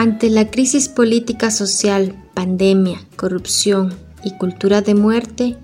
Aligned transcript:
Ante 0.00 0.30
la 0.30 0.50
crisis 0.50 0.88
política 0.88 1.50
social, 1.50 2.14
pandemia, 2.32 3.02
corrupción 3.16 3.92
y 4.24 4.30
cultura 4.38 4.80
de 4.80 4.94
muerte, 4.94 5.58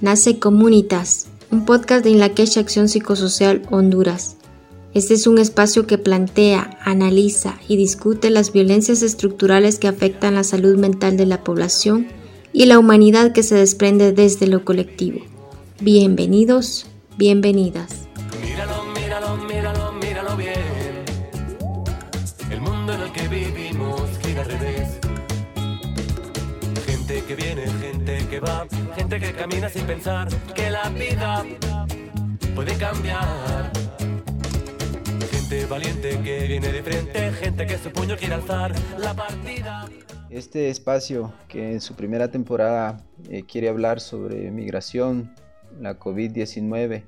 nace 0.00 0.38
Comunitas, 0.38 1.26
un 1.50 1.66
podcast 1.66 2.02
de 2.02 2.08
Inlaquecha 2.08 2.60
Acción 2.60 2.88
Psicosocial 2.88 3.60
Honduras. 3.70 4.38
Este 4.94 5.12
es 5.12 5.26
un 5.26 5.36
espacio 5.36 5.86
que 5.86 5.98
plantea, 5.98 6.78
analiza 6.82 7.58
y 7.68 7.76
discute 7.76 8.30
las 8.30 8.50
violencias 8.50 9.02
estructurales 9.02 9.78
que 9.78 9.88
afectan 9.88 10.36
la 10.36 10.44
salud 10.44 10.78
mental 10.78 11.18
de 11.18 11.26
la 11.26 11.44
población 11.44 12.06
y 12.54 12.64
la 12.64 12.78
humanidad 12.78 13.32
que 13.32 13.42
se 13.42 13.56
desprende 13.56 14.12
desde 14.12 14.46
lo 14.46 14.64
colectivo. 14.64 15.20
Bienvenidos, 15.82 16.86
bienvenidas. 17.18 18.08
Gente 28.96 29.20
que 29.20 29.32
camina 29.32 29.68
sin 29.68 29.86
pensar 29.86 30.28
que 30.54 30.70
la 30.70 30.88
vida 30.90 31.44
puede 32.54 32.74
cambiar. 32.76 33.72
Gente 35.30 35.66
valiente 35.66 36.20
que 36.22 36.46
viene 36.46 36.72
de 36.72 36.82
frente, 36.82 37.32
gente 37.32 37.66
que 37.66 37.78
su 37.78 37.90
puño 37.90 38.16
quiere 38.16 38.34
alzar 38.34 38.72
la 38.98 39.14
partida. 39.14 39.88
Este 40.30 40.70
espacio 40.70 41.32
que 41.48 41.72
en 41.72 41.80
su 41.80 41.94
primera 41.94 42.30
temporada 42.30 43.04
eh, 43.28 43.42
quiere 43.42 43.68
hablar 43.68 44.00
sobre 44.00 44.50
migración, 44.50 45.34
la 45.78 45.98
COVID-19, 45.98 47.02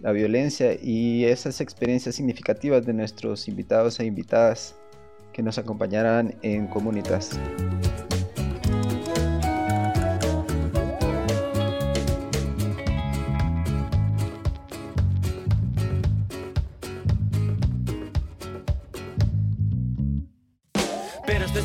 la 0.00 0.12
violencia 0.12 0.74
y 0.80 1.24
esas 1.24 1.60
experiencias 1.60 2.16
significativas 2.16 2.84
de 2.84 2.92
nuestros 2.92 3.46
invitados 3.48 4.00
e 4.00 4.04
invitadas 4.04 4.74
que 5.32 5.42
nos 5.42 5.58
acompañarán 5.58 6.34
en 6.42 6.66
Comunitas. 6.66 7.38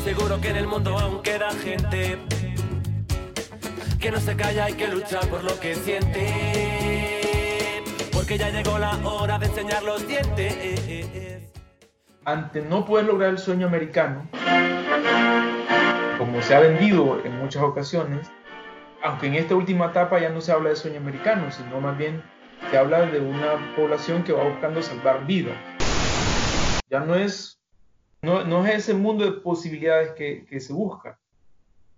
Seguro 0.06 0.40
que 0.40 0.50
en 0.50 0.56
el 0.56 0.68
mundo 0.68 0.96
aún 0.96 1.20
queda 1.20 1.50
gente 1.50 2.16
que 3.98 4.10
no 4.12 4.20
se 4.20 4.36
calla 4.36 4.70
y 4.70 4.74
que 4.74 4.86
lucha 4.86 5.18
por 5.22 5.42
lo 5.42 5.58
que 5.58 5.74
siente. 5.74 6.32
Porque 8.12 8.38
ya 8.38 8.50
llegó 8.50 8.78
la 8.78 8.96
hora 9.04 9.36
de 9.38 9.46
enseñar 9.46 9.82
los 9.82 10.06
dientes. 10.06 11.50
Ante 12.24 12.62
no 12.62 12.84
poder 12.84 13.06
lograr 13.06 13.30
el 13.30 13.38
sueño 13.38 13.66
americano, 13.66 14.28
como 16.18 16.40
se 16.40 16.54
ha 16.54 16.60
vendido 16.60 17.20
en 17.24 17.36
muchas 17.38 17.64
ocasiones, 17.64 18.30
aunque 19.02 19.26
en 19.26 19.34
esta 19.34 19.56
última 19.56 19.86
etapa 19.86 20.20
ya 20.20 20.28
no 20.28 20.40
se 20.40 20.52
habla 20.52 20.70
de 20.70 20.76
sueño 20.76 20.98
americano, 21.00 21.50
sino 21.50 21.80
más 21.80 21.98
bien 21.98 22.22
se 22.70 22.78
habla 22.78 23.06
de 23.06 23.18
una 23.18 23.74
población 23.74 24.22
que 24.22 24.32
va 24.32 24.44
buscando 24.44 24.80
salvar 24.82 25.26
vidas. 25.26 25.56
Ya 26.88 27.00
no 27.00 27.16
es 27.16 27.55
no, 28.22 28.66
es 28.66 28.74
ese 28.76 28.94
mundo 28.94 29.24
de 29.24 29.32
posibilidades 29.32 30.12
que, 30.12 30.60
se 30.60 30.72
busca, 30.72 31.18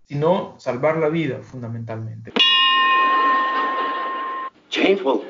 sino 0.05 0.55
salvar 0.59 0.97
la 0.97 1.09
vida 1.09 1.39
fundamentalmente. 1.41 2.33
Shameful. 4.69 5.21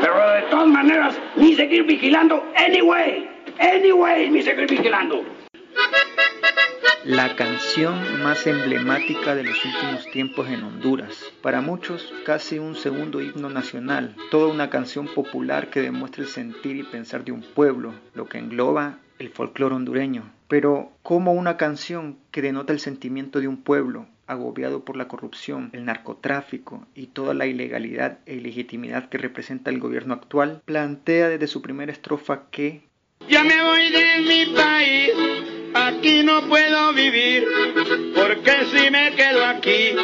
Pero 0.00 0.30
de 0.30 0.42
todas 0.50 0.66
maneras, 0.66 1.16
ni 1.36 1.54
seguir 1.54 1.84
vigilando, 1.84 2.42
anyway, 2.56 3.28
anyway, 3.60 4.30
ni 4.30 4.42
seguir 4.42 4.68
vigilando. 4.68 5.22
La 7.04 7.34
canción 7.36 8.22
más 8.22 8.46
emblemática 8.46 9.34
de 9.34 9.44
los 9.44 9.64
últimos 9.64 10.06
tiempos 10.12 10.48
en 10.48 10.62
Honduras. 10.62 11.32
Para 11.42 11.60
muchos, 11.60 12.12
casi 12.24 12.58
un 12.58 12.76
segundo 12.76 13.20
himno 13.20 13.48
nacional. 13.48 14.14
Toda 14.30 14.52
una 14.52 14.70
canción 14.70 15.08
popular 15.08 15.68
que 15.70 15.80
demuestra 15.80 16.22
el 16.22 16.28
sentir 16.28 16.76
y 16.76 16.84
pensar 16.84 17.24
de 17.24 17.32
un 17.32 17.42
pueblo, 17.42 17.92
lo 18.14 18.26
que 18.26 18.38
engloba 18.38 18.98
el 19.22 19.30
folclore 19.30 19.74
hondureño, 19.74 20.30
pero 20.48 20.90
como 21.02 21.32
una 21.32 21.56
canción 21.56 22.18
que 22.32 22.42
denota 22.42 22.72
el 22.72 22.80
sentimiento 22.80 23.40
de 23.40 23.48
un 23.48 23.56
pueblo 23.56 24.06
agobiado 24.26 24.84
por 24.84 24.96
la 24.96 25.08
corrupción, 25.08 25.70
el 25.72 25.84
narcotráfico 25.84 26.86
y 26.94 27.06
toda 27.06 27.32
la 27.32 27.46
ilegalidad 27.46 28.18
e 28.26 28.34
ilegitimidad 28.34 29.08
que 29.08 29.18
representa 29.18 29.70
el 29.70 29.78
gobierno 29.78 30.14
actual, 30.14 30.62
plantea 30.64 31.28
desde 31.28 31.46
su 31.46 31.62
primera 31.62 31.92
estrofa 31.92 32.44
que 32.50 32.82
Ya 33.28 33.44
me 33.44 33.62
voy 33.62 33.90
de 33.90 34.18
mi 34.26 34.56
país, 34.56 35.12
aquí 35.74 36.22
no 36.24 36.48
puedo 36.48 36.92
vivir, 36.92 37.46
porque 38.14 38.52
si 38.72 38.90
me 38.90 39.14
quedo 39.14 39.46
aquí, 39.46 39.94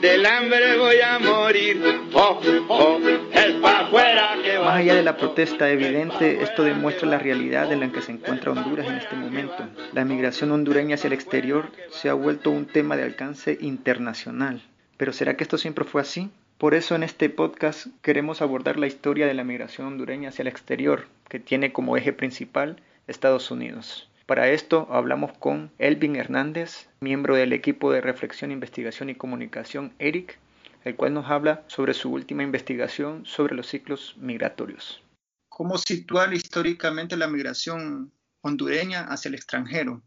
del 0.00 0.24
hambre 0.24 0.78
voy 0.78 1.00
a 1.00 1.18
morir. 1.18 1.82
Oh, 2.14 2.40
oh, 2.68 2.98
el 3.32 3.60
más 3.92 4.76
allá 4.76 4.94
de 4.94 5.02
la 5.02 5.16
protesta 5.16 5.70
evidente, 5.70 6.42
esto 6.42 6.64
demuestra 6.64 7.08
la 7.08 7.18
realidad 7.18 7.70
en 7.72 7.80
la 7.80 7.92
que 7.92 8.00
se 8.00 8.12
encuentra 8.12 8.52
Honduras 8.52 8.86
en 8.86 8.96
este 8.96 9.14
momento. 9.16 9.68
La 9.92 10.04
migración 10.04 10.50
hondureña 10.50 10.94
hacia 10.94 11.08
el 11.08 11.12
exterior 11.12 11.70
se 11.90 12.08
ha 12.08 12.14
vuelto 12.14 12.50
un 12.50 12.66
tema 12.66 12.96
de 12.96 13.04
alcance 13.04 13.58
internacional. 13.60 14.62
Pero 14.96 15.12
¿será 15.12 15.36
que 15.36 15.44
esto 15.44 15.58
siempre 15.58 15.84
fue 15.84 16.00
así? 16.00 16.30
Por 16.56 16.74
eso 16.74 16.94
en 16.94 17.02
este 17.02 17.28
podcast 17.28 17.88
queremos 18.02 18.40
abordar 18.40 18.78
la 18.78 18.86
historia 18.86 19.26
de 19.26 19.34
la 19.34 19.44
migración 19.44 19.86
hondureña 19.86 20.30
hacia 20.30 20.42
el 20.42 20.48
exterior, 20.48 21.06
que 21.28 21.40
tiene 21.40 21.72
como 21.72 21.96
eje 21.96 22.12
principal 22.12 22.76
Estados 23.08 23.50
Unidos. 23.50 24.08
Para 24.26 24.48
esto 24.48 24.86
hablamos 24.90 25.32
con 25.32 25.70
Elvin 25.78 26.16
Hernández, 26.16 26.88
miembro 27.00 27.34
del 27.34 27.52
equipo 27.52 27.92
de 27.92 28.00
reflexión, 28.00 28.52
investigación 28.52 29.10
y 29.10 29.16
comunicación 29.16 29.92
ERIC, 29.98 30.38
el 30.84 30.96
cual 30.96 31.14
nos 31.14 31.30
habla 31.30 31.64
sobre 31.66 31.94
su 31.94 32.10
última 32.10 32.42
investigación 32.42 33.24
sobre 33.24 33.54
los 33.54 33.66
ciclos 33.66 34.16
migratorios. 34.18 35.02
¿Cómo 35.48 35.78
situar 35.78 36.32
históricamente 36.32 37.16
la 37.16 37.28
migración 37.28 38.10
hondureña 38.40 39.04
hacia 39.04 39.28
el 39.28 39.34
extranjero? 39.34 40.02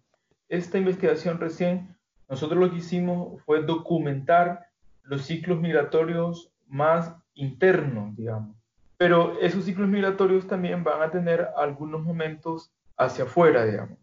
Esta 0.50 0.78
investigación 0.78 1.40
recién, 1.40 1.96
nosotros 2.30 2.60
lo 2.60 2.72
que 2.72 2.78
hicimos 2.78 3.42
fue 3.44 3.64
documentar 3.64 4.68
los 5.04 5.24
ciclos 5.24 5.60
migratorios 5.60 6.52
más 6.68 7.14
internos, 7.36 8.16
digamos. 8.16 8.56
Pero 8.98 9.40
esos 9.40 9.66
ciclos 9.66 9.88
migratorios 9.88 10.48
también 10.48 10.84
van 10.84 11.02
a 11.02 11.12
tener 11.12 11.50
algunos 11.58 12.02
momentos 12.02 12.72
hacia 12.98 13.26
afuera, 13.26 13.66
digamos. 13.66 14.00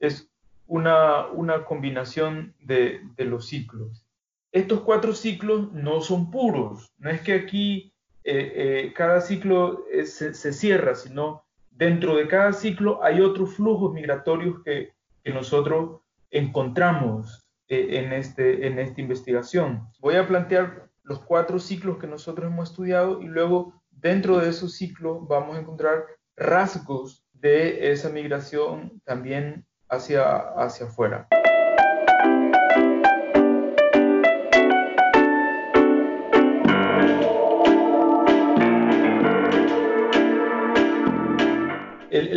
Es 0.00 0.28
una, 0.66 1.26
una 1.26 1.64
combinación 1.64 2.54
de, 2.60 3.02
de 3.16 3.24
los 3.24 3.46
ciclos 3.46 4.05
estos 4.52 4.80
cuatro 4.80 5.14
ciclos 5.14 5.72
no 5.72 6.00
son 6.00 6.30
puros. 6.30 6.92
No 6.98 7.10
es 7.10 7.20
que 7.20 7.34
aquí 7.34 7.92
eh, 8.24 8.52
eh, 8.54 8.92
cada 8.92 9.20
ciclo 9.20 9.84
eh, 9.92 10.04
se, 10.04 10.52
cierra, 10.52 10.94
sino 10.94 11.44
dentro 11.70 12.16
de 12.16 12.26
cada 12.26 12.52
ciclo 12.52 13.02
hay 13.04 13.20
otros 13.20 13.54
flujos 13.54 13.92
migratorios 13.92 14.62
que, 14.64 14.94
nosotros 15.26 16.02
encontramos 16.30 17.48
en, 17.66 18.12
este, 18.12 18.68
en 18.68 18.78
esta 18.78 19.00
investigación. 19.00 19.88
Voy 19.98 20.14
a 20.14 20.28
plantear 20.28 20.88
los 21.02 21.18
cuatro 21.18 21.58
ciclos 21.58 21.98
que 21.98 22.06
nosotros 22.06 22.46
hemos 22.46 22.70
estudiado 22.70 23.20
y 23.20 23.26
luego 23.26 23.82
dentro 23.90 24.38
de 24.38 24.50
esos 24.50 24.76
ciclos 24.76 25.26
vamos 25.26 25.56
a 25.56 25.60
encontrar 25.60 26.04
rasgos 26.36 27.26
de 27.32 27.90
esa 27.90 28.08
migración 28.08 29.02
también 29.04 29.66
hacia, 29.88 30.38
hacia 30.56 30.86
afuera. 30.86 31.26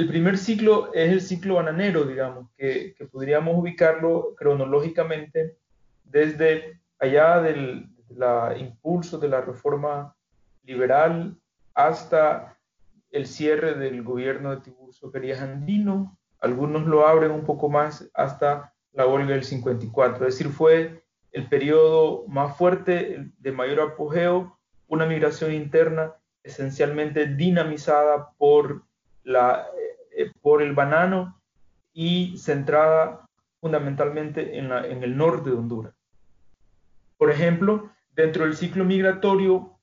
Primer 0.10 0.40
ciclo 0.40 0.92
es 0.94 1.12
el 1.12 1.22
ciclo 1.22 1.56
bananero, 1.56 2.04
digamos, 2.04 2.50
que, 2.58 2.96
podríamos 3.12 3.56
ubicarlo 3.56 4.34
cronológicamente 4.36 5.56
desde 6.04 6.82
allá 6.98 7.40
del 7.42 7.88
impulso 8.58 9.20
de 9.20 9.28
la 9.30 9.42
reforma 9.42 10.16
liberal 10.64 11.38
hasta 11.76 12.58
el 13.12 13.28
cierre 13.28 13.76
del 13.76 14.02
gobierno 14.02 14.50
de 14.50 14.62
Tiburcio 14.62 15.12
Perías 15.12 15.42
Andino. 15.42 16.18
Algunos 16.40 16.88
lo 16.88 17.08
abren 17.08 17.30
un 17.30 17.46
poco 17.46 17.70
más 17.70 18.10
hasta 18.16 18.74
la 18.94 19.06
huelga 19.06 19.36
del 19.36 19.44
54. 19.44 20.28
Es 20.28 20.38
decir, 20.38 20.52
fue 20.52 21.04
el 21.32 21.48
periodo 21.48 22.26
más 22.28 22.58
fuerte, 22.58 23.30
de 23.38 23.52
mayor 23.52 23.80
apogeo, 23.82 24.58
una 24.88 25.06
migración 25.06 25.54
interna 25.54 26.16
esencialmente 26.42 27.28
dinamizada 27.28 28.32
por 28.38 28.84
la, 29.24 29.68
eh, 30.19 30.31
por 30.42 30.62
el 30.62 30.74
banano 30.74 31.39
y 31.94 32.38
centrada 32.38 33.25
fundamentalmente 33.62 34.57
en, 34.57 34.69
en 34.71 35.01
el 35.01 35.16
norte 35.16 35.50
de 35.50 35.56
Honduras. 35.56 35.94
Por 37.18 37.31
ejemplo, 37.31 37.89
dentro 38.13 38.44
del 38.44 38.57
ciclo 38.57 38.83
migratorio 38.83 39.77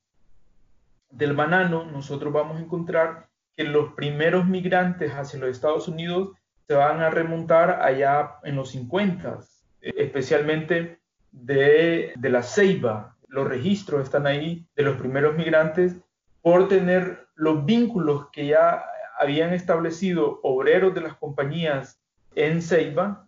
del 1.09 1.33
banano, 1.33 1.85
nosotros 1.85 2.31
vamos 2.31 2.57
a 2.57 2.59
encontrar 2.59 3.29
que 3.55 3.63
los 3.63 3.93
primeros 3.93 4.45
migrantes 4.45 5.11
hacia 5.11 5.39
los 5.39 5.49
Estados 5.49 5.87
Unidos 5.87 6.29
se 6.67 6.75
van 6.75 7.01
a 7.01 7.09
remontar 7.09 7.81
allá 7.81 8.35
en 8.43 8.57
los 8.57 8.69
50, 8.69 9.39
especialmente 9.81 10.99
de, 11.31 12.13
de 12.15 12.29
la 12.29 12.43
Ceiba. 12.43 13.17
Los 13.27 13.47
registros 13.47 14.03
están 14.03 14.27
ahí 14.27 14.67
de 14.75 14.83
los 14.83 14.97
primeros 14.97 15.35
migrantes 15.35 15.95
por 16.43 16.67
tener 16.67 17.27
los 17.33 17.65
vínculos 17.65 18.27
que 18.31 18.45
ya 18.45 18.83
habían 19.19 19.53
establecido 19.53 20.39
obreros 20.43 20.93
de 20.93 21.01
las 21.01 21.15
compañías 21.15 21.99
en 22.35 22.61
Ceiba 22.61 23.27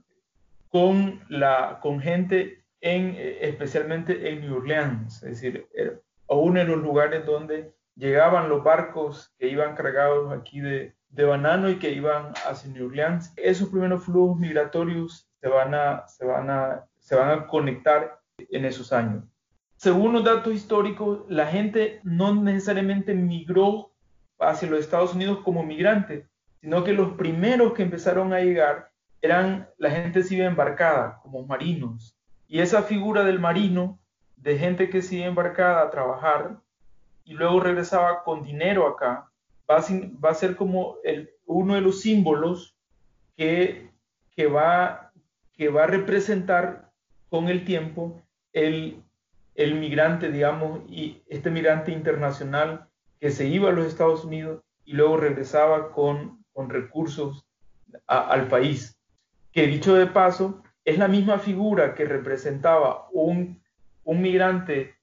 con, 0.70 1.22
la, 1.30 1.80
con 1.82 2.00
gente 2.00 2.64
en, 2.82 3.16
especialmente 3.18 4.30
en 4.30 4.42
New 4.42 4.58
Orleans, 4.58 5.24
es 5.24 5.42
decir, 5.42 5.68
aún 6.30 6.58
en 6.58 6.68
los 6.68 6.78
lugares 6.78 7.26
donde 7.26 7.74
llegaban 7.96 8.50
los 8.50 8.64
barcos 8.64 9.34
que 9.38 9.50
iban 9.50 9.76
cargados 9.76 10.32
aquí 10.32 10.62
de, 10.62 10.96
de 11.10 11.24
banano 11.26 11.70
y 11.70 11.80
que 11.80 11.92
iban 11.92 12.34
hacia 12.48 12.72
New 12.72 12.88
Orleans. 12.88 13.34
Esos 13.36 13.70
primeros 13.70 14.06
flujos 14.06 14.38
migratorios 14.38 15.30
se 15.42 15.48
van 15.48 15.74
a, 15.74 16.08
se 16.08 16.26
van 16.26 16.50
a, 16.50 16.86
se 17.00 17.16
van 17.16 17.32
a 17.32 17.48
conectar 17.48 18.20
en 18.38 18.66
esos 18.66 18.94
años. 18.94 19.26
Según 19.76 20.14
los 20.14 20.24
datos 20.24 20.54
históricos, 20.54 21.24
la 21.30 21.48
gente 21.48 22.02
no 22.04 22.36
necesariamente 22.36 23.14
migró 23.14 23.89
hacia 24.40 24.70
los 24.70 24.80
Estados 24.80 25.14
Unidos 25.14 25.40
como 25.44 25.64
migrante, 25.64 26.28
sino 26.62 26.84
que 26.84 26.94
los 26.94 27.14
primeros 27.14 27.74
que 27.74 27.84
empezaron 27.84 28.34
a 28.34 28.40
llegar 28.40 28.92
eran 29.22 29.70
la 29.78 29.92
gente 29.92 30.22
iba 30.30 30.46
embarcada, 30.46 31.20
como 31.22 31.46
marinos. 31.46 32.18
Y 32.48 32.60
esa 32.60 32.84
figura 32.84 33.24
del 33.24 33.40
marino, 33.40 34.00
de 34.38 34.58
gente 34.58 34.90
que 34.90 35.02
se 35.02 35.24
embarcada 35.24 35.82
a 35.82 35.90
trabajar 35.90 36.58
y 37.26 37.34
luego 37.34 37.60
regresaba 37.60 38.24
con 38.24 38.42
dinero 38.42 38.88
acá, 38.88 39.30
va 39.70 39.78
a, 39.78 40.34
ser 40.34 40.56
como 40.56 40.96
uno 41.46 41.76
de 41.76 41.82
los 41.82 42.02
símbolos 42.02 42.76
que, 43.38 43.92
que, 44.36 44.48
va, 44.48 45.12
que 45.54 45.70
va 45.70 45.84
a 45.84 45.88
representar 45.88 46.92
con 47.30 47.50
el 47.50 47.66
tiempo 47.66 48.20
el, 48.52 49.04
el 49.54 49.76
migrante, 49.76 50.32
digamos, 50.32 50.82
y 50.90 51.22
este 51.28 51.52
migrante 51.52 51.92
internacional 51.92 52.89
que 53.20 53.32
se 53.32 53.48
iba 53.48 53.70
a 53.70 53.74
los 53.74 53.86
Estados 53.86 54.24
Unidos 54.26 54.64
y 54.86 54.94
luego 54.94 55.18
regresaba 55.18 55.92
con, 55.92 56.44
con 56.54 56.70
recursos 56.70 57.46
al 58.08 58.48
país. 58.48 58.98
Que 59.52 59.68
dicho 59.68 59.96
de 59.96 60.08
paso, 60.08 60.64
es 60.86 60.98
la 60.98 61.08
misma 61.08 61.40
figura 61.40 61.96
que 61.96 62.06
representaba 62.06 63.08
un, 63.12 63.62
un 64.04 64.22
migrante 64.22 64.96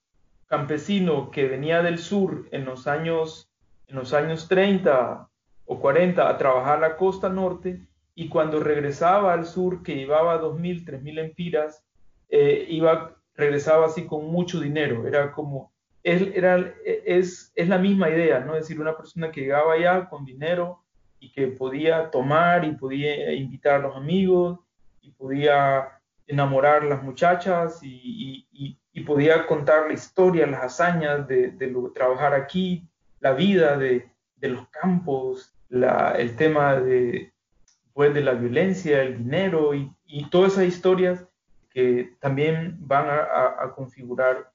campesino 0.46 1.30
que 1.30 1.48
venía 1.48 1.82
del 1.82 1.98
sur 1.98 2.48
en 2.52 2.64
los 2.64 2.86
años 2.86 3.50
en 3.88 3.96
los 3.96 4.12
años 4.12 4.48
30 4.48 5.28
o 5.66 5.80
40 5.80 6.28
a 6.28 6.38
trabajar 6.38 6.80
la 6.80 6.96
costa 6.96 7.28
norte 7.28 7.86
y 8.14 8.28
cuando 8.28 8.60
regresaba 8.60 9.34
al 9.34 9.46
sur, 9.46 9.82
que 9.82 9.94
llevaba 9.94 10.40
2.000, 10.40 10.84
3.000 10.86 11.18
empiras, 11.18 11.84
iba, 12.30 13.14
regresaba 13.34 13.86
así 13.86 14.06
con 14.06 14.26
mucho 14.26 14.58
dinero. 14.58 15.06
Era 15.06 15.32
como, 15.32 15.72
es, 16.06 17.52
es, 17.54 17.68
la 17.68 17.78
misma 17.78 18.08
idea, 18.08 18.40
¿no? 18.40 18.54
Es 18.54 18.62
decir, 18.62 18.80
una 18.80 18.96
persona 18.96 19.32
que 19.32 19.40
llegaba 19.40 19.74
allá 19.74 20.08
con 20.08 20.24
dinero 20.24 20.82
y 21.18 21.32
que 21.32 21.48
podía 21.48 22.10
tomar 22.10 22.64
y 22.64 22.72
podía 22.72 23.32
invitar 23.32 23.74
a 23.74 23.78
los 23.80 23.96
amigos 23.96 24.60
y 25.02 25.10
podía 25.10 25.88
enamorar 26.26 26.82
a 26.82 26.86
las 26.86 27.02
muchachas 27.02 27.80
y, 27.82 28.44
podía 29.04 29.46
contar 29.46 29.86
la 29.86 29.92
historia, 29.92 30.48
las 30.48 30.64
hazañas 30.64 31.28
de, 31.28 31.52
de 31.52 31.72
trabajar 31.94 32.34
aquí, 32.34 32.88
la 33.20 33.34
vida 33.34 33.76
de, 33.76 34.10
los 34.40 34.68
campos, 34.68 35.54
el 35.70 36.36
tema 36.36 36.76
de, 36.76 37.32
pues, 37.92 38.14
de 38.14 38.22
la 38.22 38.32
violencia, 38.32 39.02
el 39.02 39.18
dinero 39.18 39.74
y, 39.74 39.92
todas 40.30 40.54
esas 40.54 40.64
historias 40.64 41.24
que 41.70 42.16
también 42.20 42.76
van 42.80 43.06
a, 43.08 43.72
configurar 43.74 44.50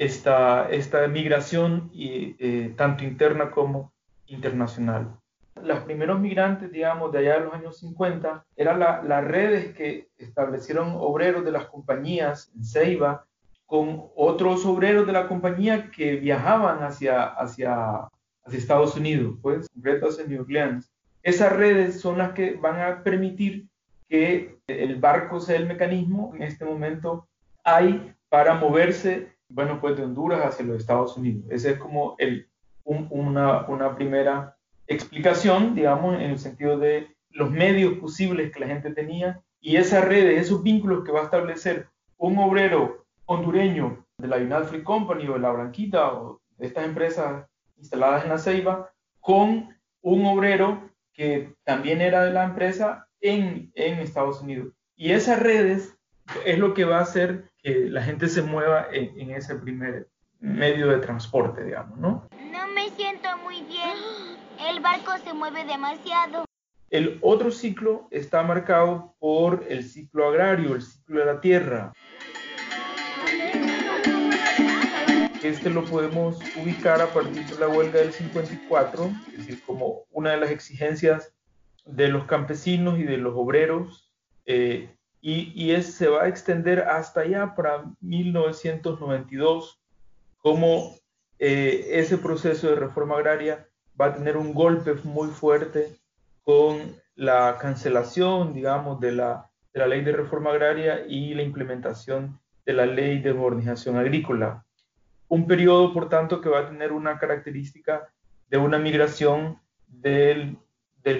esta, 0.00 0.70
esta 0.70 1.06
migración 1.08 1.90
eh, 1.94 2.72
tanto 2.74 3.04
interna 3.04 3.50
como 3.50 3.92
internacional. 4.28 5.14
Los 5.62 5.80
primeros 5.80 6.18
migrantes, 6.18 6.72
digamos, 6.72 7.12
de 7.12 7.18
allá 7.18 7.34
de 7.34 7.44
los 7.44 7.52
años 7.52 7.78
50, 7.80 8.46
eran 8.56 8.80
las 8.80 9.24
redes 9.24 9.74
que 9.74 10.08
establecieron 10.16 10.94
obreros 10.96 11.44
de 11.44 11.52
las 11.52 11.66
compañías 11.66 12.50
en 12.56 12.64
Ceiba, 12.64 13.26
con 13.66 14.06
otros 14.16 14.64
obreros 14.64 15.06
de 15.06 15.12
la 15.12 15.28
compañía 15.28 15.90
que 15.90 16.16
viajaban 16.16 16.82
hacia, 16.82 17.24
hacia, 17.24 18.08
hacia 18.44 18.58
Estados 18.58 18.96
Unidos, 18.96 19.34
pues, 19.42 19.68
concretos 19.68 20.18
en 20.18 20.30
New 20.30 20.40
Orleans. 20.40 20.90
Esas 21.22 21.52
redes 21.52 22.00
son 22.00 22.16
las 22.16 22.32
que 22.32 22.54
van 22.54 22.80
a 22.80 23.02
permitir 23.02 23.66
que 24.08 24.58
el 24.66 24.96
barco 24.96 25.40
sea 25.40 25.56
el 25.56 25.66
mecanismo 25.66 26.32
en 26.34 26.42
este 26.42 26.64
momento 26.64 27.28
hay 27.64 28.14
para 28.30 28.54
moverse, 28.54 29.28
bueno, 29.50 29.80
pues 29.80 29.96
de 29.96 30.04
Honduras 30.04 30.44
hacia 30.44 30.64
los 30.64 30.78
Estados 30.78 31.16
Unidos. 31.16 31.44
Esa 31.50 31.70
es 31.70 31.78
como 31.78 32.14
el, 32.18 32.48
una, 32.84 33.66
una 33.66 33.94
primera 33.94 34.56
explicación, 34.86 35.74
digamos, 35.74 36.14
en 36.16 36.30
el 36.30 36.38
sentido 36.38 36.78
de 36.78 37.14
los 37.30 37.50
medios 37.50 37.94
posibles 37.94 38.52
que 38.52 38.60
la 38.60 38.66
gente 38.66 38.90
tenía 38.92 39.40
y 39.60 39.76
esas 39.76 40.04
redes, 40.04 40.40
esos 40.40 40.62
vínculos 40.62 41.04
que 41.04 41.12
va 41.12 41.20
a 41.20 41.24
establecer 41.24 41.88
un 42.16 42.38
obrero 42.38 43.04
hondureño 43.26 44.04
de 44.18 44.28
la 44.28 44.36
United 44.36 44.64
Free 44.64 44.82
Company 44.82 45.28
o 45.28 45.34
de 45.34 45.40
la 45.40 45.52
Blanquita 45.52 46.12
o 46.12 46.40
de 46.56 46.66
estas 46.66 46.84
empresas 46.84 47.46
instaladas 47.76 48.24
en 48.24 48.30
la 48.30 48.38
Ceiba 48.38 48.90
con 49.20 49.76
un 50.02 50.26
obrero 50.26 50.90
que 51.12 51.54
también 51.64 52.00
era 52.00 52.24
de 52.24 52.32
la 52.32 52.44
empresa 52.44 53.06
en, 53.20 53.70
en 53.74 53.98
Estados 53.98 54.40
Unidos. 54.40 54.72
Y 54.96 55.12
esas 55.12 55.40
redes 55.40 55.96
es 56.44 56.58
lo 56.58 56.74
que 56.74 56.84
va 56.84 56.98
a 56.98 57.02
hacer 57.02 57.49
que 57.62 57.88
la 57.88 58.02
gente 58.02 58.28
se 58.28 58.42
mueva 58.42 58.88
en, 58.92 59.18
en 59.18 59.30
ese 59.32 59.54
primer 59.56 60.08
medio 60.40 60.88
de 60.88 60.98
transporte, 60.98 61.64
digamos, 61.64 61.98
¿no? 61.98 62.28
No 62.50 62.68
me 62.68 62.90
siento 62.90 63.28
muy 63.38 63.62
bien. 63.62 63.96
El 64.68 64.80
barco 64.80 65.12
se 65.24 65.32
mueve 65.32 65.64
demasiado. 65.64 66.44
El 66.90 67.18
otro 67.22 67.50
ciclo 67.50 68.08
está 68.10 68.42
marcado 68.42 69.14
por 69.20 69.64
el 69.68 69.84
ciclo 69.84 70.28
agrario, 70.28 70.74
el 70.74 70.82
ciclo 70.82 71.20
de 71.20 71.26
la 71.26 71.40
tierra. 71.40 71.92
Este 75.42 75.70
lo 75.70 75.84
podemos 75.84 76.38
ubicar 76.60 77.00
a 77.00 77.06
partir 77.06 77.46
de 77.46 77.58
la 77.58 77.68
huelga 77.68 78.00
del 78.00 78.12
54, 78.12 79.10
es 79.28 79.38
decir, 79.38 79.62
como 79.64 80.02
una 80.10 80.32
de 80.32 80.36
las 80.36 80.50
exigencias 80.50 81.32
de 81.86 82.08
los 82.08 82.24
campesinos 82.26 82.98
y 82.98 83.04
de 83.04 83.16
los 83.16 83.34
obreros, 83.34 84.12
eh, 84.44 84.94
y, 85.20 85.52
y 85.54 85.82
se 85.82 86.08
va 86.08 86.24
a 86.24 86.28
extender 86.28 86.80
hasta 86.80 87.20
allá 87.20 87.54
para 87.54 87.84
1992, 88.00 89.80
como 90.38 90.94
eh, 91.38 91.86
ese 91.92 92.18
proceso 92.18 92.68
de 92.68 92.76
reforma 92.76 93.16
agraria 93.16 93.66
va 94.00 94.06
a 94.06 94.14
tener 94.14 94.36
un 94.36 94.54
golpe 94.54 94.94
muy 95.04 95.28
fuerte 95.28 95.96
con 96.42 96.96
la 97.14 97.58
cancelación, 97.60 98.54
digamos, 98.54 99.00
de 99.00 99.12
la, 99.12 99.50
de 99.72 99.80
la 99.80 99.86
ley 99.86 100.02
de 100.02 100.12
reforma 100.12 100.50
agraria 100.50 101.06
y 101.06 101.34
la 101.34 101.42
implementación 101.42 102.40
de 102.64 102.72
la 102.72 102.86
ley 102.86 103.20
de 103.20 103.34
modernización 103.34 103.96
agrícola. 103.96 104.64
Un 105.28 105.46
periodo, 105.46 105.92
por 105.92 106.08
tanto, 106.08 106.40
que 106.40 106.48
va 106.48 106.60
a 106.60 106.68
tener 106.68 106.92
una 106.92 107.18
característica 107.18 108.08
de 108.48 108.58
una 108.58 108.78
migración 108.78 109.60
del, 109.86 110.58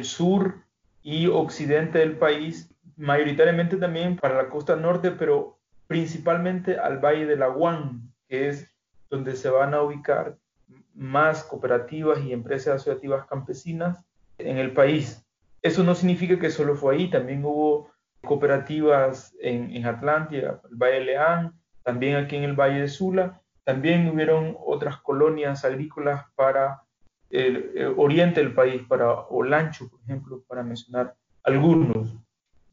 sur 0.02 0.64
y 1.02 1.26
occidente 1.26 1.99
del 1.99 2.16
país, 2.16 2.71
mayoritariamente 3.00 3.76
también 3.76 4.16
para 4.16 4.37
la 4.37 4.50
costa 4.50 4.76
norte, 4.76 5.11
pero 5.11 5.59
principalmente 5.87 6.78
al 6.78 6.99
Valle 6.99 7.26
de 7.26 7.37
la 7.37 7.49
Guan, 7.49 8.12
que 8.28 8.49
es 8.49 8.76
donde 9.09 9.35
se 9.35 9.49
van 9.49 9.75
a 9.75 9.83
ubicar 9.83 10.37
más 10.95 11.42
cooperativas 11.42 12.21
y 12.21 12.33
empresas 12.33 12.76
asociativas 12.76 13.26
campesinas 13.26 14.04
en 14.38 14.59
el 14.59 14.73
país. 14.73 15.26
Eso 15.62 15.83
no 15.83 15.95
significa 15.95 16.38
que 16.38 16.50
solo 16.50 16.76
fue 16.76 16.95
ahí, 16.95 17.11
también 17.11 17.45
hubo 17.45 17.90
cooperativas 18.23 19.35
en, 19.40 19.75
en 19.75 19.87
Atlántida, 19.87 20.61
el 20.71 20.76
Valle 20.76 21.00
de 21.00 21.04
Leán, 21.04 21.54
también 21.83 22.16
aquí 22.16 22.37
en 22.37 22.45
el 22.45 22.54
Valle 22.54 22.83
de 22.83 22.88
Sula, 22.88 23.40
también 23.64 24.09
hubieron 24.09 24.57
otras 24.64 24.99
colonias 24.99 25.64
agrícolas 25.64 26.25
para 26.35 26.83
el, 27.30 27.95
oriente 27.97 28.40
del 28.40 28.54
país, 28.54 28.83
para 28.88 29.12
Olancho, 29.12 29.88
por 29.88 30.00
ejemplo, 30.02 30.42
para 30.47 30.62
mencionar 30.62 31.14
algunos. 31.42 32.16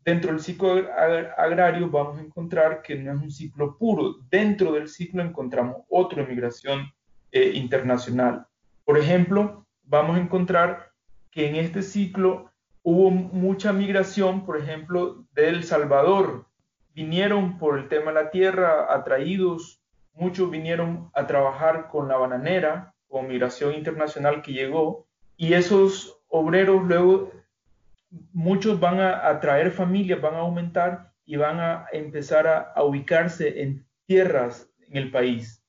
Dentro 0.08 0.32
del 0.32 0.40
ciclo 0.40 0.88
agrario 1.36 1.90
vamos 1.90 2.18
a 2.18 2.22
encontrar 2.22 2.82
que 2.82 2.96
no 2.96 3.12
es 3.12 3.22
un 3.22 3.30
ciclo 3.30 3.78
puro. 3.78 4.16
Dentro 4.32 4.72
del 4.72 4.88
ciclo 4.88 5.22
encontramos 5.22 5.84
otra 5.90 6.26
migración 6.26 6.90
eh, 7.30 7.52
internacional. 7.56 8.48
Por 8.86 8.98
ejemplo, 8.98 9.68
vamos 9.84 10.16
a 10.16 10.22
encontrar 10.22 10.94
que 11.30 11.50
en 11.50 11.58
este 11.58 11.82
ciclo 11.82 12.54
hubo 12.84 13.12
mucha 13.12 13.74
migración, 13.74 14.46
por 14.46 14.56
ejemplo, 14.56 15.26
de 15.34 15.50
El 15.50 15.66
Salvador. 15.66 16.46
Vinieron 16.94 17.58
por 17.58 17.78
el 17.78 17.90
tema 17.90 18.14
de 18.14 18.24
la 18.24 18.30
tierra 18.30 18.88
atraídos 18.90 19.82
muchos 20.14 20.50
vinieron 20.50 21.12
a 21.16 21.28
trabajar 21.28 21.90
con 21.90 22.08
la 22.08 22.16
bananera, 22.16 22.94
con 23.10 23.28
migración 23.28 23.74
internacional 23.74 24.42
que 24.42 24.54
llegó, 24.54 25.06
y 25.36 25.52
esos 25.52 26.22
obreros 26.30 26.86
luego 26.86 27.30
muchos 28.32 28.80
van 28.80 29.00
a 29.00 29.28
atraer 29.28 29.72
familias, 29.72 30.22
van 30.22 30.36
a 30.36 30.40
aumentar 30.40 31.14
y 31.26 31.36
van 31.36 31.60
a 31.60 31.86
empezar 31.92 32.48
a, 32.48 32.84
ubicarse 32.84 33.62
en 33.62 33.86
tierras 34.06 34.70
en 34.88 34.98
el 34.98 35.12
país. 35.12 35.64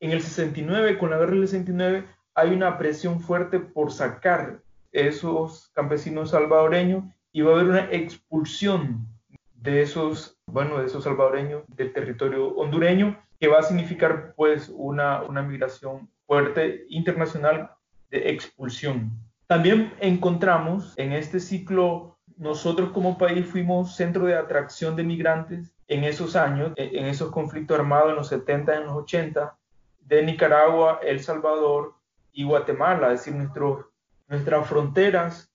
En 0.00 0.10
el 0.10 0.20
69, 0.20 0.98
con 0.98 1.10
la 1.10 1.18
guerra 1.18 1.32
del 1.32 1.48
69, 1.48 2.04
hay 2.34 2.50
una 2.52 2.76
presión 2.76 3.20
fuerte 3.20 3.60
por 3.60 3.92
sacar 3.92 4.60
esos 4.92 5.70
campesinos 5.74 6.30
salvadoreños 6.30 7.04
y 7.32 7.40
va 7.40 7.52
a 7.52 7.54
haber 7.54 7.70
una 7.70 7.90
expulsión 7.90 9.08
de 9.54 9.80
esos, 9.80 10.38
bueno, 10.46 10.78
de 10.78 10.86
esos 10.86 11.04
salvadoreños 11.04 11.64
del 11.68 11.92
territorio 11.92 12.48
hondureño, 12.48 13.18
que 13.40 13.48
va 13.48 13.60
a 13.60 13.62
significar 13.62 14.34
pues 14.36 14.68
una, 14.68 15.22
una 15.22 15.42
migración 15.42 16.10
fuerte 16.26 16.84
internacional 16.88 17.70
de 18.10 18.30
expulsión. 18.30 19.10
También 19.46 19.92
encontramos 20.00 20.94
en 20.98 21.12
este 21.12 21.38
ciclo, 21.38 22.18
nosotros 22.36 22.90
como 22.90 23.18
país 23.18 23.46
fuimos 23.46 23.94
centro 23.94 24.26
de 24.26 24.36
atracción 24.36 24.96
de 24.96 25.04
migrantes 25.04 25.74
en 25.86 26.04
esos 26.04 26.34
años, 26.34 26.72
en 26.76 27.04
esos 27.04 27.30
conflictos 27.30 27.78
armados 27.78 28.10
en 28.10 28.16
los 28.16 28.28
70, 28.28 28.76
en 28.76 28.86
los 28.86 28.96
80, 28.96 29.56
de 30.00 30.22
Nicaragua, 30.22 31.00
El 31.02 31.20
Salvador 31.20 31.94
y 32.32 32.44
Guatemala, 32.44 33.12
es 33.12 33.20
decir, 33.20 33.34
nuestros, 33.34 33.86
nuestras 34.28 34.66
fronteras, 34.66 35.52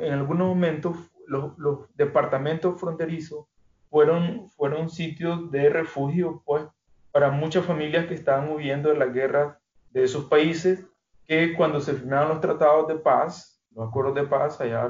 en 0.00 0.12
algunos 0.12 0.48
momentos, 0.48 0.96
los, 1.26 1.56
los, 1.58 1.94
departamentos 1.96 2.78
fronterizos 2.78 3.46
fueron, 3.90 4.48
fueron 4.50 4.90
sitios 4.90 5.50
de 5.50 5.70
refugio 5.70 6.42
pues, 6.44 6.64
para 7.12 7.30
muchas 7.30 7.64
familias 7.64 8.06
que 8.06 8.14
estaban 8.14 8.50
huyendo 8.50 8.90
de 8.90 8.98
las 8.98 9.12
guerras 9.12 9.56
de 9.90 10.04
esos 10.04 10.24
países, 10.26 10.84
que 11.26 11.54
cuando 11.54 11.80
se 11.80 11.94
firmaron 11.94 12.28
los 12.30 12.40
tratados 12.40 12.88
de 12.88 12.96
paz, 12.96 13.62
los 13.74 13.88
acuerdos 13.88 14.14
de 14.14 14.24
paz, 14.24 14.60
allá 14.60 14.86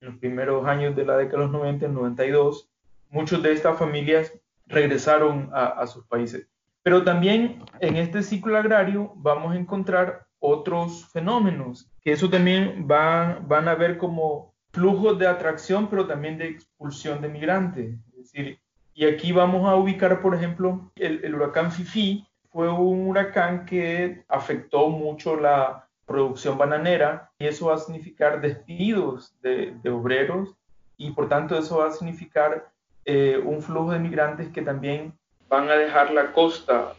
en 0.00 0.08
los 0.08 0.18
primeros 0.18 0.66
años 0.66 0.94
de 0.96 1.04
la 1.04 1.16
década 1.16 1.38
de 1.38 1.44
los 1.44 1.52
90, 1.52 1.86
el 1.86 1.94
92, 1.94 2.68
muchas 3.10 3.42
de 3.42 3.52
estas 3.52 3.78
familias 3.78 4.32
regresaron 4.66 5.50
a, 5.52 5.86
sus 5.86 6.04
países. 6.06 6.48
Pero 6.82 7.04
también 7.04 7.64
en 7.80 7.96
este 7.96 8.22
ciclo 8.22 8.56
agrario 8.56 9.12
vamos 9.16 9.52
a 9.52 9.58
encontrar 9.58 10.26
otros 10.38 11.06
fenómenos, 11.12 11.90
que 12.02 12.12
eso 12.12 12.28
también 12.28 12.86
va, 12.90 13.38
van 13.46 13.68
a 13.68 13.74
ver 13.74 13.96
como 13.96 14.54
flujos 14.72 15.18
de 15.18 15.26
atracción, 15.26 15.88
pero 15.88 16.06
también 16.06 16.36
de 16.36 16.48
expulsión 16.48 17.20
de 17.22 17.28
migrantes. 17.28 17.94
Es 18.10 18.16
decir, 18.16 18.58
y 18.92 19.06
aquí 19.06 19.32
vamos 19.32 19.68
a 19.68 19.76
ubicar, 19.76 20.20
por 20.20 20.34
ejemplo, 20.34 20.90
el 20.96 21.34
huracán 21.34 21.70
Fifi 21.70 22.25
fue 22.56 22.70
un 22.70 23.06
huracán 23.08 23.66
que 23.66 24.24
afectó 24.28 24.88
mucho 24.88 25.36
la 25.36 25.86
producción 26.06 26.56
bananera 26.56 27.30
y 27.38 27.48
eso 27.48 27.66
va 27.66 27.74
a 27.74 27.78
significar 27.78 28.40
despidos 28.40 29.34
de, 29.42 29.76
obreros 29.90 30.56
y 30.96 31.10
por 31.10 31.28
tanto 31.28 31.58
eso 31.58 31.80
va 31.80 31.88
a 31.88 31.90
significar 31.90 32.70
eh, 33.04 33.38
un 33.44 33.60
flujo 33.60 33.92
de 33.92 33.98
migrantes 33.98 34.48
que 34.48 34.62
también 34.62 35.12
van 35.50 35.68
a 35.68 35.74
dejar 35.74 36.12
la 36.12 36.32
costa. 36.32 36.94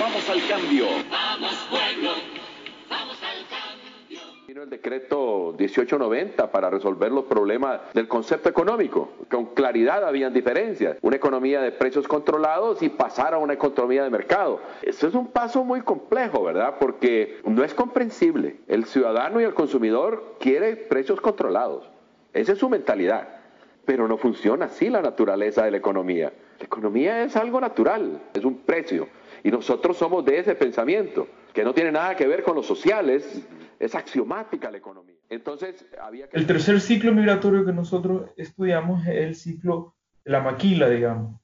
Vamos 0.00 0.30
al 0.30 0.48
cambio. 0.48 0.86
Decreto 4.74 5.54
1890 5.56 6.50
para 6.50 6.68
resolver 6.68 7.12
los 7.12 7.24
problemas 7.24 7.80
del 7.92 8.08
concepto 8.08 8.48
económico. 8.48 9.10
Con 9.30 9.46
claridad 9.54 10.04
habían 10.04 10.32
diferencias. 10.32 10.96
Una 11.02 11.16
economía 11.16 11.60
de 11.60 11.72
precios 11.72 12.08
controlados 12.08 12.82
y 12.82 12.88
pasar 12.88 13.34
a 13.34 13.38
una 13.38 13.54
economía 13.54 14.02
de 14.02 14.10
mercado. 14.10 14.60
Eso 14.82 15.06
es 15.06 15.14
un 15.14 15.28
paso 15.28 15.64
muy 15.64 15.82
complejo, 15.82 16.42
¿verdad? 16.42 16.74
Porque 16.80 17.38
no 17.44 17.62
es 17.62 17.72
comprensible. 17.72 18.56
El 18.66 18.84
ciudadano 18.84 19.40
y 19.40 19.44
el 19.44 19.54
consumidor 19.54 20.36
quiere 20.40 20.76
precios 20.76 21.20
controlados. 21.20 21.88
Esa 22.32 22.52
es 22.52 22.58
su 22.58 22.68
mentalidad. 22.68 23.28
Pero 23.84 24.08
no 24.08 24.16
funciona 24.16 24.66
así 24.66 24.88
la 24.88 25.02
naturaleza 25.02 25.64
de 25.64 25.70
la 25.70 25.76
economía. 25.76 26.32
La 26.58 26.64
economía 26.64 27.22
es 27.22 27.36
algo 27.36 27.60
natural, 27.60 28.22
es 28.32 28.44
un 28.44 28.58
precio. 28.58 29.08
Y 29.44 29.50
nosotros 29.50 29.98
somos 29.98 30.24
de 30.24 30.38
ese 30.38 30.54
pensamiento, 30.54 31.28
que 31.52 31.64
no 31.64 31.74
tiene 31.74 31.92
nada 31.92 32.16
que 32.16 32.26
ver 32.26 32.42
con 32.42 32.56
los 32.56 32.66
sociales, 32.66 33.46
es 33.78 33.94
axiomática 33.94 34.70
la 34.70 34.78
economía. 34.78 35.18
Entonces, 35.28 35.84
había 36.00 36.28
que... 36.28 36.38
El 36.38 36.46
tercer 36.46 36.80
ciclo 36.80 37.12
migratorio 37.12 37.66
que 37.66 37.72
nosotros 37.74 38.30
estudiamos 38.38 39.06
es 39.06 39.16
el 39.16 39.34
ciclo 39.36 39.94
de 40.24 40.30
la 40.32 40.40
maquila, 40.40 40.88
digamos. 40.88 41.38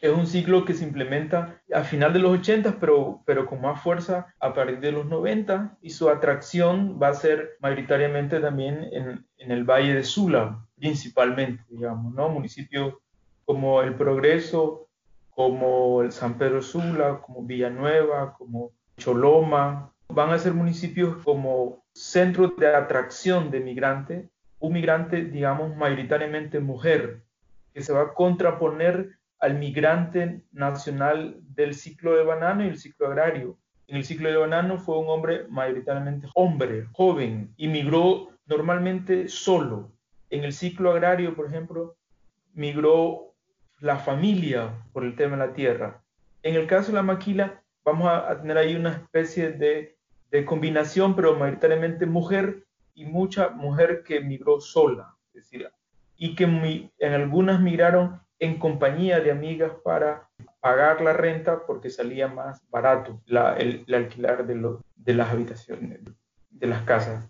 Es 0.00 0.10
un 0.10 0.26
ciclo 0.26 0.64
que 0.64 0.72
se 0.72 0.84
implementa 0.84 1.60
a 1.74 1.82
final 1.82 2.14
de 2.14 2.20
los 2.20 2.38
80, 2.38 2.80
pero, 2.80 3.20
pero 3.26 3.44
con 3.44 3.60
más 3.60 3.82
fuerza 3.82 4.34
a 4.40 4.54
partir 4.54 4.80
de 4.80 4.92
los 4.92 5.04
90 5.04 5.76
y 5.82 5.90
su 5.90 6.08
atracción 6.08 6.98
va 7.02 7.08
a 7.08 7.14
ser 7.14 7.56
mayoritariamente 7.60 8.40
también 8.40 8.88
en, 8.90 9.26
en 9.36 9.50
el 9.50 9.64
Valle 9.64 9.92
de 9.92 10.02
Sula, 10.04 10.64
principalmente, 10.76 11.62
digamos, 11.68 12.14
¿no? 12.14 12.30
Municipios 12.30 12.94
como 13.44 13.82
El 13.82 13.96
Progreso, 13.96 14.87
como 15.38 16.02
el 16.02 16.10
San 16.10 16.36
Pedro 16.36 16.60
Sula, 16.60 17.20
como 17.24 17.44
Villanueva, 17.44 18.34
como 18.36 18.72
Choloma, 18.96 19.92
van 20.08 20.30
a 20.32 20.38
ser 20.40 20.52
municipios 20.52 21.16
como 21.22 21.84
centros 21.94 22.56
de 22.56 22.74
atracción 22.74 23.52
de 23.52 23.60
migrantes, 23.60 24.28
un 24.58 24.72
migrante, 24.72 25.26
digamos, 25.26 25.76
mayoritariamente 25.76 26.58
mujer, 26.58 27.22
que 27.72 27.82
se 27.82 27.92
va 27.92 28.02
a 28.02 28.14
contraponer 28.14 29.10
al 29.38 29.56
migrante 29.60 30.42
nacional 30.50 31.36
del 31.54 31.74
ciclo 31.74 32.16
de 32.16 32.24
banano 32.24 32.64
y 32.64 32.70
el 32.70 32.78
ciclo 32.78 33.06
agrario. 33.06 33.56
En 33.86 33.96
el 33.96 34.04
ciclo 34.04 34.28
de 34.30 34.38
banano 34.38 34.78
fue 34.78 34.98
un 34.98 35.08
hombre 35.08 35.46
mayoritariamente 35.48 36.26
hombre, 36.34 36.88
joven, 36.94 37.54
y 37.56 37.68
migró 37.68 38.30
normalmente 38.46 39.28
solo. 39.28 39.92
En 40.30 40.42
el 40.42 40.52
ciclo 40.52 40.90
agrario, 40.90 41.36
por 41.36 41.46
ejemplo, 41.46 41.94
migró 42.54 43.27
la 43.80 43.96
familia 43.96 44.72
por 44.92 45.04
el 45.04 45.16
tema 45.16 45.36
de 45.36 45.46
la 45.46 45.52
tierra. 45.52 46.02
En 46.42 46.54
el 46.54 46.66
caso 46.66 46.88
de 46.88 46.96
la 46.96 47.02
maquila, 47.02 47.62
vamos 47.84 48.08
a, 48.08 48.40
tener 48.40 48.58
ahí 48.58 48.74
una 48.74 48.92
especie 48.92 49.50
de, 49.50 49.96
de, 50.30 50.44
combinación, 50.44 51.14
pero 51.14 51.36
mayoritariamente 51.36 52.06
mujer 52.06 52.64
y 52.94 53.04
mucha 53.04 53.50
mujer 53.50 54.02
que 54.04 54.20
migró 54.20 54.60
sola, 54.60 55.14
es 55.28 55.44
decir, 55.44 55.70
y 56.16 56.34
que 56.34 56.44
en 56.98 57.12
algunas 57.12 57.60
migraron 57.60 58.20
en 58.40 58.58
compañía 58.58 59.20
de 59.20 59.30
amigas 59.30 59.72
para 59.84 60.28
pagar 60.60 61.00
la 61.00 61.12
renta 61.12 61.66
porque 61.66 61.90
salía 61.90 62.28
más 62.28 62.60
barato 62.70 63.20
la, 63.26 63.56
el, 63.56 63.84
el 63.86 63.94
alquilar 63.94 64.46
de, 64.46 64.54
lo, 64.54 64.84
de 64.96 65.14
las 65.14 65.30
habitaciones, 65.30 66.00
de 66.50 66.66
las 66.66 66.82
casas. 66.82 67.28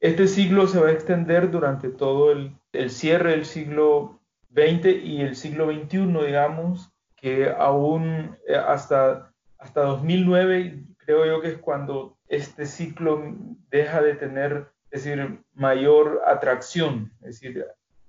Este 0.00 0.26
siglo 0.26 0.66
se 0.66 0.80
va 0.80 0.88
a 0.88 0.92
extender 0.92 1.50
durante 1.50 1.90
todo 1.90 2.32
el, 2.32 2.56
el 2.72 2.90
cierre 2.90 3.32
del 3.32 3.44
siglo 3.44 4.19
20 4.50 4.90
y 4.90 5.22
el 5.22 5.36
siglo 5.36 5.70
XXI, 5.72 5.98
digamos, 6.26 6.92
que 7.16 7.50
aún 7.50 8.36
hasta, 8.66 9.32
hasta 9.58 9.82
2009 9.82 10.84
creo 10.98 11.26
yo 11.26 11.40
que 11.40 11.48
es 11.48 11.58
cuando 11.58 12.16
este 12.28 12.66
ciclo 12.66 13.34
deja 13.70 14.00
de 14.00 14.14
tener, 14.14 14.68
es 14.90 15.04
decir, 15.04 15.40
mayor 15.54 16.22
atracción. 16.26 17.12
Es 17.22 17.40
decir, 17.40 17.66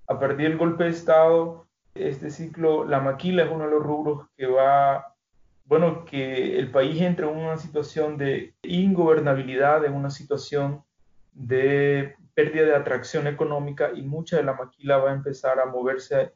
a 0.07 0.19
partir 0.19 0.49
del 0.49 0.57
golpe 0.57 0.83
de 0.83 0.91
Estado, 0.91 1.67
este 1.95 2.29
ciclo, 2.29 2.85
la 2.85 2.99
maquila 2.99 3.43
es 3.43 3.51
uno 3.51 3.65
de 3.65 3.71
los 3.71 3.83
rubros 3.83 4.27
que 4.37 4.45
va, 4.45 5.15
bueno, 5.65 6.05
que 6.05 6.59
el 6.59 6.71
país 6.71 7.01
entra 7.01 7.27
en 7.27 7.37
una 7.37 7.57
situación 7.57 8.17
de 8.17 8.53
ingobernabilidad, 8.61 9.83
en 9.83 9.93
una 9.93 10.09
situación 10.09 10.83
de 11.33 12.15
pérdida 12.33 12.65
de 12.65 12.75
atracción 12.75 13.27
económica 13.27 13.91
y 13.93 14.01
mucha 14.01 14.37
de 14.37 14.43
la 14.43 14.53
maquila 14.53 14.97
va 14.97 15.11
a 15.11 15.15
empezar 15.15 15.59
a 15.59 15.65
moverse 15.65 16.33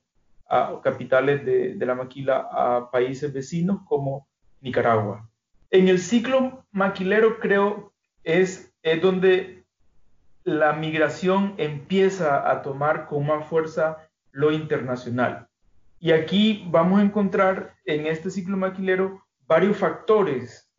a 0.47 0.79
capitales 0.83 1.45
de, 1.45 1.75
la 1.85 1.95
maquila 1.95 2.47
a 2.51 2.91
países 2.91 3.33
vecinos 3.33 3.81
como 3.87 4.27
Nicaragua. 4.61 5.29
En 5.71 5.87
el 5.87 5.99
ciclo 5.99 6.65
maquilero 6.71 7.39
creo 7.39 7.93
es, 8.23 8.73
es 8.83 9.01
donde 9.01 9.65
la 10.43 10.73
migración 10.73 11.55
empieza 11.57 12.49
a 12.49 12.61
tomar 12.61 13.07
con 13.07 13.25
más 13.25 13.47
fuerza 13.47 13.97
lo 14.31 14.51
internacional. 14.51 15.47
Y 15.99 16.11
aquí 16.11 16.67
vamos 16.69 16.99
a 16.99 17.03
encontrar 17.03 17.75
en 17.85 18.05
este 18.05 18.29
ciclo 18.29 18.57
maquilero 18.57 19.23
varios 19.47 19.77
factores 19.77 20.69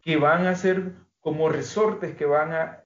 que 0.00 0.16
van 0.16 0.46
a 0.46 0.54
ser 0.54 0.92
como 1.20 1.48
resortes 1.48 2.16
que 2.16 2.26
van 2.26 2.52
a 2.52 2.84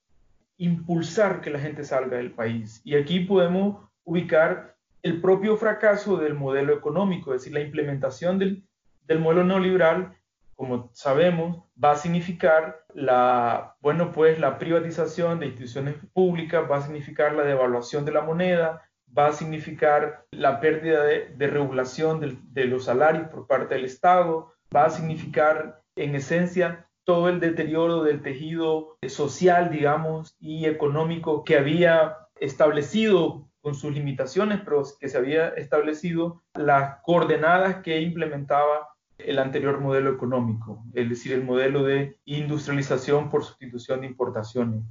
impulsar 0.64 1.40
que 1.40 1.50
la 1.50 1.58
gente 1.58 1.84
salga 1.84 2.16
del 2.16 2.32
país. 2.32 2.80
Y 2.84 2.96
aquí 2.96 3.20
podemos 3.20 3.88
ubicar 4.04 4.76
el 5.02 5.20
propio 5.20 5.56
fracaso 5.56 6.16
del 6.16 6.34
modelo 6.34 6.72
económico, 6.72 7.34
es 7.34 7.42
decir, 7.42 7.54
la 7.54 7.60
implementación 7.60 8.38
del, 8.38 8.64
del 9.06 9.18
modelo 9.18 9.44
neoliberal, 9.44 10.16
como 10.54 10.90
sabemos, 10.92 11.64
va 11.82 11.92
a 11.92 11.96
significar 11.96 12.84
la, 12.94 13.74
bueno, 13.80 14.12
pues 14.12 14.38
la 14.38 14.58
privatización 14.58 15.40
de 15.40 15.46
instituciones 15.46 15.96
públicas, 16.12 16.70
va 16.70 16.76
a 16.76 16.82
significar 16.82 17.32
la 17.34 17.42
devaluación 17.42 18.04
de 18.04 18.12
la 18.12 18.20
moneda, 18.20 18.82
va 19.16 19.26
a 19.28 19.32
significar 19.32 20.24
la 20.30 20.60
pérdida 20.60 21.02
de, 21.02 21.46
regulación 21.48 22.38
de, 22.52 22.64
los 22.66 22.84
salarios 22.84 23.28
por 23.28 23.48
parte 23.48 23.74
del 23.74 23.84
Estado, 23.84 24.52
va 24.74 24.84
a 24.84 24.90
significar 24.90 25.82
en 25.96 26.14
esencia 26.14 26.86
todo 27.04 27.28
el 27.28 27.40
deterioro 27.40 28.02
del 28.02 28.22
tejido 28.22 28.96
social, 29.08 29.70
digamos, 29.70 30.36
y 30.40 30.66
económico 30.66 31.44
que 31.44 31.56
había 31.56 32.16
establecido 32.36 33.48
con 33.60 33.74
sus 33.74 33.92
limitaciones, 33.92 34.60
pero 34.64 34.82
que 34.98 35.08
se 35.08 35.18
había 35.18 35.48
establecido 35.48 36.42
las 36.54 37.00
coordenadas 37.02 37.76
que 37.76 38.00
implementaba 38.00 38.88
el 39.18 39.38
anterior 39.38 39.80
modelo 39.80 40.10
económico, 40.10 40.84
es 40.94 41.08
decir, 41.08 41.32
el 41.32 41.44
modelo 41.44 41.84
de 41.84 42.16
industrialización 42.24 43.30
por 43.30 43.44
sustitución 43.44 44.00
de 44.00 44.08
importaciones. 44.08 44.82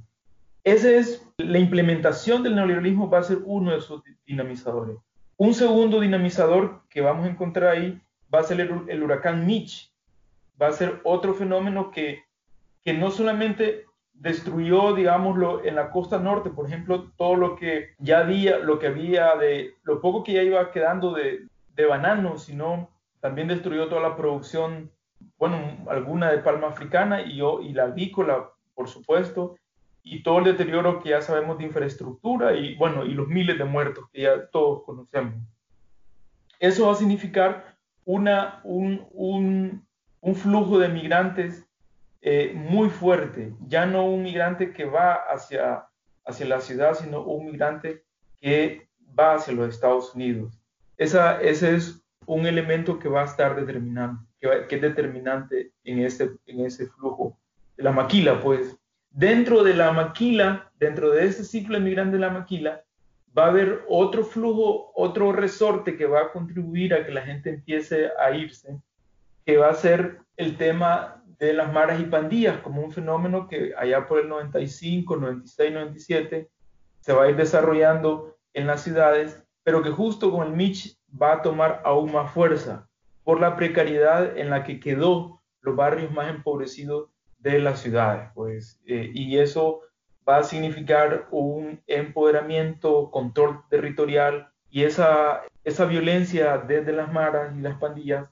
Esa 0.64 0.90
es 0.90 1.26
la 1.38 1.58
implementación 1.58 2.42
del 2.42 2.54
neoliberalismo, 2.54 3.10
va 3.10 3.18
a 3.18 3.24
ser 3.24 3.38
uno 3.44 3.72
de 3.72 3.80
sus 3.80 4.02
dinamizadores. 4.24 4.96
Un 5.36 5.54
segundo 5.54 6.00
dinamizador 6.00 6.82
que 6.88 7.00
vamos 7.00 7.26
a 7.26 7.30
encontrar 7.30 7.70
ahí 7.70 8.00
va 8.32 8.40
a 8.40 8.44
ser 8.44 8.60
el, 8.60 9.02
huracán 9.02 9.44
Mitch. 9.44 9.91
Va 10.60 10.68
a 10.68 10.72
ser 10.72 11.00
otro 11.04 11.34
fenómeno 11.34 11.90
que, 11.90 12.24
que 12.82 12.92
no 12.92 13.10
solamente 13.10 13.84
destruyó, 14.12 14.94
digámoslo, 14.94 15.64
en 15.64 15.74
la 15.74 15.90
costa 15.90 16.18
norte, 16.18 16.50
por 16.50 16.66
ejemplo, 16.66 17.10
todo 17.16 17.34
lo 17.34 17.56
que 17.56 17.94
ya 17.98 18.20
había, 18.20 18.58
lo 18.58 18.78
que 18.78 18.88
había 18.88 19.34
de, 19.36 19.74
lo 19.82 20.00
poco 20.00 20.22
que 20.22 20.34
ya 20.34 20.42
iba 20.42 20.70
quedando 20.70 21.12
de, 21.12 21.48
de 21.74 21.86
banano, 21.86 22.38
sino 22.38 22.90
también 23.20 23.48
destruyó 23.48 23.88
toda 23.88 24.00
la 24.00 24.16
producción, 24.16 24.90
bueno, 25.38 25.56
alguna 25.88 26.30
de 26.30 26.38
palma 26.38 26.68
africana 26.68 27.22
y, 27.22 27.40
y 27.40 27.72
la 27.72 27.84
avícola, 27.84 28.50
por 28.74 28.88
supuesto, 28.88 29.56
y 30.02 30.22
todo 30.22 30.38
el 30.38 30.44
deterioro 30.44 31.00
que 31.00 31.10
ya 31.10 31.20
sabemos 31.20 31.58
de 31.58 31.64
infraestructura 31.64 32.54
y 32.54 32.74
bueno, 32.74 33.04
y 33.04 33.14
los 33.14 33.28
miles 33.28 33.58
de 33.58 33.64
muertos 33.64 34.04
que 34.12 34.22
ya 34.22 34.46
todos 34.48 34.82
conocemos. 34.84 35.34
Eso 36.58 36.86
va 36.86 36.92
a 36.92 36.96
significar 36.96 37.76
una, 38.04 38.60
un, 38.64 39.06
un, 39.12 39.86
un 40.22 40.34
flujo 40.34 40.78
de 40.78 40.88
migrantes 40.88 41.66
eh, 42.22 42.52
muy 42.54 42.88
fuerte, 42.88 43.52
ya 43.66 43.84
no 43.84 44.06
un 44.06 44.22
migrante 44.22 44.72
que 44.72 44.86
va 44.86 45.14
hacia, 45.14 45.84
hacia 46.24 46.46
la 46.46 46.60
ciudad, 46.60 46.94
sino 46.94 47.22
un 47.22 47.46
migrante 47.46 48.04
que 48.40 48.88
va 49.18 49.34
hacia 49.34 49.52
los 49.52 49.68
Estados 49.68 50.14
Unidos. 50.14 50.58
Esa, 50.96 51.42
ese 51.42 51.74
es 51.74 52.02
un 52.26 52.46
elemento 52.46 52.98
que 52.98 53.08
va 53.08 53.22
a 53.22 53.26
estar 53.26 53.54
determinante, 53.56 54.24
que, 54.40 54.76
es 54.76 54.80
determinante 54.80 55.72
en, 55.84 55.98
este, 55.98 56.30
en 56.46 56.64
ese 56.64 56.86
flujo. 56.86 57.36
La 57.76 57.92
maquila, 57.92 58.40
pues, 58.40 58.78
Dentro 59.14 59.62
de 59.62 59.74
la 59.74 59.92
maquila, 59.92 60.72
dentro 60.78 61.10
de 61.10 61.26
este 61.26 61.44
ciclo 61.44 61.76
emigrante 61.76 62.16
de 62.16 62.22
la 62.22 62.30
maquila, 62.30 62.82
va 63.36 63.44
a 63.44 63.48
haber 63.48 63.84
otro 63.86 64.24
flujo, 64.24 64.90
otro 64.94 65.32
resorte 65.32 65.98
que 65.98 66.06
va 66.06 66.22
a 66.22 66.32
contribuir 66.32 66.94
a 66.94 67.04
que 67.04 67.12
la 67.12 67.20
gente 67.20 67.50
empiece 67.50 68.08
a 68.18 68.30
irse, 68.30 68.80
que 69.44 69.56
va 69.56 69.70
a 69.70 69.74
ser 69.74 70.20
el 70.36 70.56
tema 70.56 71.22
de 71.38 71.52
las 71.52 71.72
maras 71.72 72.00
y 72.00 72.04
pandillas, 72.04 72.58
como 72.58 72.82
un 72.82 72.92
fenómeno 72.92 73.48
que 73.48 73.72
allá 73.76 74.06
por 74.06 74.20
el 74.20 74.28
95, 74.28 75.16
96, 75.16 75.72
97 75.72 76.48
se 77.00 77.12
va 77.12 77.24
a 77.24 77.30
ir 77.30 77.36
desarrollando 77.36 78.36
en 78.54 78.66
las 78.66 78.82
ciudades, 78.82 79.42
pero 79.64 79.82
que 79.82 79.90
justo 79.90 80.30
con 80.30 80.46
el 80.46 80.52
Mitch 80.52 80.96
va 81.20 81.34
a 81.34 81.42
tomar 81.42 81.82
aún 81.84 82.12
más 82.12 82.30
fuerza 82.30 82.88
por 83.24 83.40
la 83.40 83.56
precariedad 83.56 84.36
en 84.38 84.50
la 84.50 84.62
que 84.64 84.80
quedó 84.80 85.42
los 85.60 85.76
barrios 85.76 86.12
más 86.12 86.28
empobrecidos 86.28 87.10
de 87.38 87.58
las 87.58 87.80
ciudades, 87.80 88.30
pues, 88.34 88.80
eh, 88.86 89.10
y 89.12 89.38
eso 89.38 89.80
va 90.28 90.38
a 90.38 90.44
significar 90.44 91.26
un 91.32 91.82
empoderamiento, 91.88 93.10
control 93.10 93.62
territorial, 93.68 94.48
y 94.70 94.84
esa, 94.84 95.42
esa 95.64 95.84
violencia 95.86 96.58
desde 96.58 96.92
las 96.92 97.12
maras 97.12 97.54
y 97.56 97.60
las 97.60 97.78
pandillas 97.78 98.28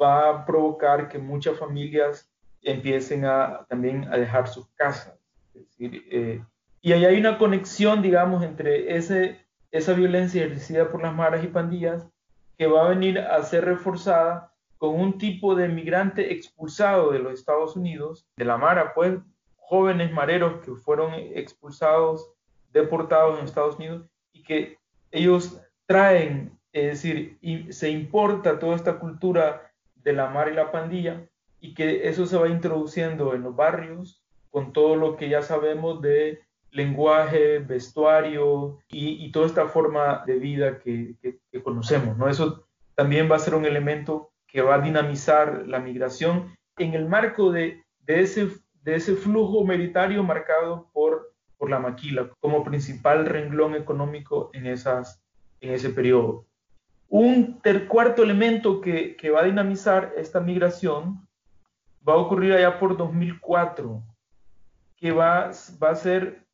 va 0.00 0.28
a 0.28 0.46
provocar 0.46 1.08
que 1.08 1.18
muchas 1.18 1.58
familias 1.58 2.30
empiecen 2.62 3.24
a, 3.24 3.64
también 3.68 4.06
a 4.12 4.16
dejar 4.16 4.48
sus 4.48 4.68
casas. 4.70 5.14
Eh, 5.78 6.42
y 6.82 6.92
ahí 6.92 7.04
hay 7.04 7.18
una 7.18 7.38
conexión, 7.38 8.02
digamos, 8.02 8.42
entre 8.42 8.96
ese, 8.96 9.40
esa 9.70 9.92
violencia 9.92 10.44
ejercida 10.44 10.90
por 10.90 11.02
las 11.02 11.14
maras 11.14 11.44
y 11.44 11.48
pandillas 11.48 12.06
que 12.56 12.66
va 12.66 12.86
a 12.86 12.90
venir 12.90 13.18
a 13.18 13.42
ser 13.42 13.64
reforzada 13.64 14.52
con 14.76 14.98
un 14.98 15.18
tipo 15.18 15.54
de 15.54 15.68
migrante 15.68 16.32
expulsado 16.32 17.12
de 17.12 17.18
los 17.18 17.34
Estados 17.34 17.76
Unidos, 17.76 18.26
de 18.36 18.44
la 18.44 18.56
Mara, 18.56 18.94
pues 18.94 19.18
jóvenes 19.56 20.10
mareros 20.10 20.64
que 20.64 20.72
fueron 20.72 21.14
expulsados, 21.14 22.30
deportados 22.72 23.38
en 23.38 23.44
Estados 23.44 23.76
Unidos 23.76 24.06
y 24.32 24.42
que 24.42 24.78
ellos 25.10 25.60
traen, 25.86 26.58
es 26.72 27.02
decir, 27.02 27.38
y 27.40 27.72
se 27.72 27.90
importa 27.90 28.58
toda 28.58 28.76
esta 28.76 28.98
cultura 28.98 29.69
de 30.02 30.12
la 30.12 30.28
mar 30.28 30.48
y 30.48 30.54
la 30.54 30.72
pandilla 30.72 31.26
y 31.60 31.74
que 31.74 32.08
eso 32.08 32.26
se 32.26 32.36
va 32.36 32.48
introduciendo 32.48 33.34
en 33.34 33.42
los 33.42 33.54
barrios 33.54 34.22
con 34.50 34.72
todo 34.72 34.96
lo 34.96 35.16
que 35.16 35.28
ya 35.28 35.42
sabemos 35.42 36.00
de 36.00 36.40
lenguaje, 36.72 37.58
vestuario 37.58 38.78
y, 38.88 39.30
toda 39.32 39.46
esta 39.46 39.68
forma 39.68 40.24
de 40.26 40.38
vida 40.38 40.78
que, 40.78 41.16
conocemos, 41.64 42.16
¿no? 42.16 42.28
Eso 42.28 42.66
también 42.94 43.30
va 43.30 43.36
a 43.36 43.40
ser 43.40 43.54
un 43.54 43.64
elemento 43.64 44.30
que 44.46 44.62
va 44.62 44.76
a 44.76 44.80
dinamizar 44.80 45.66
la 45.66 45.80
migración 45.80 46.54
en 46.78 46.94
el 46.94 47.08
marco 47.08 47.50
de, 47.50 47.84
ese, 48.06 48.48
de 48.82 48.94
ese 48.94 49.14
flujo 49.14 49.64
meritario 49.64 50.22
marcado 50.22 50.90
por, 50.92 51.32
por 51.56 51.70
la 51.70 51.78
maquila 51.78 52.30
como 52.40 52.64
principal 52.64 53.26
renglón 53.26 53.74
económico 53.74 54.50
en, 54.52 54.66
esas, 54.66 55.22
en 55.60 55.72
ese 55.72 55.90
periodo. 55.90 56.46
Un 57.12 57.60
cuarto 57.88 58.22
elemento 58.22 58.80
que, 58.80 59.16
va 59.34 59.40
a 59.40 59.44
dinamizar 59.44 60.14
esta 60.16 60.38
migración 60.38 61.26
va 62.08 62.12
a 62.12 62.18
ocurrir 62.18 62.52
allá 62.52 62.78
por 62.78 62.96
2004, 62.96 64.00
que 64.96 65.10
va, 65.10 65.50
va 65.82 65.90
a 65.90 65.94
ser 65.96 66.46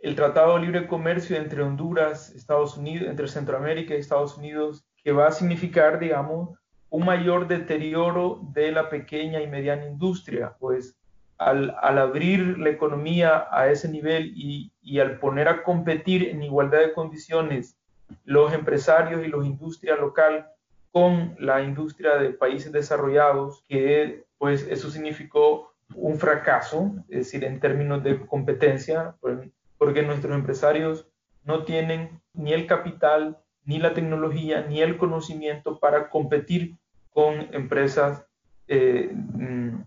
el 0.00 0.14
Tratado 0.14 0.54
de 0.54 0.60
Libre 0.62 0.86
Comercio 0.86 1.36
entre 1.36 1.62
Honduras, 1.62 2.30
Estados 2.30 2.76
Unidos, 2.76 3.08
entre 3.10 3.26
Centroamérica 3.26 3.94
y 3.94 3.98
Estados 3.98 4.38
Unidos, 4.38 4.86
que 5.02 5.10
va 5.10 5.26
a 5.26 5.32
significar, 5.32 5.98
digamos, 5.98 6.56
un 6.88 7.04
mayor 7.04 7.48
deterioro 7.48 8.40
de 8.52 8.70
la 8.70 8.88
pequeña 8.88 9.40
y 9.40 9.48
mediana 9.48 9.86
industria, 9.86 10.54
pues 10.60 10.96
al, 11.38 11.74
abrir 11.80 12.56
la 12.56 12.70
economía 12.70 13.48
a 13.50 13.68
ese 13.68 13.88
nivel 13.88 14.32
y, 14.36 15.00
al 15.00 15.18
poner 15.18 15.48
a 15.48 15.64
competir 15.64 16.28
en 16.28 16.44
igualdad 16.44 16.80
de 16.80 16.92
condiciones 16.92 17.76
los 18.24 18.52
empresarios 18.52 19.24
y 19.24 19.28
la 19.28 19.44
industria 19.44 19.96
local 19.96 20.48
con 20.90 21.34
la 21.38 21.62
industria 21.62 22.16
de 22.16 22.30
países 22.30 22.70
desarrollados, 22.70 23.64
que 23.68 24.24
pues 24.38 24.66
eso 24.68 24.90
significó 24.90 25.72
un 25.94 26.18
fracaso, 26.18 26.92
es 27.08 27.18
decir, 27.18 27.44
en 27.44 27.60
términos 27.60 28.02
de 28.02 28.26
competencia, 28.26 29.14
pues, 29.20 29.38
porque 29.78 30.02
nuestros 30.02 30.34
empresarios 30.34 31.06
no 31.44 31.64
tienen 31.64 32.20
ni 32.34 32.52
el 32.52 32.66
capital, 32.66 33.38
ni 33.64 33.78
la 33.78 33.94
tecnología, 33.94 34.62
ni 34.68 34.80
el 34.80 34.96
conocimiento 34.96 35.78
para 35.78 36.10
competir 36.10 36.76
con 37.10 37.54
empresas, 37.54 38.26
eh, 38.68 39.10
mm, 39.12 39.82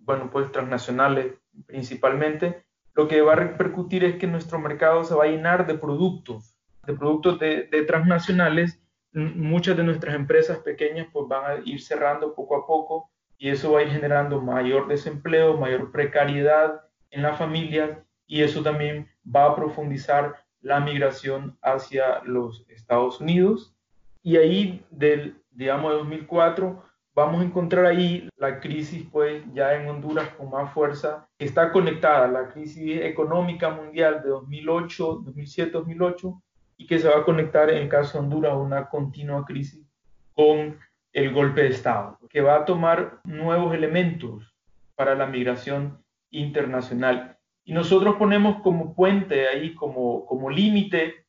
bueno, 0.00 0.30
pues 0.30 0.50
transnacionales 0.52 1.34
principalmente, 1.66 2.64
lo 2.94 3.08
que 3.08 3.20
va 3.20 3.32
a 3.32 3.36
repercutir 3.36 4.04
es 4.04 4.16
que 4.16 4.26
nuestro 4.26 4.58
mercado 4.58 5.04
se 5.04 5.14
va 5.14 5.24
a 5.24 5.28
llenar 5.28 5.66
de 5.66 5.74
productos, 5.74 6.57
de 6.88 6.94
productos 6.94 7.38
de, 7.38 7.84
transnacionales. 7.86 8.80
Muchas 9.12 9.76
de 9.76 9.84
nuestras 9.84 10.14
empresas 10.14 10.58
pequeñas 10.58 11.06
pues 11.12 11.28
van 11.28 11.44
a 11.44 11.62
ir 11.64 11.80
cerrando 11.80 12.34
poco 12.34 12.56
a 12.56 12.66
poco 12.66 13.10
y 13.36 13.50
eso 13.50 13.72
va 13.72 13.80
a 13.80 13.82
ir 13.82 13.90
generando 13.90 14.40
mayor 14.40 14.88
desempleo, 14.88 15.56
mayor 15.56 15.92
precariedad 15.92 16.82
en 17.10 17.22
las 17.22 17.38
familias 17.38 17.98
y 18.26 18.42
eso 18.42 18.62
también 18.62 19.08
va 19.24 19.46
a 19.46 19.54
profundizar 19.54 20.44
la 20.60 20.80
migración 20.80 21.56
hacia 21.62 22.22
los 22.24 22.64
Estados 22.68 23.20
Unidos. 23.20 23.74
Y 24.22 24.36
ahí 24.36 24.84
del 24.90 25.36
digamos, 25.50 25.90
de 25.90 25.98
2004, 25.98 26.82
vamos 27.14 27.40
a 27.40 27.44
encontrar 27.44 27.84
ahí 27.84 28.28
la 28.36 28.60
crisis, 28.60 29.04
pues, 29.10 29.42
ya 29.52 29.74
en 29.74 29.88
Honduras 29.88 30.28
con 30.36 30.50
más 30.50 30.72
fuerza, 30.72 31.28
está 31.36 31.72
conectada, 31.72 32.28
la 32.28 32.48
crisis 32.48 33.00
económica 33.02 33.68
mundial 33.70 34.22
de 34.22 34.28
2008, 34.28 35.22
2007, 35.24 35.70
2008, 35.72 36.42
y 36.78 36.86
que 36.86 36.98
se 36.98 37.08
va 37.08 37.18
a 37.18 37.24
conectar 37.24 37.68
en 37.68 37.88
caso 37.88 38.16
de 38.16 38.24
Honduras 38.24 38.56
una 38.56 38.88
continua 38.88 39.44
crisis 39.44 39.86
con 40.32 40.78
el 41.12 41.32
golpe 41.34 41.64
de 41.64 41.68
Estado, 41.68 42.18
que 42.30 42.40
va 42.40 42.56
a 42.56 42.64
tomar 42.64 43.20
nuevos 43.24 43.74
elementos 43.74 44.54
para 44.94 45.14
la 45.14 45.26
migración 45.26 46.02
internacional. 46.30 47.36
Y 47.64 47.74
nosotros 47.74 48.16
ponemos 48.16 48.62
como 48.62 48.94
puente 48.94 49.48
ahí, 49.48 49.74
como, 49.74 50.24
como 50.24 50.48
límite 50.48 51.26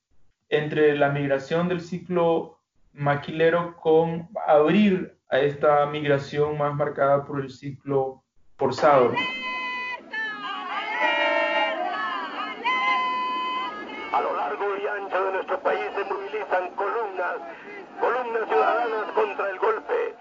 entre 0.47 0.95
la 0.95 1.09
migración 1.09 1.67
del 1.67 1.81
ciclo 1.81 2.59
maquilero 2.93 3.75
con 3.77 4.29
abrir 4.47 5.17
a 5.29 5.39
esta 5.39 5.85
migración 5.85 6.57
más 6.57 6.73
marcada 6.75 7.25
por 7.25 7.41
el 7.41 7.49
ciclo 7.51 8.23
forzado. 8.57 9.13
A 14.11 14.21
lo 14.21 14.35
largo 14.35 14.65
y 14.75 14.87
ancho 14.87 15.23
de 15.23 15.31
nuestro 15.33 15.59
país 15.61 15.85
se 15.95 16.03
movilizan 16.05 16.75
columnas, 16.75 17.37
columnas 17.99 18.49
ciudadanas 18.49 19.11
contra 19.13 19.49
el 19.51 19.59
golpe. 19.59 20.15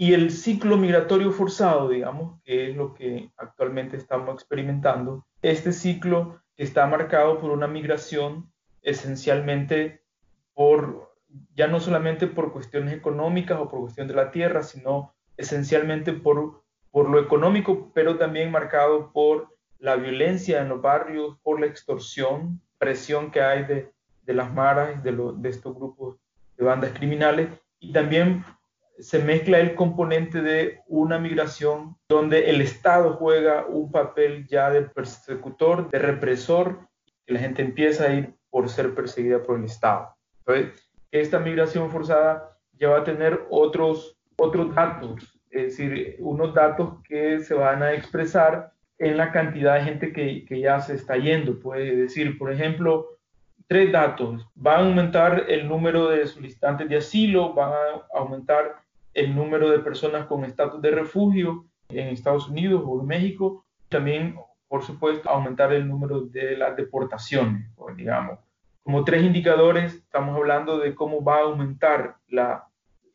Y 0.00 0.14
el 0.14 0.30
ciclo 0.30 0.78
migratorio 0.78 1.30
forzado, 1.30 1.90
digamos, 1.90 2.40
que 2.42 2.70
es 2.70 2.74
lo 2.74 2.94
que 2.94 3.30
actualmente 3.36 3.98
estamos 3.98 4.32
experimentando, 4.32 5.26
este 5.42 5.72
ciclo 5.72 6.40
está 6.56 6.86
marcado 6.86 7.38
por 7.38 7.50
una 7.50 7.66
migración 7.66 8.50
esencialmente 8.80 10.00
por, 10.54 11.12
ya 11.54 11.66
no 11.66 11.80
solamente 11.80 12.26
por 12.26 12.50
cuestiones 12.50 12.94
económicas 12.94 13.60
o 13.60 13.68
por 13.68 13.80
cuestión 13.80 14.08
de 14.08 14.14
la 14.14 14.30
tierra, 14.30 14.62
sino 14.62 15.12
esencialmente 15.36 16.14
por, 16.14 16.62
por 16.90 17.10
lo 17.10 17.20
económico, 17.20 17.90
pero 17.92 18.16
también 18.16 18.50
marcado 18.50 19.12
por 19.12 19.54
la 19.78 19.96
violencia 19.96 20.62
en 20.62 20.70
los 20.70 20.80
barrios, 20.80 21.36
por 21.42 21.60
la 21.60 21.66
extorsión, 21.66 22.62
presión 22.78 23.30
que 23.30 23.42
hay 23.42 23.64
de, 23.64 23.92
de 24.22 24.32
las 24.32 24.50
maras, 24.50 25.02
de, 25.02 25.12
de 25.12 25.48
estos 25.50 25.74
grupos 25.74 26.16
de 26.56 26.64
bandas 26.64 26.92
criminales, 26.92 27.50
y 27.80 27.92
también 27.92 28.42
se 29.02 29.18
mezcla 29.20 29.58
el 29.58 29.74
componente 29.74 30.42
de 30.42 30.80
una 30.86 31.18
migración 31.18 31.96
donde 32.08 32.50
el 32.50 32.60
Estado 32.60 33.14
juega 33.14 33.66
un 33.66 33.90
papel 33.90 34.46
ya 34.46 34.70
de 34.70 34.82
persecutor, 34.82 35.90
de 35.90 35.98
represor, 35.98 36.88
que 37.26 37.34
la 37.34 37.40
gente 37.40 37.62
empieza 37.62 38.04
a 38.04 38.14
ir 38.14 38.34
por 38.50 38.68
ser 38.68 38.94
perseguida 38.94 39.42
por 39.42 39.58
el 39.58 39.64
Estado. 39.64 40.14
Entonces, 40.40 40.90
esta 41.10 41.38
migración 41.38 41.90
forzada 41.90 42.56
ya 42.72 42.88
va 42.88 42.98
a 42.98 43.04
tener 43.04 43.46
otros, 43.50 44.18
otros 44.36 44.74
datos, 44.74 45.38
es 45.50 45.62
decir, 45.76 46.16
unos 46.20 46.54
datos 46.54 47.02
que 47.04 47.40
se 47.40 47.54
van 47.54 47.82
a 47.82 47.92
expresar 47.92 48.72
en 48.98 49.16
la 49.16 49.32
cantidad 49.32 49.74
de 49.74 49.84
gente 49.84 50.12
que, 50.12 50.44
que 50.44 50.60
ya 50.60 50.80
se 50.80 50.94
está 50.94 51.16
yendo. 51.16 51.58
Puede 51.58 51.96
decir, 51.96 52.38
por 52.38 52.52
ejemplo, 52.52 53.18
tres 53.66 53.90
datos. 53.92 54.46
Va 54.54 54.76
a 54.76 54.84
aumentar 54.84 55.46
el 55.48 55.68
número 55.68 56.08
de 56.08 56.26
solicitantes 56.26 56.88
de 56.88 56.96
asilo, 56.96 57.54
van 57.54 57.72
a 57.72 58.18
aumentar 58.18 58.82
el 59.14 59.34
número 59.34 59.70
de 59.70 59.80
personas 59.80 60.26
con 60.26 60.44
estatus 60.44 60.80
de 60.80 60.90
refugio 60.90 61.66
en 61.88 62.08
Estados 62.08 62.48
Unidos 62.48 62.82
o 62.84 63.00
en 63.00 63.06
México. 63.06 63.64
También, 63.88 64.36
por 64.68 64.82
supuesto, 64.82 65.28
aumentar 65.28 65.72
el 65.72 65.88
número 65.88 66.20
de 66.20 66.56
las 66.56 66.76
deportaciones, 66.76 67.70
digamos. 67.96 68.38
Como 68.82 69.04
tres 69.04 69.22
indicadores, 69.22 69.94
estamos 69.94 70.36
hablando 70.36 70.78
de 70.78 70.94
cómo 70.94 71.22
va 71.22 71.36
a 71.36 71.42
aumentar 71.42 72.16
la... 72.28 72.66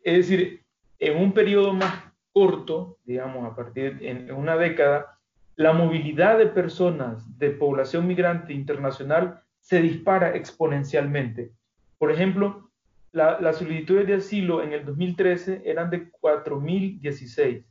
Es 0.04 0.18
decir, 0.18 0.64
en 1.00 1.18
un 1.18 1.34
periodo 1.34 1.74
más 1.74 1.94
corto, 2.32 2.98
digamos, 3.06 3.50
a 3.50 3.56
partir 3.56 3.98
de 4.00 4.34
una 4.34 4.58
década, 4.58 5.18
la 5.56 5.72
movilidad 5.72 6.38
de 6.38 6.48
personas 6.48 7.40
de 7.40 7.50
población 7.52 8.08
migrante 8.08 8.54
internacional 8.54 9.42
se 9.62 9.82
dispara 9.82 10.36
exponencialmente. 10.36 11.52
Por 11.98 12.12
ejemplo, 12.12 12.65
las 13.16 13.58
solicitudes 13.58 14.08
de 14.08 14.16
asilo 14.16 14.62
en 14.62 14.74
el 14.74 14.84
2013 14.86 15.62
eran 15.64 15.90
de 15.90 16.12
4.016 16.12 17.64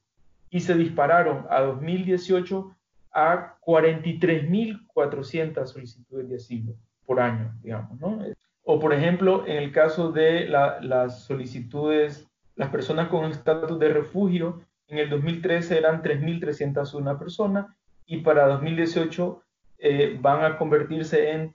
y 0.51 0.61
se 0.61 0.75
dispararon 0.75 1.47
a 1.51 1.61
2018 1.61 2.75
a 3.13 3.59
43.400 3.61 5.67
solicitudes 5.67 6.27
de 6.29 6.37
asilo 6.37 6.75
por 7.05 7.21
año, 7.21 7.53
digamos, 7.63 8.01
¿no? 8.01 8.25
O 8.63 8.81
por 8.81 8.95
ejemplo, 8.95 9.47
en 9.47 9.59
el 9.59 9.71
caso 9.73 10.11
de 10.11 10.49
las 10.49 11.25
solicitudes, 11.25 12.27
las 12.57 12.71
personas 12.71 13.09
con 13.09 13.27
estatus 13.27 13.79
de 13.79 13.91
refugio, 13.91 14.63
en 14.89 14.97
el 14.99 15.11
2013 15.11 15.77
eran 15.77 16.03
3.301 16.03 17.19
personas 17.19 17.67
y 18.07 18.19
para 18.19 18.47
2018 18.47 19.43
eh, 19.79 20.17
van 20.21 20.45
a 20.45 20.57
convertirse 20.57 21.33
en 21.33 21.55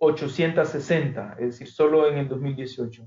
18.860, 0.00 1.36
es 1.38 1.46
decir, 1.46 1.68
solo 1.68 2.08
en 2.08 2.18
el 2.18 2.28
2018. 2.28 3.06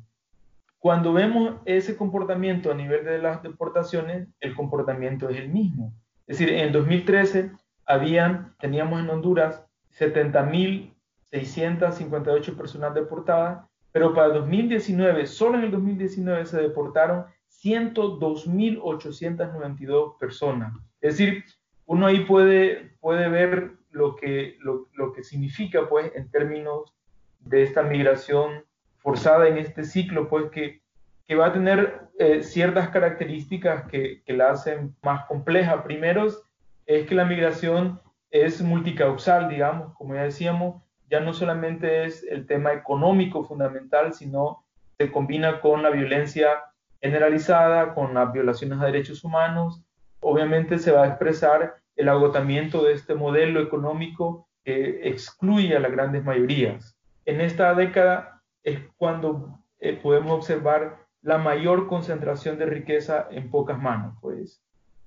Cuando 0.78 1.12
vemos 1.14 1.56
ese 1.66 1.98
comportamiento 1.98 2.72
a 2.72 2.76
nivel 2.76 3.04
de 3.06 3.18
las 3.18 3.42
deportaciones, 3.42 4.28
el 4.40 4.54
comportamiento 4.54 5.30
es 5.30 5.38
el 5.38 5.50
mismo. 5.50 5.96
Es 6.28 6.38
decir, 6.38 6.54
en 6.54 6.68
el 6.68 6.72
2013 6.72 7.50
habían, 7.86 8.54
teníamos 8.60 9.02
en 9.02 9.10
Honduras 9.10 9.66
70.658 9.98 12.56
personas 12.56 12.94
deportadas, 12.94 13.66
pero 13.92 14.14
para 14.14 14.28
el 14.28 14.34
2019, 14.34 15.26
solo 15.26 15.58
en 15.58 15.64
el 15.66 15.72
2019 15.72 16.46
se 16.46 16.62
deportaron 16.62 17.26
102.892 17.64 20.18
personas. 20.18 20.74
Es 21.00 21.18
decir, 21.18 21.46
uno 21.86 22.08
ahí 22.08 22.26
puede, 22.26 22.98
puede 23.00 23.30
ver 23.30 23.78
lo 23.94 24.16
que, 24.16 24.58
lo, 24.60 24.88
lo, 24.94 25.14
que 25.14 25.24
significa, 25.24 25.88
pues, 25.88 26.12
en 26.16 26.30
términos 26.30 26.94
de 27.40 27.64
esta 27.64 27.84
migración 27.84 28.66
forzada 28.98 29.48
en 29.48 29.58
este 29.58 29.84
ciclo, 29.84 30.28
pues, 30.28 30.50
que, 30.52 30.82
que 31.28 31.36
va 31.36 31.48
a 31.48 31.54
tener 31.54 32.10
eh, 32.20 32.44
ciertas 32.44 32.90
características 32.90 33.86
que, 33.90 34.22
que, 34.26 34.34
la 34.34 34.52
hacen 34.52 34.96
más 35.02 35.26
compleja. 35.26 35.84
Primero 35.84 36.28
es 36.86 37.08
que 37.08 37.16
la 37.16 37.26
migración 37.26 38.02
es 38.32 38.62
multicausal, 38.62 39.48
digamos, 39.48 39.96
como 39.96 40.16
ya 40.16 40.24
decíamos, 40.24 40.82
ya 41.10 41.20
no 41.20 41.34
solamente 41.34 42.06
es 42.06 42.24
el 42.24 42.48
tema 42.48 42.74
económico 42.74 43.44
fundamental, 43.44 44.14
sino 44.14 44.66
se 44.98 45.12
combina 45.12 45.62
con 45.62 45.84
la 45.84 45.92
violencia 45.92 46.48
generalizada, 47.02 47.94
con 47.94 48.14
las 48.14 48.34
violaciones 48.34 48.80
a 48.80 48.86
derechos 48.86 49.24
humanos. 49.24 49.84
Obviamente 50.22 50.80
se 50.80 50.92
va 50.92 51.04
a 51.04 51.08
expresar 51.08 51.83
el 51.96 52.10
agotamiento 52.10 52.84
de 52.84 52.94
este 52.94 53.16
modelo 53.16 53.62
económico 53.62 54.48
que 54.64 55.08
excluye 55.08 55.76
a 55.76 55.80
las 55.80 55.92
grandes 55.92 56.24
mayorías. 56.24 56.98
En 57.26 57.42
esta 57.42 57.74
década 57.74 58.42
es 58.64 58.80
cuando 58.98 59.60
eh, 59.80 60.00
podemos 60.02 60.32
observar 60.34 61.06
la 61.22 61.38
mayor 61.38 61.88
concentración 61.88 62.58
de 62.58 62.66
riqueza 62.66 63.28
en 63.32 63.50
pocas 63.50 63.82
manos, 63.82 64.16
pues. 64.22 64.62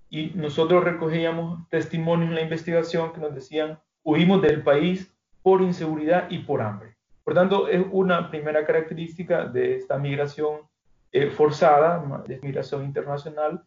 Y 0.09 0.31
nosotros 0.35 0.85
recogíamos 0.85 1.69
testimonios 1.69 2.31
en 2.31 2.37
la 2.37 2.43
investigación 2.43 3.13
que 3.13 3.21
nos 3.21 3.35
decían, 3.35 3.79
huimos 4.03 4.41
del 4.41 4.63
país 4.63 5.13
por 5.43 5.63
inseguridad 5.63 6.31
y 6.31 6.41
por 6.41 6.63
hambre. 6.63 6.97
Por 7.25 7.35
tanto, 7.35 7.69
es 7.69 7.85
una 7.91 8.31
primera 8.31 8.65
característica 8.65 9.47
de 9.47 9.77
esta 9.77 9.99
migración 9.99 10.61
eh, 11.13 11.31
forzada, 11.31 12.23
de 12.27 12.39
migración 12.41 12.85
internacional. 12.85 13.65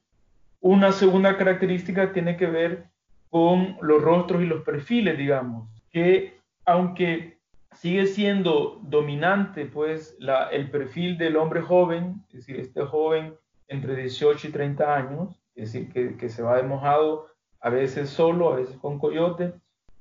Una 0.61 0.91
segunda 0.91 1.37
característica 1.37 2.13
tiene 2.13 2.37
que 2.37 2.47
ver 2.47 2.89
con 3.29 3.77
los 3.81 4.01
rostros 4.01 4.41
y 4.41 4.45
los 4.45 4.63
perfiles, 4.63 5.17
digamos, 5.17 5.69
que 5.91 6.39
aunque 6.65 7.39
sigue 7.73 8.07
siendo 8.07 8.79
dominante, 8.83 9.65
pues, 9.65 10.17
el 10.51 10.69
perfil 10.71 11.17
del 11.17 11.37
hombre 11.37 11.61
joven, 11.61 12.23
es 12.29 12.35
decir, 12.35 12.59
este 12.59 12.83
joven 12.83 13.33
entre 13.67 13.95
18 13.95 14.47
y 14.47 14.51
30 14.51 14.95
años, 14.95 15.41
es 15.55 15.71
decir, 15.71 15.91
que, 15.91 16.17
que 16.17 16.29
se 16.29 16.41
va 16.41 16.57
de 16.57 16.63
mojado, 16.63 17.27
a 17.61 17.69
veces 17.69 18.09
solo, 18.09 18.53
a 18.53 18.57
veces 18.57 18.77
con 18.77 18.99
coyote, 18.99 19.53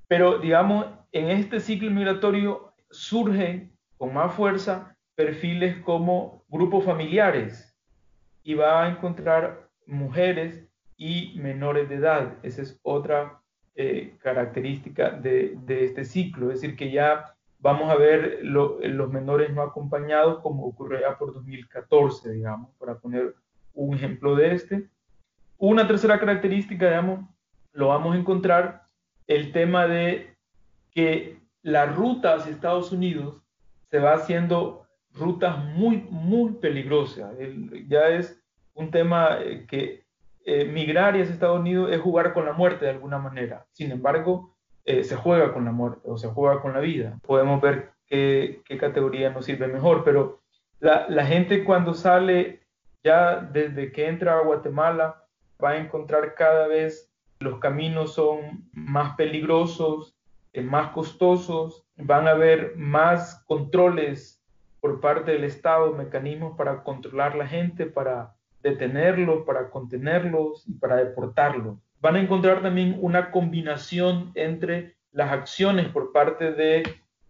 pero 0.07 0.39
digamos, 0.39 0.87
en 1.13 1.29
este 1.29 1.61
ciclo 1.61 1.91
migratorio 1.91 2.73
surgen 2.91 3.73
con 3.97 4.15
más 4.15 4.33
fuerza 4.35 4.97
perfiles 5.15 5.77
como 5.83 6.45
grupos 6.49 6.85
familiares 6.85 7.77
y 8.43 8.55
va 8.55 8.85
a 8.85 8.89
encontrar 8.89 9.69
mujeres 9.87 10.68
y 10.99 11.33
menores 11.39 11.89
de 11.89 11.95
edad. 11.95 12.35
Esa 12.43 12.61
es 12.61 12.79
otra 12.83 13.41
eh, 13.75 14.17
característica 14.21 15.11
de, 15.11 15.57
este 15.69 16.05
ciclo, 16.05 16.51
es 16.51 16.61
decir, 16.61 16.77
que 16.77 16.91
ya 16.91 17.35
vamos 17.61 17.91
a 17.91 17.95
ver 17.95 18.41
los 18.43 19.11
menores 19.11 19.55
no 19.55 19.63
acompañados 19.63 20.41
como 20.43 20.67
ocurrió 20.67 21.01
ya 21.01 21.17
por 21.17 21.33
2014, 21.33 22.33
digamos, 22.33 22.71
para 22.77 22.99
poner 22.99 23.35
un 23.73 23.95
ejemplo 23.95 24.35
de 24.35 24.53
este. 24.53 24.89
Una 25.57 25.87
tercera 25.87 26.19
característica, 26.19 26.87
digamos, 26.87 27.29
lo 27.73 27.89
vamos 27.89 28.15
a 28.15 28.19
encontrar 28.19 28.83
el 29.27 29.53
tema 29.53 29.87
de 29.87 30.37
que 30.91 31.39
la 31.63 31.87
ruta 31.87 32.35
hacia 32.35 32.53
Estados 32.53 32.91
Unidos 32.93 33.43
se 33.91 33.99
va 33.99 34.15
haciendo 34.15 34.87
rutas 35.13 35.65
muy, 35.65 36.07
muy 36.11 36.55
peligrosas. 36.55 37.37
ya 37.87 38.09
es 38.09 38.43
un 38.75 38.91
tema 38.91 39.39
eh, 39.41 39.67
que 39.67 40.08
eh, 40.51 40.65
migrar 40.65 41.15
y 41.15 41.21
hacia 41.21 41.35
Estados 41.35 41.61
Unidos 41.61 41.93
es 41.93 42.01
jugar 42.01 42.33
con 42.33 42.47
la 42.47 42.55
muerte 42.55 42.87
de 42.87 42.93
alguna 42.93 43.19
manera. 43.19 43.67
Sin 43.73 43.93
embargo, 43.93 44.57
eh, 44.87 45.05
se 45.05 45.15
juega 45.15 45.53
con 45.53 45.67
la 45.67 45.73
muerte 45.73 46.01
o 46.05 46.17
se 46.17 46.29
juega 46.29 46.63
con 46.63 46.73
la 46.73 46.81
vida. 46.81 47.19
Podemos 47.23 47.61
ver 47.61 47.91
qué, 48.07 48.63
qué 48.65 48.79
categoría 48.79 49.29
nos 49.29 49.45
sirve 49.45 49.69
mejor, 49.69 50.05
pero 50.05 50.41
la, 50.81 51.07
la, 51.11 51.27
gente 51.27 51.65
cuando 51.65 51.93
sale 51.93 52.63
ya 53.05 53.37
desde 53.37 53.93
que 53.93 54.09
entra 54.09 54.39
a 54.39 54.43
Guatemala 54.43 55.23
va 55.63 55.71
a 55.73 55.77
encontrar 55.77 56.35
cada 56.35 56.67
vez 56.67 57.13
los 57.41 57.59
caminos 57.59 58.15
son 58.15 58.69
más 58.73 59.17
peligrosos, 59.17 60.17
eh, 60.55 60.63
más 60.63 60.93
costosos, 60.93 61.85
van 61.97 62.27
a 62.27 62.31
haber 62.31 62.75
más 62.75 63.45
controles 63.45 64.43
por 64.81 65.01
parte 65.01 65.33
del 65.33 65.45
Estado, 65.45 65.93
mecanismos 65.93 66.57
para 66.57 66.83
controlar 66.85 67.35
la 67.35 67.47
gente, 67.47 67.85
para 67.85 68.38
detenerlos, 68.71 69.45
para 69.45 69.71
contenerlos 69.71 70.65
y 70.67 70.73
para 70.75 70.97
deportarlos. 70.97 71.79
Van 72.01 72.17
a 72.17 72.21
encontrar 72.21 72.63
también 72.63 72.99
una 73.01 73.31
combinación 73.31 74.31
entre 74.35 74.97
las 75.13 75.33
acciones 75.33 75.89
por 75.89 76.13
parte 76.13 76.53
de, 76.53 76.83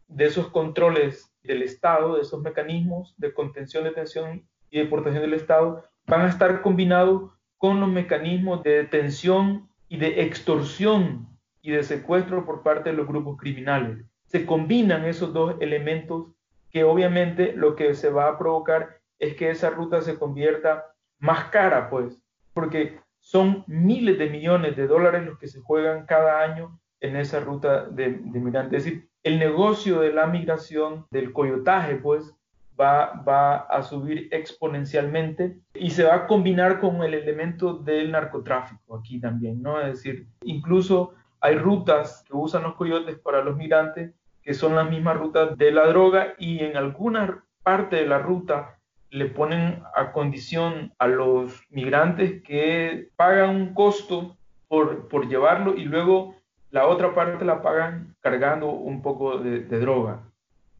de 0.08 0.24
esos 0.24 0.48
controles 0.48 1.32
del 1.42 1.62
Estado, 1.62 2.16
de 2.16 2.22
esos 2.22 2.42
mecanismos 2.42 3.14
de 3.16 3.32
contención, 3.32 3.84
detención 3.84 4.44
y 4.70 4.78
deportación 4.78 5.22
del 5.22 5.34
Estado, 5.34 5.84
van 6.06 6.22
a 6.22 6.28
estar 6.28 6.62
combinados 6.62 7.30
con 7.56 7.80
los 7.80 7.88
mecanismos 7.88 8.62
de 8.62 8.70
detención 8.82 9.68
y 9.88 9.96
de 9.98 10.22
extorsión 10.22 11.28
y 11.62 11.72
de 11.72 11.82
secuestro 11.82 12.44
por 12.44 12.62
parte 12.62 12.90
de 12.90 12.96
los 12.96 13.06
grupos 13.06 13.38
criminales. 13.38 14.04
Se 14.26 14.46
combinan 14.46 15.04
esos 15.04 15.32
dos 15.32 15.56
elementos 15.60 16.28
que 16.70 16.84
obviamente 16.84 17.54
lo 17.54 17.76
que 17.76 17.94
se 17.94 18.10
va 18.10 18.28
a 18.28 18.38
provocar 18.38 19.00
es 19.18 19.34
que 19.34 19.50
esa 19.50 19.70
ruta 19.70 20.00
se 20.02 20.18
convierta 20.18 20.87
más 21.18 21.46
cara, 21.46 21.90
pues, 21.90 22.22
porque 22.52 23.00
son 23.20 23.64
miles 23.66 24.18
de 24.18 24.30
millones 24.30 24.76
de 24.76 24.86
dólares 24.86 25.24
los 25.24 25.38
que 25.38 25.48
se 25.48 25.60
juegan 25.60 26.06
cada 26.06 26.42
año 26.42 26.78
en 27.00 27.16
esa 27.16 27.40
ruta 27.40 27.84
de, 27.86 28.10
de 28.10 28.40
migrantes. 28.40 28.78
Es 28.78 28.84
decir, 28.84 29.08
el 29.22 29.38
negocio 29.38 30.00
de 30.00 30.12
la 30.12 30.26
migración, 30.26 31.06
del 31.10 31.32
coyotaje, 31.32 31.96
pues, 31.96 32.34
va, 32.80 33.22
va 33.26 33.56
a 33.56 33.82
subir 33.82 34.28
exponencialmente 34.30 35.58
y 35.74 35.90
se 35.90 36.04
va 36.04 36.14
a 36.14 36.26
combinar 36.26 36.80
con 36.80 37.02
el 37.02 37.14
elemento 37.14 37.74
del 37.74 38.12
narcotráfico 38.12 38.96
aquí 38.96 39.20
también, 39.20 39.60
¿no? 39.62 39.80
Es 39.80 39.96
decir, 39.96 40.28
incluso 40.42 41.14
hay 41.40 41.56
rutas 41.56 42.24
que 42.26 42.36
usan 42.36 42.62
los 42.62 42.74
coyotes 42.74 43.18
para 43.18 43.42
los 43.42 43.56
migrantes 43.56 44.12
que 44.48 44.54
son 44.54 44.74
las 44.76 44.88
mismas 44.88 45.18
rutas 45.18 45.58
de 45.58 45.70
la 45.70 45.86
droga 45.88 46.34
y 46.38 46.60
en 46.60 46.76
alguna 46.78 47.44
parte 47.62 47.96
de 47.96 48.06
la 48.06 48.18
ruta 48.18 48.77
le 49.10 49.26
ponen 49.26 49.82
a 49.94 50.12
condición 50.12 50.92
a 50.98 51.06
los 51.06 51.62
migrantes 51.70 52.42
que 52.42 53.08
pagan 53.16 53.56
un 53.56 53.74
costo 53.74 54.36
por, 54.68 55.08
por 55.08 55.28
llevarlo 55.28 55.74
y 55.76 55.84
luego 55.84 56.38
la 56.70 56.86
otra 56.86 57.14
parte 57.14 57.44
la 57.44 57.62
pagan 57.62 58.14
cargando 58.20 58.68
un 58.70 59.02
poco 59.02 59.38
de, 59.38 59.60
droga. 59.60 60.22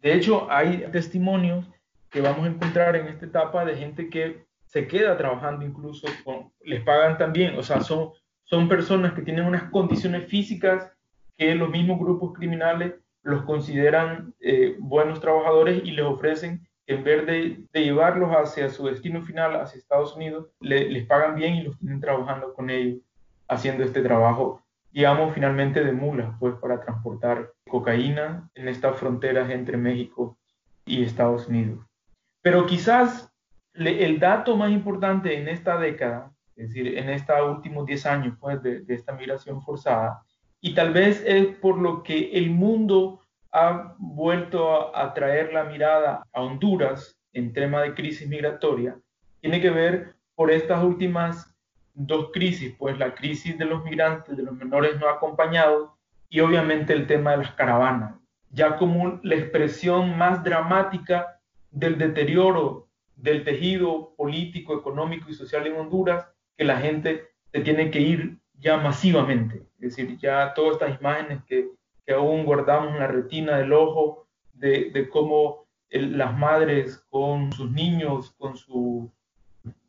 De 0.03 0.13
hecho, 0.15 0.47
hay 0.51 0.87
testimonios 0.93 1.67
que 2.11 2.21
vamos 2.21 2.45
a 2.45 2.49
encontrar 2.49 2.97
en 2.97 3.07
esta 3.07 3.27
etapa 3.27 3.65
de 3.65 3.77
gente 3.77 4.09
que 4.09 4.47
se 4.67 4.87
queda 4.87 5.17
trabajando 5.17 5.65
incluso, 5.65 6.07
con, 6.25 6.53
les 6.63 6.83
pagan 6.83 7.17
también, 7.17 7.59
o 7.59 7.63
sea, 7.63 7.81
son, 7.81 8.11
son 8.45 8.69
personas 8.69 9.15
que 9.15 9.23
tienen 9.23 9.47
unas 9.47 9.65
condiciones 9.71 10.29
físicas 10.29 10.93
que 11.37 11.55
los 11.55 11.71
mismos 11.71 11.99
grupos 11.99 12.35
criminales 12.35 12.95
los 13.23 13.43
consideran 13.45 14.35
eh, 14.41 14.77
buenos 14.79 15.21
trabajadores 15.21 15.83
y 15.85 15.93
les 15.93 16.05
ofrecen, 16.05 16.67
en 16.89 17.05
vez 17.05 17.27
de, 17.27 17.83
llevarlos 17.83 18.31
hacia 18.31 18.71
su 18.71 18.87
destino 18.87 19.23
final, 19.23 19.61
hacia 19.61 19.79
Estados 19.79 20.17
Unidos, 20.17 20.49
les 20.61 21.07
pagan 21.07 21.37
bien 21.37 21.57
y 21.57 21.63
los 21.63 21.79
tienen 21.79 22.01
trabajando 22.01 22.55
con 22.55 22.71
ellos, 22.71 23.01
haciendo 23.47 23.85
este 23.85 24.01
trabajo, 24.01 24.63
digamos, 24.91 25.35
finalmente 25.35 25.85
de 25.85 25.93
mulas, 25.93 26.35
pues 26.41 26.55
para 26.55 26.81
transportar 26.81 27.53
cocaína 27.69 28.51
en 28.55 28.69
estas 28.69 28.97
fronteras 28.97 29.51
entre 29.51 29.77
México 29.77 30.39
y 30.87 31.05
Estados 31.05 31.47
Unidos. 31.47 31.85
Pero 32.41 32.65
quizás 32.65 33.31
el 33.75 34.19
dato 34.19 34.57
más 34.57 34.71
importante 34.71 35.39
en 35.39 35.49
esta 35.49 35.79
década, 35.79 36.33
es 36.57 36.69
decir, 36.69 36.97
en 36.97 37.11
estos 37.11 37.37
últimos 37.55 37.85
10 37.85 38.07
años 38.07 38.37
pues, 38.41 38.63
de, 38.63 38.83
esta 38.89 39.13
migración 39.13 39.61
forzada, 39.61 40.23
y 40.59 40.75
tal 40.75 40.95
vez 40.95 41.23
es 41.27 41.49
por 41.57 41.77
lo 41.77 42.03
que 42.03 42.31
el 42.33 42.49
mundo 42.49 43.21
ha 43.53 43.95
vuelto 43.99 44.95
a, 44.97 45.15
traer 45.15 45.53
la 45.53 45.65
mirada 45.65 46.23
a 46.33 46.43
Honduras 46.43 47.19
en 47.33 47.53
tema 47.53 47.83
de 47.83 47.95
crisis 47.95 48.29
migratoria, 48.29 48.99
tiene 49.41 49.61
que 49.61 49.71
ver 49.71 50.15
por 50.35 50.51
estas 50.51 50.83
últimas 50.83 51.55
dos 51.95 52.31
crisis, 52.33 52.75
pues 52.79 52.99
la 52.99 53.15
crisis 53.15 53.59
de 53.59 53.65
los 53.65 53.85
migrantes, 53.85 54.37
de 54.37 54.43
los 54.43 54.55
menores 54.55 54.99
no 55.01 55.09
acompañados 55.09 55.91
y 56.29 56.41
obviamente 56.41 56.93
el 56.93 57.07
tema 57.07 57.33
de 57.33 57.39
las 57.39 57.53
caravanas, 57.53 58.15
ya 58.51 58.77
como 58.77 59.21
la 59.23 59.35
expresión 59.35 60.17
más 60.17 60.45
dramática 60.45 61.41
del 61.71 61.99
deterioro 61.99 62.89
del 63.19 63.45
tejido 63.45 64.15
político, 64.17 64.79
económico 64.79 65.29
y 65.29 65.35
social 65.35 65.67
en 65.67 65.77
Honduras, 65.77 66.27
que 66.57 66.65
la 66.65 66.79
gente 66.79 67.25
se 67.53 67.61
tiene 67.61 67.91
que 67.91 68.01
ir 68.01 68.39
ya 68.61 68.77
masivamente. 68.77 69.63
Es 69.81 69.97
decir, 69.97 70.19
ya 70.19 70.55
todas 70.55 70.75
estas 70.75 71.01
imágenes 71.01 71.43
que, 71.45 71.69
que 72.09 72.15
aún 72.15 72.47
guardamos 72.47 72.95
en 72.95 73.01
la 73.01 73.07
retina 73.07 73.59
del 73.59 73.75
ojo 73.75 74.27
de, 74.55 75.11
cómo 75.13 75.67
las 75.91 76.39
madres 76.39 77.05
con 77.11 77.53
sus 77.53 77.71
niños, 77.71 78.35
con 78.39 78.57
su, 78.57 79.13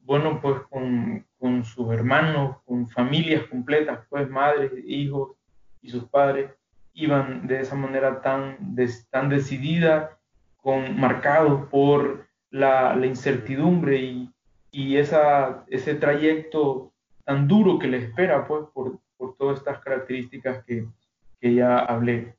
bueno, 0.02 0.42
pues 0.42 0.60
con, 0.70 1.26
con 1.38 1.64
sus 1.64 1.90
hermanos, 1.94 2.58
con 2.66 2.90
familias 2.90 3.44
completas, 3.44 4.02
pues 4.10 4.30
madres, 4.30 4.70
hijos 4.86 5.38
y 5.82 5.92
sus 5.92 6.10
padres, 6.10 6.52
iban 6.92 7.48
de 7.48 7.62
esa 7.62 7.76
manera 7.76 8.22
tan, 8.22 8.76
tan 9.10 9.30
decidida 9.30 10.20
con, 10.58 11.00
marcado 11.00 11.70
por 11.70 12.28
la, 12.50 13.00
incertidumbre 13.02 13.96
y, 13.96 14.30
y, 14.72 14.98
esa, 14.98 15.64
ese 15.70 15.96
trayecto 15.96 16.92
tan 17.24 17.48
duro 17.48 17.80
que 17.80 17.88
le 17.88 18.00
espera, 18.00 18.46
pues, 18.46 18.66
por, 18.74 19.00
por 19.16 19.38
todas 19.38 19.60
estas 19.60 19.80
características 19.80 20.66
que, 20.66 20.86
que 21.40 21.56
ya 21.56 21.80
hablé. 21.80 22.36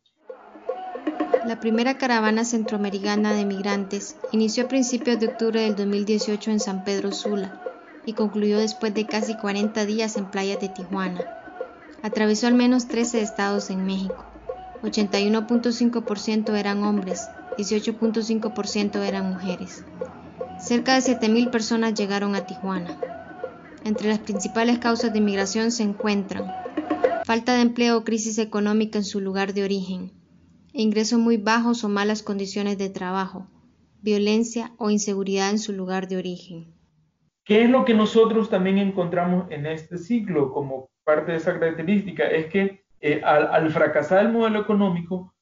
La 1.46 1.58
primera 1.58 1.96
caravana 1.96 2.44
centroamericana 2.44 3.32
de 3.32 3.44
migrantes 3.44 4.16
inició 4.30 4.64
a 4.64 4.68
principios 4.68 5.18
de 5.18 5.26
octubre 5.28 5.60
del 5.62 5.74
2018 5.74 6.50
en 6.50 6.60
San 6.60 6.84
Pedro 6.84 7.12
Sula 7.12 7.62
y 8.04 8.12
concluyó 8.12 8.58
después 8.58 8.92
de 8.94 9.06
casi 9.06 9.36
40 9.36 9.86
días 9.86 10.16
en 10.16 10.26
playas 10.26 10.60
de 10.60 10.68
Tijuana. 10.68 11.24
Atravesó 12.02 12.46
al 12.46 12.54
menos 12.54 12.88
13 12.88 13.20
estados 13.20 13.70
en 13.70 13.84
México. 13.84 14.24
81.5% 14.82 16.56
eran 16.56 16.82
hombres 16.84 17.28
18.5% 17.56 19.02
eran 19.02 19.30
mujeres. 19.30 19.84
Cerca 20.58 20.94
de 20.94 21.00
7.000 21.00 21.50
personas 21.50 21.94
llegaron 21.94 22.34
a 22.34 22.46
Tijuana. 22.46 22.96
Entre 23.84 24.08
las 24.08 24.18
principales 24.18 24.78
causas 24.78 25.12
de 25.12 25.18
inmigración 25.18 25.70
se 25.70 25.82
encuentran 25.82 26.44
falta 27.30 27.54
de 27.54 27.60
empleo 27.60 27.98
o 27.98 28.02
crisis 28.02 28.38
económica 28.38 28.98
en 28.98 29.04
su 29.04 29.20
lugar 29.20 29.54
de 29.54 29.62
origen, 29.62 30.10
ingresos 30.72 31.20
muy 31.20 31.36
bajos 31.36 31.84
o 31.84 31.88
malas 31.88 32.24
condiciones 32.24 32.76
de 32.76 32.90
trabajo, 32.90 33.46
violencia 34.02 34.72
o 34.78 34.90
inseguridad 34.90 35.50
en 35.50 35.60
su 35.60 35.72
lugar 35.72 36.08
de 36.08 36.16
origen. 36.16 36.74
¿Qué 37.44 37.62
es 37.62 37.70
lo 37.70 37.84
que 37.84 37.94
nosotros 37.94 38.50
también 38.50 38.78
encontramos 38.78 39.48
en 39.52 39.64
este 39.66 39.96
ciclo 39.96 40.52
como 40.52 40.90
parte 41.04 41.30
de 41.30 41.38
esa 41.38 41.52
característica? 41.56 42.24
Es 42.24 42.46
que 42.46 42.82
eh, 43.00 43.22
al, 43.22 43.70
fracasar 43.70 44.26
el 44.26 44.32
modelo 44.32 44.62
económico, 44.62 45.32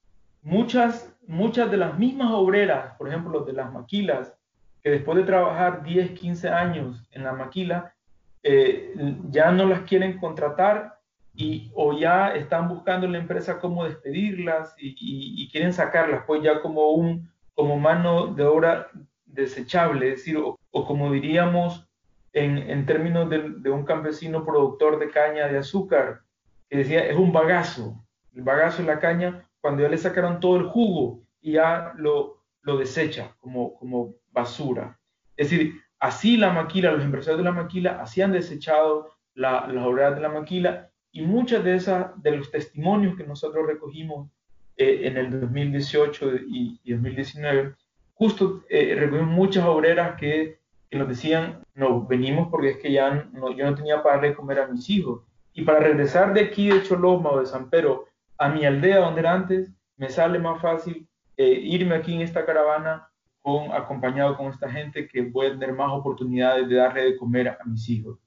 muchas 0.43 1.11
muchas 1.25 1.71
de 1.71 1.77
las 1.77 1.97
mismas 1.97 2.29
obreras, 2.33 2.93
por 2.99 3.07
ejemplo, 3.07 3.45
de 3.45 3.53
las 3.53 3.73
maquilas, 3.73 4.37
que 4.83 4.91
después 4.91 5.17
de 5.17 5.23
trabajar 5.23 5.81
10, 5.81 6.11
15 6.11 6.49
años 6.49 7.03
en 7.09 7.23
la 7.23 7.33
maquila, 7.33 7.95
eh, 8.43 8.93
ya 9.31 9.51
no 9.51 9.65
las 9.65 9.81
quieren 9.81 10.19
contratar 10.19 10.98
y, 11.39 11.71
o 11.73 11.97
ya 11.97 12.35
están 12.35 12.67
buscando 12.67 13.05
en 13.05 13.13
la 13.13 13.17
empresa 13.17 13.59
cómo 13.59 13.85
despedirlas 13.85 14.75
y, 14.77 15.49
quieren 15.49 15.71
sacarlas, 15.71 16.25
pues 16.27 16.43
ya 16.43 16.61
como, 16.61 16.91
un, 16.91 17.31
como 17.55 17.79
mano 17.79 18.27
de 18.27 18.43
obra 18.43 18.89
desechable, 19.25 20.09
es 20.09 20.17
decir, 20.17 20.37
o, 20.37 20.59
como 20.85 21.13
diríamos 21.13 21.87
en, 22.33 22.85
términos 22.85 23.29
de, 23.29 23.69
un 23.69 23.85
campesino 23.85 24.45
productor 24.45 24.99
de 24.99 25.09
caña 25.11 25.47
de 25.47 25.59
azúcar, 25.59 26.23
que 26.69 26.79
decía, 26.79 27.05
es 27.07 27.15
un 27.15 27.31
bagazo, 27.31 28.05
el 28.33 28.41
bagazo 28.41 28.81
de 28.81 28.89
la 28.89 28.99
caña 28.99 29.49
cuando 29.61 29.83
ya 29.83 29.89
le 29.89 29.97
sacaron 29.97 30.41
todo 30.41 30.57
el 30.57 30.65
jugo 30.65 31.21
y 31.39 31.53
ya 31.53 31.93
lo, 31.95 32.43
lo 32.63 32.77
desecha 32.77 33.33
como, 33.39 33.75
como 33.75 34.15
basura. 34.31 34.99
Es 35.37 35.49
decir, 35.49 35.75
así 35.99 36.35
la 36.35 36.51
maquila, 36.51 36.91
los 36.91 37.05
empresarios 37.05 37.37
de 37.37 37.45
la 37.45 37.53
maquila, 37.53 38.01
así 38.01 38.21
han 38.21 38.33
desechado 38.33 39.13
la, 39.35 39.67
las 39.67 39.85
obras 39.85 40.15
de 40.15 40.21
la 40.21 40.29
maquila 40.29 40.88
y 41.11 41.21
muchas 41.21 41.63
de 41.63 41.75
esas, 41.75 42.21
de 42.21 42.37
los 42.37 42.51
testimonios 42.51 43.15
que 43.15 43.25
nosotros 43.25 43.65
recogimos 43.65 44.29
eh, 44.77 45.01
en 45.03 45.17
el 45.17 45.41
2018 45.41 46.35
y, 46.47 46.79
y 46.83 46.93
2019, 46.93 47.75
justo 48.13 48.63
eh, 48.69 48.95
recogimos 48.97 49.33
muchas 49.33 49.65
obreras 49.65 50.19
que, 50.19 50.59
que, 50.89 50.97
nos 50.97 51.07
decían, 51.07 51.61
no, 51.73 52.05
venimos 52.05 52.49
porque 52.49 52.71
es 52.71 52.77
que 52.77 52.91
ya 52.91 53.29
no, 53.33 53.51
yo 53.51 53.65
no 53.65 53.75
tenía 53.75 54.03
para 54.03 54.15
darle 54.15 54.35
comer 54.35 54.59
a 54.59 54.67
mis 54.67 54.89
hijos. 54.89 55.21
Y 55.53 55.63
para 55.63 55.79
regresar 55.79 56.33
de 56.33 56.41
aquí 56.41 56.69
de 56.69 56.83
Choloma 56.83 57.31
o 57.31 57.39
de 57.39 57.45
San 57.45 57.69
Pedro 57.69 58.05
a 58.37 58.49
mi 58.49 58.65
aldea 58.65 58.99
donde 58.99 59.21
era 59.21 59.33
antes, 59.33 59.71
me 59.97 60.09
sale 60.09 60.39
más 60.39 60.61
fácil 60.61 61.07
eh, 61.35 61.59
irme 61.63 61.95
aquí 61.95 62.13
en 62.13 62.21
esta 62.21 62.45
caravana 62.45 63.09
con, 63.41 63.71
acompañado 63.71 64.37
con 64.37 64.47
esta 64.47 64.69
gente 64.69 65.07
que 65.07 65.21
voy 65.21 65.47
a 65.47 65.51
tener 65.51 65.73
más 65.73 65.91
oportunidades 65.91 66.69
de 66.69 66.75
darle 66.75 67.03
de 67.03 67.17
comer 67.17 67.49
a 67.49 67.59
mis 67.65 67.89
hijos. 67.89 68.17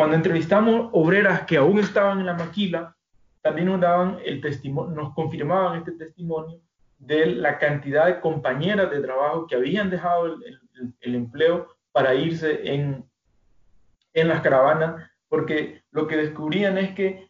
Cuando 0.00 0.16
entrevistamos 0.16 0.88
obreras 0.94 1.42
que 1.42 1.58
aún 1.58 1.78
estaban 1.78 2.20
en 2.20 2.24
la 2.24 2.32
maquila, 2.32 2.96
también 3.42 3.66
nos 3.66 3.82
daban 3.82 4.16
el 4.24 4.40
testimonio, 4.40 4.94
nos 4.94 5.12
confirmaban 5.12 5.76
este 5.76 5.92
testimonio 5.92 6.58
de 6.96 7.26
la 7.26 7.58
cantidad 7.58 8.06
de 8.06 8.18
compañeras 8.18 8.90
de 8.90 9.02
trabajo 9.02 9.46
que 9.46 9.56
habían 9.56 9.90
dejado 9.90 10.38
el, 11.02 11.14
empleo 11.14 11.68
para 11.92 12.14
irse 12.14 12.72
en, 12.72 13.04
en 14.14 14.28
las 14.28 14.40
caravanas, 14.40 15.06
porque 15.28 15.82
lo 15.90 16.06
que 16.06 16.16
descubrían 16.16 16.78
es 16.78 16.94
que 16.94 17.28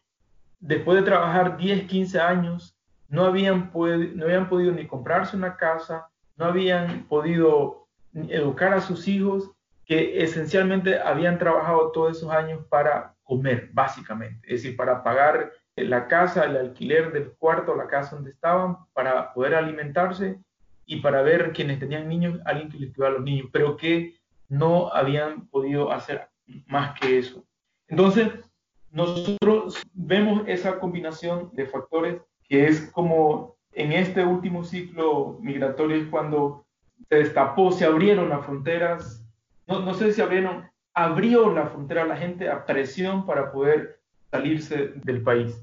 después 0.61 0.97
de 0.97 1.03
trabajar 1.03 1.57
10, 1.57 1.87
15 1.89 2.21
años, 2.21 2.77
no 3.09 3.25
habían, 3.25 3.69
no 3.73 4.23
habían 4.23 4.47
podido 4.47 4.71
ni 4.71 4.87
comprarse 4.87 5.35
una 5.35 5.57
casa, 5.57 6.07
no 6.37 6.45
habían 6.45 7.05
podido 7.09 7.89
educar 8.13 8.73
a 8.73 8.79
sus 8.79 9.09
hijos, 9.09 9.51
que 9.91 10.23
esencialmente 10.23 11.01
habían 11.01 11.37
trabajado 11.37 11.91
todos 11.91 12.15
esos 12.15 12.31
años 12.31 12.65
para 12.69 13.13
comer, 13.23 13.71
básicamente, 13.73 14.39
es 14.47 14.63
decir, 14.63 14.77
para 14.77 15.03
pagar 15.03 15.51
la 15.75 16.07
casa, 16.07 16.45
el 16.45 16.55
alquiler 16.55 17.11
del 17.11 17.33
cuarto, 17.33 17.75
la 17.75 17.87
casa 17.87 18.15
donde 18.15 18.31
estaban, 18.31 18.77
para 18.93 19.33
poder 19.33 19.53
alimentarse 19.53 20.39
y 20.85 21.01
para 21.01 21.23
ver 21.23 21.51
quienes 21.51 21.79
tenían 21.79 22.07
niños, 22.07 22.39
alguien 22.45 22.69
que 22.69 22.77
les 22.77 22.97
a 23.01 23.09
los 23.09 23.21
niños, 23.21 23.49
pero 23.51 23.75
que 23.75 24.15
no 24.47 24.93
habían 24.93 25.49
podido 25.49 25.91
hacer 25.91 26.29
más 26.67 26.97
que 26.97 27.17
eso. 27.17 27.43
Entonces, 27.89 28.29
nosotros 28.91 29.83
vemos 29.91 30.43
esa 30.47 30.79
combinación 30.79 31.49
de 31.51 31.65
factores 31.65 32.21
que 32.47 32.65
es 32.65 32.89
como 32.91 33.57
en 33.73 33.91
este 33.91 34.23
último 34.23 34.63
ciclo 34.63 35.37
migratorio 35.41 35.97
es 35.97 36.07
cuando 36.07 36.65
se 37.09 37.17
destapó, 37.17 37.73
se 37.73 37.83
abrieron 37.83 38.29
las 38.29 38.45
fronteras, 38.45 39.20
no, 39.79 39.93
sé 39.93 40.13
si 40.13 40.21
abrieron, 40.21 40.69
abrió 40.93 41.51
la 41.53 41.67
frontera 41.67 42.03
a 42.03 42.07
la 42.07 42.17
gente 42.17 42.49
a 42.49 42.65
presión 42.65 43.25
para 43.25 43.51
poder 43.51 44.01
salirse 44.29 44.93
del 45.03 45.23
país. 45.23 45.55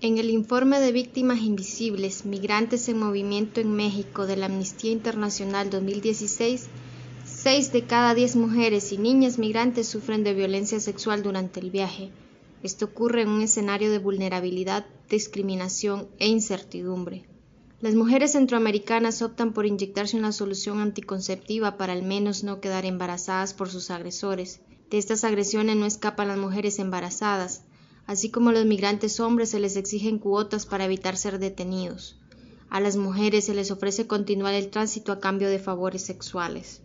En 0.00 0.18
el 0.18 0.30
informe 0.30 0.78
de 0.80 0.92
Víctimas 0.92 1.40
Invisibles, 1.40 2.24
Migrantes 2.24 2.88
en 2.88 2.98
Movimiento 2.98 3.60
en 3.60 3.74
México 3.74 4.26
de 4.26 4.36
la 4.36 4.46
Amnistía 4.46 4.92
Internacional 4.92 5.70
2016, 5.70 6.68
seis 7.24 7.72
de 7.72 7.82
cada 7.82 8.14
diez 8.14 8.36
mujeres 8.36 8.92
y 8.92 8.98
niñas 8.98 9.38
migrantes 9.38 9.88
sufren 9.88 10.22
de 10.22 10.34
violencia 10.34 10.78
sexual 10.78 11.22
durante 11.22 11.60
el 11.60 11.70
viaje. 11.70 12.10
Esto 12.62 12.86
ocurre 12.86 13.22
en 13.22 13.28
un 13.28 13.42
escenario 13.42 13.90
de 13.90 13.98
vulnerabilidad, 13.98 14.86
discriminación 15.08 16.08
e 16.18 16.28
incertidumbre. 16.28 17.24
Las 17.80 17.94
mujeres 17.94 18.32
centroamericanas 18.32 19.22
optan 19.22 19.52
por 19.52 19.64
inyectarse 19.64 20.16
una 20.16 20.32
solución 20.32 20.80
anticonceptiva 20.80 21.76
para 21.76 21.92
al 21.92 22.02
menos 22.02 22.42
no 22.42 22.60
quedar 22.60 22.84
embarazadas 22.84 23.54
por 23.54 23.70
sus 23.70 23.92
agresores. 23.92 24.60
De 24.90 24.98
estas 24.98 25.22
agresiones 25.22 25.76
no 25.76 25.86
escapan 25.86 26.26
las 26.26 26.38
mujeres 26.38 26.80
embarazadas, 26.80 27.62
así 28.06 28.32
como 28.32 28.50
a 28.50 28.52
los 28.52 28.66
migrantes 28.66 29.20
hombres 29.20 29.50
se 29.50 29.60
les 29.60 29.76
exigen 29.76 30.18
cuotas 30.18 30.66
para 30.66 30.86
evitar 30.86 31.16
ser 31.16 31.38
detenidos. 31.38 32.18
A 32.68 32.80
las 32.80 32.96
mujeres 32.96 33.44
se 33.44 33.54
les 33.54 33.70
ofrece 33.70 34.08
continuar 34.08 34.54
el 34.54 34.70
tránsito 34.70 35.12
a 35.12 35.20
cambio 35.20 35.48
de 35.48 35.60
favores 35.60 36.04
sexuales. 36.04 36.82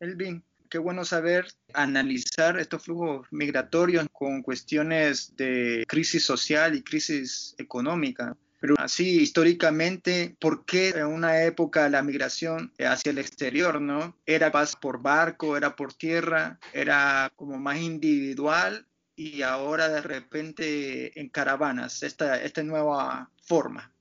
Elvin, 0.00 0.42
qué 0.70 0.78
bueno 0.78 1.04
saber 1.04 1.46
analizar 1.74 2.58
estos 2.58 2.84
flujos 2.84 3.26
migratorios 3.30 4.06
con 4.10 4.42
cuestiones 4.42 5.36
de 5.36 5.84
crisis 5.86 6.24
social 6.24 6.74
y 6.74 6.82
crisis 6.82 7.54
económica. 7.58 8.34
Pero 8.60 8.74
así, 8.78 9.22
históricamente, 9.22 10.36
¿por 10.38 10.66
qué 10.66 10.90
en 10.90 11.06
una 11.06 11.44
época 11.44 11.88
la 11.88 12.02
migración 12.02 12.72
hacia 12.78 13.10
el 13.10 13.18
exterior, 13.18 13.80
no? 13.80 14.14
Era 14.26 14.50
más 14.50 14.76
por 14.76 15.00
barco, 15.00 15.56
era 15.56 15.74
por 15.74 15.94
tierra, 15.94 16.58
era 16.74 17.32
como 17.36 17.58
más 17.58 17.78
individual 17.78 18.86
y 19.16 19.40
ahora 19.40 19.88
de 19.88 20.02
repente 20.02 21.18
en 21.18 21.30
caravanas, 21.30 22.02
esta, 22.02 22.42
esta 22.42 22.62
nueva 22.62 23.30
forma? 23.42 23.92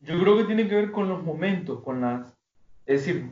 Yo 0.00 0.18
creo 0.20 0.38
que 0.38 0.44
tiene 0.44 0.68
que 0.68 0.76
ver 0.76 0.92
con 0.92 1.08
los 1.08 1.22
momentos, 1.24 1.82
con 1.82 2.00
las, 2.00 2.32
es 2.86 3.04
decir, 3.04 3.30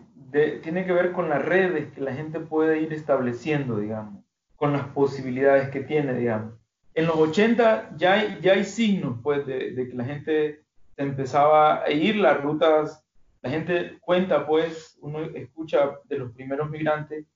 tiene 0.62 0.84
que 0.84 0.92
ver 0.92 1.12
con 1.12 1.28
las 1.28 1.44
redes 1.44 1.92
que 1.92 2.00
la 2.00 2.14
gente 2.14 2.40
puede 2.40 2.80
ir 2.80 2.92
estableciendo, 2.92 3.78
digamos, 3.78 4.24
con 4.56 4.72
las 4.72 4.88
posibilidades 4.88 5.70
que 5.70 5.80
tiene, 5.80 6.14
digamos 6.14 6.59
en 7.00 7.06
los 7.06 7.16
80 7.16 7.96
ya 7.96 8.12
hay, 8.14 8.38
ya 8.40 8.52
hay 8.52 8.64
signos 8.64 9.18
pues, 9.22 9.46
de, 9.46 9.74
que 9.74 9.94
la 9.94 10.04
gente 10.04 10.62
empezaba 10.96 11.82
a 11.82 11.90
ir 11.90 12.16
las 12.16 12.40
rutas, 12.42 13.04
la 13.42 13.50
gente 13.50 13.98
cuenta, 14.00 14.46
pues, 14.46 14.98
uno 15.00 15.20
escucha 15.34 15.98
de 16.04 16.18
los 16.18 16.32
primeros 16.32 16.68
migrantes 16.70 17.26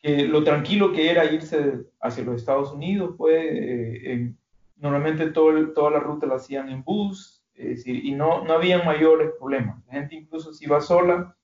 que 0.00 0.26
lo 0.26 0.44
tranquilo 0.44 0.92
que 0.92 1.10
era 1.10 1.24
irse 1.24 1.84
hacia 2.00 2.24
los 2.24 2.36
Estados 2.36 2.72
Unidos, 2.72 3.14
pues, 3.16 3.42
eh, 3.42 4.32
normalmente 4.76 5.30
todo, 5.30 5.72
toda 5.72 5.92
la 5.92 6.00
ruta 6.00 6.26
la 6.26 6.34
hacían 6.34 6.68
en 6.68 6.82
bus, 6.82 7.42
y 7.56 8.10
no, 8.10 8.44
no 8.44 8.52
había 8.54 8.82
mayores 8.82 9.30
problemas. 9.38 9.78
La 9.86 9.94
gente 9.94 10.16
incluso 10.16 10.52
si 10.52 10.64
iba 10.64 10.80
sola, 10.80 11.36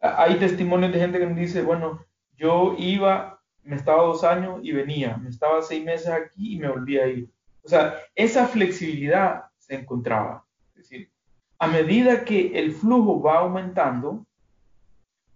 hay 0.00 0.36
testimonios 0.36 0.90
de 0.90 0.98
gente 0.98 1.18
que 1.18 1.26
nos 1.26 1.36
dice, 1.36 1.60
bueno, 1.60 2.04
yo 2.36 2.74
iba 2.78 3.39
me 3.62 3.76
estaba 3.76 4.02
dos 4.02 4.24
años 4.24 4.60
y 4.62 4.72
venía, 4.72 5.16
me 5.16 5.28
estaba 5.28 5.62
seis 5.62 5.84
meses 5.84 6.08
aquí 6.08 6.54
y 6.54 6.58
me 6.58 6.68
volvía 6.68 7.04
a 7.04 7.08
ir. 7.08 7.30
O 7.62 7.68
sea, 7.68 7.98
esa 8.14 8.46
flexibilidad 8.46 9.44
se 9.58 9.74
encontraba. 9.74 10.44
Es 10.70 10.76
decir, 10.76 11.10
a 11.58 11.66
medida 11.66 12.24
que 12.24 12.58
el 12.58 12.72
flujo 12.72 13.22
va 13.22 13.40
aumentando, 13.40 14.26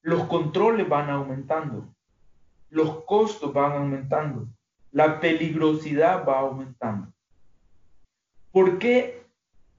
los 0.03 0.25
controles 0.25 0.89
van 0.89 1.11
aumentando, 1.11 1.95
los 2.71 3.05
costos 3.05 3.53
van 3.53 3.73
aumentando, 3.73 4.49
la 4.91 5.21
peligrosidad 5.21 6.27
va 6.27 6.41
aumentando. 6.41 7.13
¿Por 8.53 8.79
qué 8.79 9.27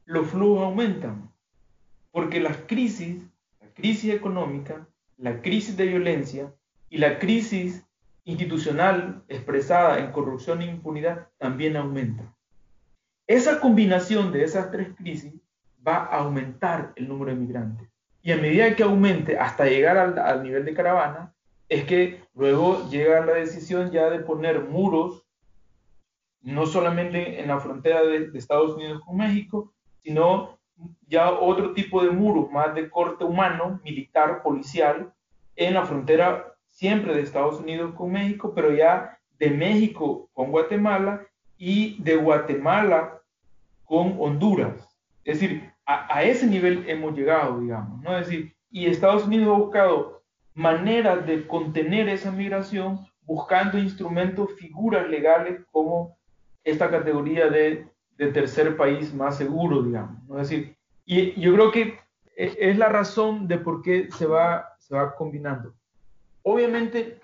los 0.05 0.27
flujos 0.27 0.63
aumentan? 0.63 1.31
Porque 2.11 2.39
las 2.39 2.57
crisis, 2.67 3.23
la 3.61 3.67
crisis 3.73 4.13
económica, 4.13 4.87
la 5.17 5.41
crisis 5.41 5.77
de 5.77 5.85
violencia 5.85 6.53
y 6.89 6.97
la 6.97 7.19
crisis 7.19 7.85
institucional 8.25 9.23
expresada 9.27 9.99
en 9.99 10.11
corrupción 10.11 10.61
e 10.61 10.65
impunidad 10.65 11.29
también 11.37 11.77
aumenta. 11.77 12.35
Esa 13.27 13.59
combinación 13.59 14.31
de 14.31 14.43
esas 14.43 14.71
tres 14.71 14.89
crisis 14.95 15.33
va 15.87 15.97
a 15.97 16.17
aumentar 16.17 16.91
el 16.95 17.07
número 17.07 17.31
de 17.31 17.37
migrantes. 17.37 17.87
Y 18.21 18.31
a 18.31 18.37
medida 18.37 18.75
que 18.75 18.83
aumente 18.83 19.37
hasta 19.37 19.65
llegar 19.65 19.97
al, 19.97 20.43
nivel 20.43 20.65
de 20.65 20.73
caravana, 20.73 21.33
es 21.69 21.85
que 21.85 22.23
luego 22.33 22.89
llega 22.89 23.25
la 23.25 23.33
decisión 23.33 23.91
ya 23.91 24.09
de 24.09 24.19
poner 24.19 24.61
muros, 24.61 25.23
no 26.41 26.65
solamente 26.65 27.41
en 27.41 27.47
la 27.47 27.59
frontera 27.59 28.01
de, 28.03 28.31
Estados 28.33 28.75
Unidos 28.75 29.03
con 29.05 29.17
México, 29.17 29.73
sino 30.03 30.59
ya 31.07 31.31
otro 31.31 31.73
tipo 31.73 32.03
de 32.03 32.09
muros, 32.09 32.51
más 32.51 32.73
de 32.73 32.89
corte 32.89 33.23
humano, 33.23 33.79
militar, 33.83 34.41
policial, 34.41 35.13
en 35.55 35.75
la 35.75 35.85
frontera 35.85 36.54
siempre 36.75 37.15
de 37.15 37.21
Estados 37.21 37.61
Unidos 37.61 37.95
con 37.95 38.11
México, 38.11 38.51
pero 38.53 38.69
ya 38.71 39.17
de 39.39 39.49
México 39.49 40.29
con 40.33 40.51
Guatemala 40.51 41.25
y 41.57 42.01
de 42.03 42.17
Guatemala 42.17 43.21
con 43.85 44.17
Honduras. 44.19 44.85
Es 45.23 45.39
decir, 45.39 45.71
a, 45.85 46.23
ese 46.23 46.45
nivel 46.45 46.83
hemos 46.89 47.15
llegado, 47.15 47.61
digamos, 47.61 48.01
¿no? 48.01 48.17
Es 48.17 48.27
decir, 48.27 48.53
y 48.69 48.87
Estados 48.87 49.25
Unidos 49.25 49.47
ha 49.47 49.59
buscado 49.59 50.21
maneras 50.53 51.25
de 51.25 51.47
contener 51.47 52.09
esa 52.09 52.31
migración 52.31 53.07
buscando 53.21 53.77
instrumentos, 53.77 54.53
figuras 54.57 55.07
legales 55.09 55.61
como 55.71 56.17
esta 56.63 56.89
categoría 56.89 57.49
de, 57.49 57.87
de 58.17 58.27
tercer 58.33 58.75
país 58.75 59.13
más 59.13 59.37
seguro, 59.37 59.81
digamos, 59.81 60.21
¿no? 60.27 60.41
Es 60.41 60.49
decir, 60.49 60.75
y 61.05 61.39
yo 61.39 61.53
creo 61.53 61.71
que 61.71 61.99
e, 62.35 62.53
es 62.59 62.77
la 62.77 62.89
razón 62.89 63.47
de 63.47 63.59
por 63.59 63.81
qué 63.81 64.09
se 64.11 64.25
va, 64.25 64.75
se 64.77 64.93
va 64.93 65.15
combinando. 65.15 65.73
Obviamente, 66.47 67.19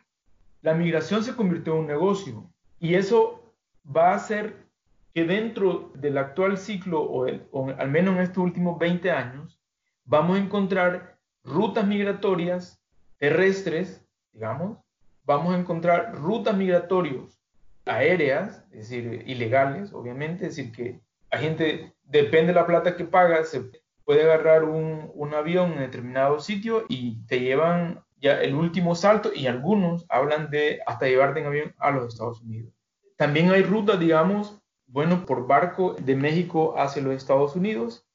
la 0.63 0.73
migración 0.73 1.23
se 1.23 1.35
convirtió 1.35 1.73
en 1.73 1.81
un 1.81 1.87
negocio 1.87 2.51
y 2.79 2.95
eso 2.95 3.53
va 3.85 4.09
a 4.09 4.15
hacer 4.15 4.65
que 5.13 5.25
dentro 5.25 5.91
del 5.93 6.17
actual 6.17 6.57
ciclo, 6.57 7.03
o, 7.03 7.27
al 7.69 7.91
menos 7.91 8.15
en 8.15 8.21
estos 8.21 8.43
últimos 8.43 8.79
20 8.79 9.11
años, 9.11 9.61
vamos 10.05 10.37
a 10.37 10.39
encontrar 10.39 11.19
rutas 11.43 11.85
migratorias 11.85 12.81
terrestres, 13.19 14.03
digamos, 14.33 14.79
vamos 15.23 15.53
a 15.53 15.59
encontrar 15.59 16.15
rutas 16.15 16.57
migratorias 16.57 17.39
aéreas, 17.85 18.65
es 18.71 18.89
decir, 18.89 19.23
ilegales, 19.27 19.93
obviamente, 19.93 20.47
es 20.47 20.55
decir, 20.55 20.71
que 20.71 20.99
la 21.31 21.37
gente, 21.37 21.93
depende 22.05 22.53
de 22.53 22.59
la 22.59 22.65
plata 22.65 22.95
que 22.95 23.05
paga, 23.05 23.43
se 23.43 23.69
puede 24.03 24.23
agarrar 24.23 24.63
un, 24.63 25.11
un 25.13 25.33
avión 25.35 25.73
en 25.73 25.79
determinado 25.79 26.39
sitio 26.39 26.85
y 26.89 27.23
te 27.27 27.39
llevan 27.39 28.03
el 28.21 28.53
último 28.53 28.95
salto 28.95 29.31
y 29.33 29.47
algunos 29.47 30.05
hablan 30.09 30.49
de 30.49 30.81
hasta 30.85 31.07
llevarte 31.07 31.39
en 31.39 31.47
avión 31.47 31.75
a 31.79 31.91
los 31.91 32.13
Estados 32.13 32.41
Unidos. 32.41 32.71
También 33.17 33.51
hay 33.51 33.63
rutas, 33.63 33.99
digamos, 33.99 34.59
bueno, 34.87 35.25
por 35.25 35.47
barco 35.47 35.95
de 35.99 36.15
México 36.15 36.75
hacia 36.77 37.01
los 37.01 37.15
Estados 37.15 37.55
Unidos 37.55 38.05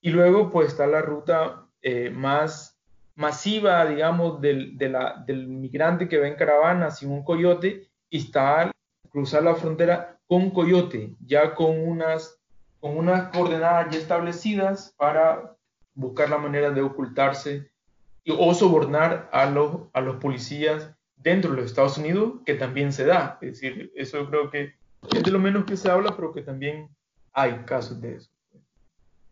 y 0.00 0.10
luego 0.10 0.50
pues 0.50 0.68
está 0.68 0.86
la 0.86 1.00
ruta 1.00 1.66
eh, 1.80 2.10
más 2.10 2.78
masiva, 3.14 3.86
digamos, 3.86 4.40
del, 4.40 4.76
del 4.76 5.46
migrante 5.48 6.08
que 6.08 6.18
va 6.18 6.26
en 6.26 6.34
caravana 6.34 6.90
sin 6.90 7.10
un 7.10 7.24
coyote 7.24 7.88
y 8.10 8.18
está 8.18 8.70
cruzar 9.10 9.44
la 9.44 9.54
frontera 9.54 10.18
con 10.26 10.50
coyote, 10.50 11.14
ya 11.24 11.54
con 11.54 11.78
unas, 11.78 12.40
con 12.80 12.96
unas 12.96 13.28
coordenadas 13.28 13.94
ya 13.94 13.98
establecidas 13.98 14.92
para 14.96 15.56
buscar 15.94 16.28
la 16.28 16.38
manera 16.38 16.70
de 16.70 16.82
ocultarse 16.82 17.70
o 18.30 18.54
sobornar 18.54 19.28
a 19.32 19.46
los, 19.46 19.82
a 19.92 20.00
los 20.00 20.16
policías 20.16 20.90
dentro 21.16 21.50
de 21.50 21.56
los 21.58 21.66
Estados 21.66 21.98
Unidos, 21.98 22.34
que 22.44 22.54
también 22.54 22.92
se 22.92 23.04
da. 23.04 23.38
Es 23.40 23.60
decir, 23.60 23.92
eso 23.94 24.18
yo 24.18 24.30
creo 24.30 24.50
que 24.50 24.74
es 25.14 25.22
de 25.22 25.30
lo 25.30 25.38
menos 25.38 25.64
que 25.64 25.76
se 25.76 25.90
habla, 25.90 26.14
pero 26.16 26.32
que 26.32 26.42
también 26.42 26.88
hay 27.32 27.64
casos 27.66 28.00
de 28.00 28.16
eso. 28.16 28.30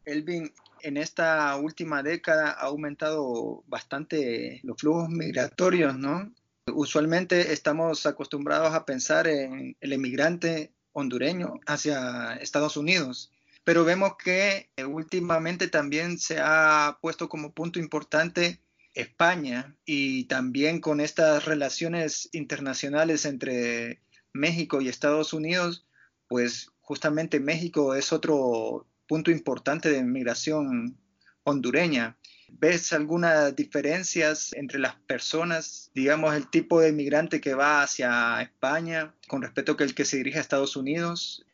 Elvin, 0.05 0.53
en 0.83 0.97
esta 0.97 1.57
última 1.57 2.03
década 2.03 2.51
ha 2.51 2.67
aumentado 2.67 3.63
bastante 3.67 4.61
los 4.65 4.79
flujos 4.79 5.09
migratorios, 5.09 5.97
¿no? 5.97 6.33
Usualmente 6.73 7.53
estamos 7.53 8.07
acostumbrados 8.07 8.75
a 8.75 8.85
pensar 8.85 9.27
en 9.27 9.77
el 9.81 9.93
emigrante 9.93 10.73
hondureño 10.93 11.61
hacia 11.67 12.35
Estados 12.35 12.77
Unidos, 12.77 13.33
pero 13.65 13.85
vemos 13.85 14.17
que 14.17 14.69
últimamente 14.87 15.69
también 15.69 16.19
se 16.19 16.39
ha 16.41 16.99
puesto 17.01 17.29
como 17.29 17.53
punto 17.53 17.79
importante 17.79 18.59
España 18.95 19.75
y 19.85 20.25
también 20.25 20.81
con 20.81 21.01
estas 21.01 21.45
relaciones 21.45 22.29
internacionales 22.33 23.25
entre 23.25 24.01
México 24.33 24.81
y 24.81 24.89
Estados 24.89 25.33
Unidos, 25.33 25.87
pues 26.29 26.71
justamente 26.81 27.41
México 27.41 27.95
es 27.95 28.13
otro 28.13 28.87
punto 29.07 29.31
importante 29.31 29.91
de 29.91 30.03
migración 30.03 30.97
hondureña. 31.45 32.17
¿Ves 32.49 32.93
algunas 32.93 33.57
diferencias 33.57 34.53
entre 34.53 34.79
las 34.79 34.95
personas, 34.95 35.91
digamos, 35.95 36.35
el 36.35 36.49
tipo 36.49 36.81
de 36.81 36.93
migrante 36.93 37.41
que 37.41 37.55
va 37.55 37.83
hacia 37.83 38.43
España 38.43 39.15
con 39.27 39.43
respecto 39.43 39.77
que 39.77 39.85
el 39.85 39.95
que 39.95 40.05
se 40.05 40.19
dirige 40.19 40.39
a 40.39 40.43
Estados 40.43 40.77
Unidos? 40.77 41.47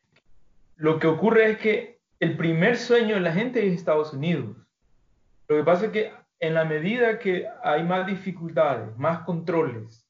Lo 0.76 0.98
que 0.98 1.06
ocurre 1.06 1.52
es 1.52 1.58
que 1.58 1.98
el 2.20 2.36
primer 2.36 2.76
sueño 2.76 3.14
de 3.14 3.20
la 3.20 3.32
gente 3.32 3.66
es 3.66 3.74
Estados 3.74 4.12
Unidos. 4.12 4.56
Lo 5.46 5.56
que 5.56 5.62
pasa 5.62 5.86
es 5.86 5.92
que 5.92 6.12
en 6.40 6.54
la 6.54 6.64
medida 6.64 7.18
que 7.18 7.46
hay 7.62 7.82
más 7.82 8.06
dificultades, 8.06 8.96
más 8.96 9.20
controles, 9.20 10.06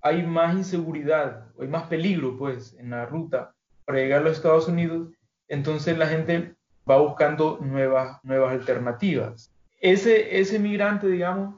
hay 0.00 0.24
más 0.26 0.54
inseguridad, 0.54 1.46
hay 1.60 1.68
más 1.68 1.84
peligro, 1.88 2.38
pues, 2.38 2.74
en 2.78 2.90
la 2.90 3.06
ruta 3.06 3.54
para 3.84 3.98
llegar 3.98 4.20
a 4.20 4.24
los 4.24 4.36
Estados 4.36 4.68
Unidos, 4.68 5.08
entonces 5.48 5.96
la 5.96 6.06
gente 6.06 6.54
va 6.88 6.98
buscando 6.98 7.58
nuevas, 7.60 8.18
nuevas 8.22 8.52
alternativas. 8.52 9.52
Ese, 9.80 10.38
ese 10.38 10.58
migrante, 10.58 11.06
digamos, 11.06 11.54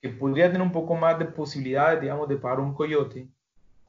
que 0.00 0.08
podría 0.08 0.46
tener 0.46 0.62
un 0.62 0.72
poco 0.72 0.94
más 0.94 1.18
de 1.18 1.26
posibilidades, 1.26 2.00
digamos, 2.00 2.28
de 2.28 2.36
pagar 2.36 2.60
un 2.60 2.74
coyote, 2.74 3.28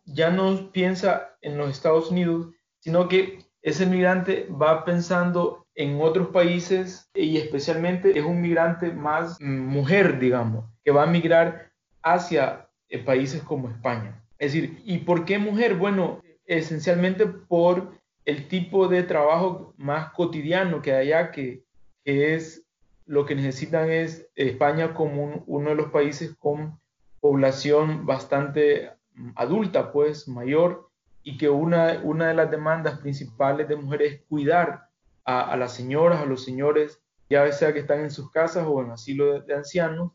ya 0.06 0.30
no 0.30 0.72
piensa 0.72 1.36
en 1.42 1.58
los 1.58 1.70
Estados 1.70 2.12
Unidos, 2.12 2.50
sino 2.80 3.08
que 3.08 3.40
ese 3.62 3.86
migrante 3.86 4.48
va 4.50 4.84
pensando 4.84 5.61
en 5.76 6.02
otros 6.02 6.28
países 6.30 7.10
y 7.14 7.38
especialmente 7.38 8.18
es 8.18 8.26
un 8.26 8.42
migrante 8.42 8.92
más 8.92 9.40
mujer, 9.42 10.20
digamos, 10.20 10.66
que 10.84 10.92
va 10.92 11.04
a 11.04 11.08
migrar 11.08 11.72
hacia 12.04 12.68
eh, 12.90 13.00
países 13.00 13.42
como 13.44 13.70
España. 13.70 14.22
Es 14.38 14.54
decir, 14.54 14.82
¿y 14.86 15.00
por 15.00 15.26
qué 15.26 15.38
mujer? 15.38 15.76
Bueno, 15.76 16.22
esencialmente 16.46 17.26
por 17.26 17.92
el 18.26 18.48
tipo 18.48 18.88
de 18.88 19.04
trabajo 19.04 19.74
más 19.78 20.12
cotidiano 20.12 20.82
que 20.82 20.94
hay 20.94 21.14
allá, 21.14 21.32
que, 21.32 21.64
es 22.04 22.64
lo 23.06 23.26
que 23.26 23.36
necesitan 23.36 23.92
es 23.92 24.28
España 24.36 24.96
como 24.96 25.44
uno 25.46 25.70
de 25.70 25.76
los 25.76 25.92
países 25.92 26.36
con 26.40 26.80
población 27.20 28.08
bastante 28.08 28.92
adulta, 29.36 29.92
pues 29.92 30.28
mayor, 30.28 30.90
y 31.22 31.38
que 31.38 31.50
una, 31.50 32.02
una 32.04 32.30
de 32.30 32.34
las 32.34 32.50
demandas 32.50 33.00
principales 33.00 33.68
de 33.68 33.76
mujeres 33.76 34.14
es 34.14 34.22
cuidar 34.28 34.91
a, 35.26 35.56
las 35.58 35.74
señoras, 35.74 36.22
a 36.22 36.26
los 36.26 36.44
señores, 36.44 37.02
ya 37.30 37.50
sea 37.52 37.74
que 37.74 37.80
están 37.80 38.02
en 38.02 38.12
sus 38.12 38.32
casas 38.32 38.66
o 38.68 38.82
en 38.82 38.92
asilo 38.92 39.42
de, 39.42 39.54
ancianos, 39.54 40.12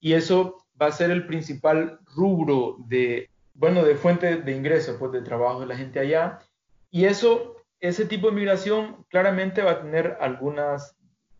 y 0.00 0.14
eso 0.14 0.64
va 0.80 0.86
a 0.86 0.92
ser 0.92 1.10
el 1.10 1.26
principal 1.26 1.98
rubro 2.14 2.76
de, 2.86 3.28
bueno, 3.54 3.84
de 3.84 3.96
fuente 3.96 4.36
de 4.36 4.52
ingresos, 4.52 4.96
pues 4.98 5.12
de 5.12 5.22
trabajo 5.22 5.60
de 5.60 5.66
la 5.66 5.76
gente 5.76 5.98
allá. 5.98 6.38
Y 6.90 7.04
eso, 7.04 7.56
ese 7.80 8.06
tipo 8.06 8.28
de 8.28 8.34
migración 8.34 9.04
claramente 9.08 9.62
va 9.62 9.72
a 9.72 9.82
tener 9.82 10.16
algunas 10.20 10.96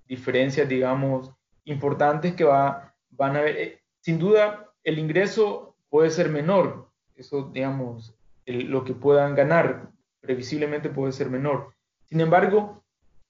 diferencias, 0.07 0.68
digamos, 0.68 1.31
importantes 1.64 2.35
que 2.35 2.45
va, 2.45 2.95
van 3.11 3.37
a 3.37 3.41
ver. 3.41 3.57
Eh, 3.57 3.81
sin 4.01 4.18
duda, 4.18 4.71
el 4.85 4.99
ingreso 4.99 5.77
puede 5.89 6.11
ser 6.11 6.29
menor, 6.29 6.91
eso, 7.16 7.51
digamos, 7.53 8.14
lo 8.47 8.85
que 8.85 8.95
puedan 8.95 9.35
ganar 9.35 9.91
previsiblemente 10.21 10.91
puede 10.91 11.12
ser 11.12 11.31
menor. 11.31 11.75
Sin 12.05 12.21
embargo, 12.21 12.80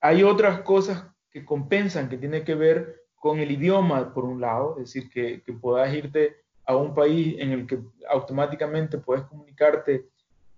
hay 0.00 0.22
otras 0.22 0.60
cosas 0.60 1.06
que 1.30 1.44
compensan, 1.44 2.08
que 2.08 2.18
tienen 2.18 2.44
que 2.44 2.54
ver 2.54 3.04
con 3.16 3.38
el 3.38 3.50
idioma, 3.50 4.14
por 4.14 4.24
un 4.24 4.40
lado, 4.40 4.76
es 4.78 4.92
decir, 4.92 5.10
que, 5.10 5.42
que 5.42 5.52
puedas 5.52 5.92
irte 5.94 6.36
a 6.64 6.76
un 6.76 6.94
país 6.94 7.36
en 7.38 7.52
el 7.52 7.66
que 7.66 7.78
automáticamente 8.08 8.98
puedes 8.98 9.24
comunicarte 9.24 10.06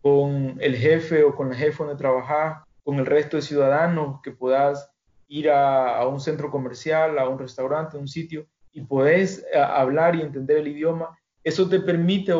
con 0.01 0.57
el 0.61 0.77
jefe 0.77 1.25
o 1.25 1.35
con 1.35 1.49
la 1.49 1.57
jefe 1.57 1.83
donde 1.83 1.99
trabajas, 1.99 2.65
con 2.85 2.99
el 2.99 3.07
resto 3.07 3.37
de 3.37 3.43
ciudadanos, 3.43 4.21
que 4.23 4.31
puedas 4.31 4.91
ir 5.29 5.51
a, 5.51 5.97
a 5.97 6.07
un 6.07 6.21
centro 6.21 6.51
comercial, 6.51 7.19
a 7.19 7.29
un 7.29 7.39
restaurante, 7.39 7.97
a 7.97 8.01
un 8.01 8.09
sitio, 8.09 8.47
y 8.73 8.83
puedes 8.83 9.45
eh, 9.53 9.59
hablar 9.59 10.17
y 10.17 10.23
entender 10.23 10.59
el 10.59 10.69
idioma, 10.69 11.17
eso 11.45 11.69
te 11.69 11.81
permite 11.81 12.33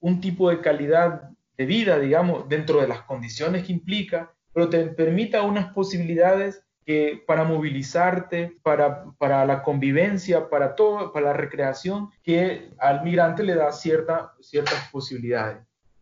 un 0.00 0.20
tipo 0.20 0.50
de 0.50 0.60
calidad 0.60 1.30
de 1.56 1.66
vida, 1.66 1.98
digamos, 1.98 2.48
dentro 2.48 2.80
de 2.80 2.88
las 2.88 3.02
condiciones 3.02 3.64
que 3.64 3.72
implica, 3.72 4.32
pero 4.58 4.70
te 4.70 4.86
permita 4.86 5.42
unas 5.42 5.72
posibilidades 5.72 6.64
que 6.84 7.22
para 7.28 7.44
movilizarte, 7.44 8.58
para, 8.64 9.04
para 9.16 9.46
la 9.46 9.62
convivencia, 9.62 10.50
para 10.50 10.74
todo, 10.74 11.12
para 11.12 11.26
la 11.26 11.32
recreación, 11.32 12.10
que 12.24 12.72
al 12.80 13.04
migrante 13.04 13.44
le 13.44 13.54
da 13.54 13.70
cierta, 13.70 14.32
ciertas 14.40 14.88
posibilidades. 14.90 15.58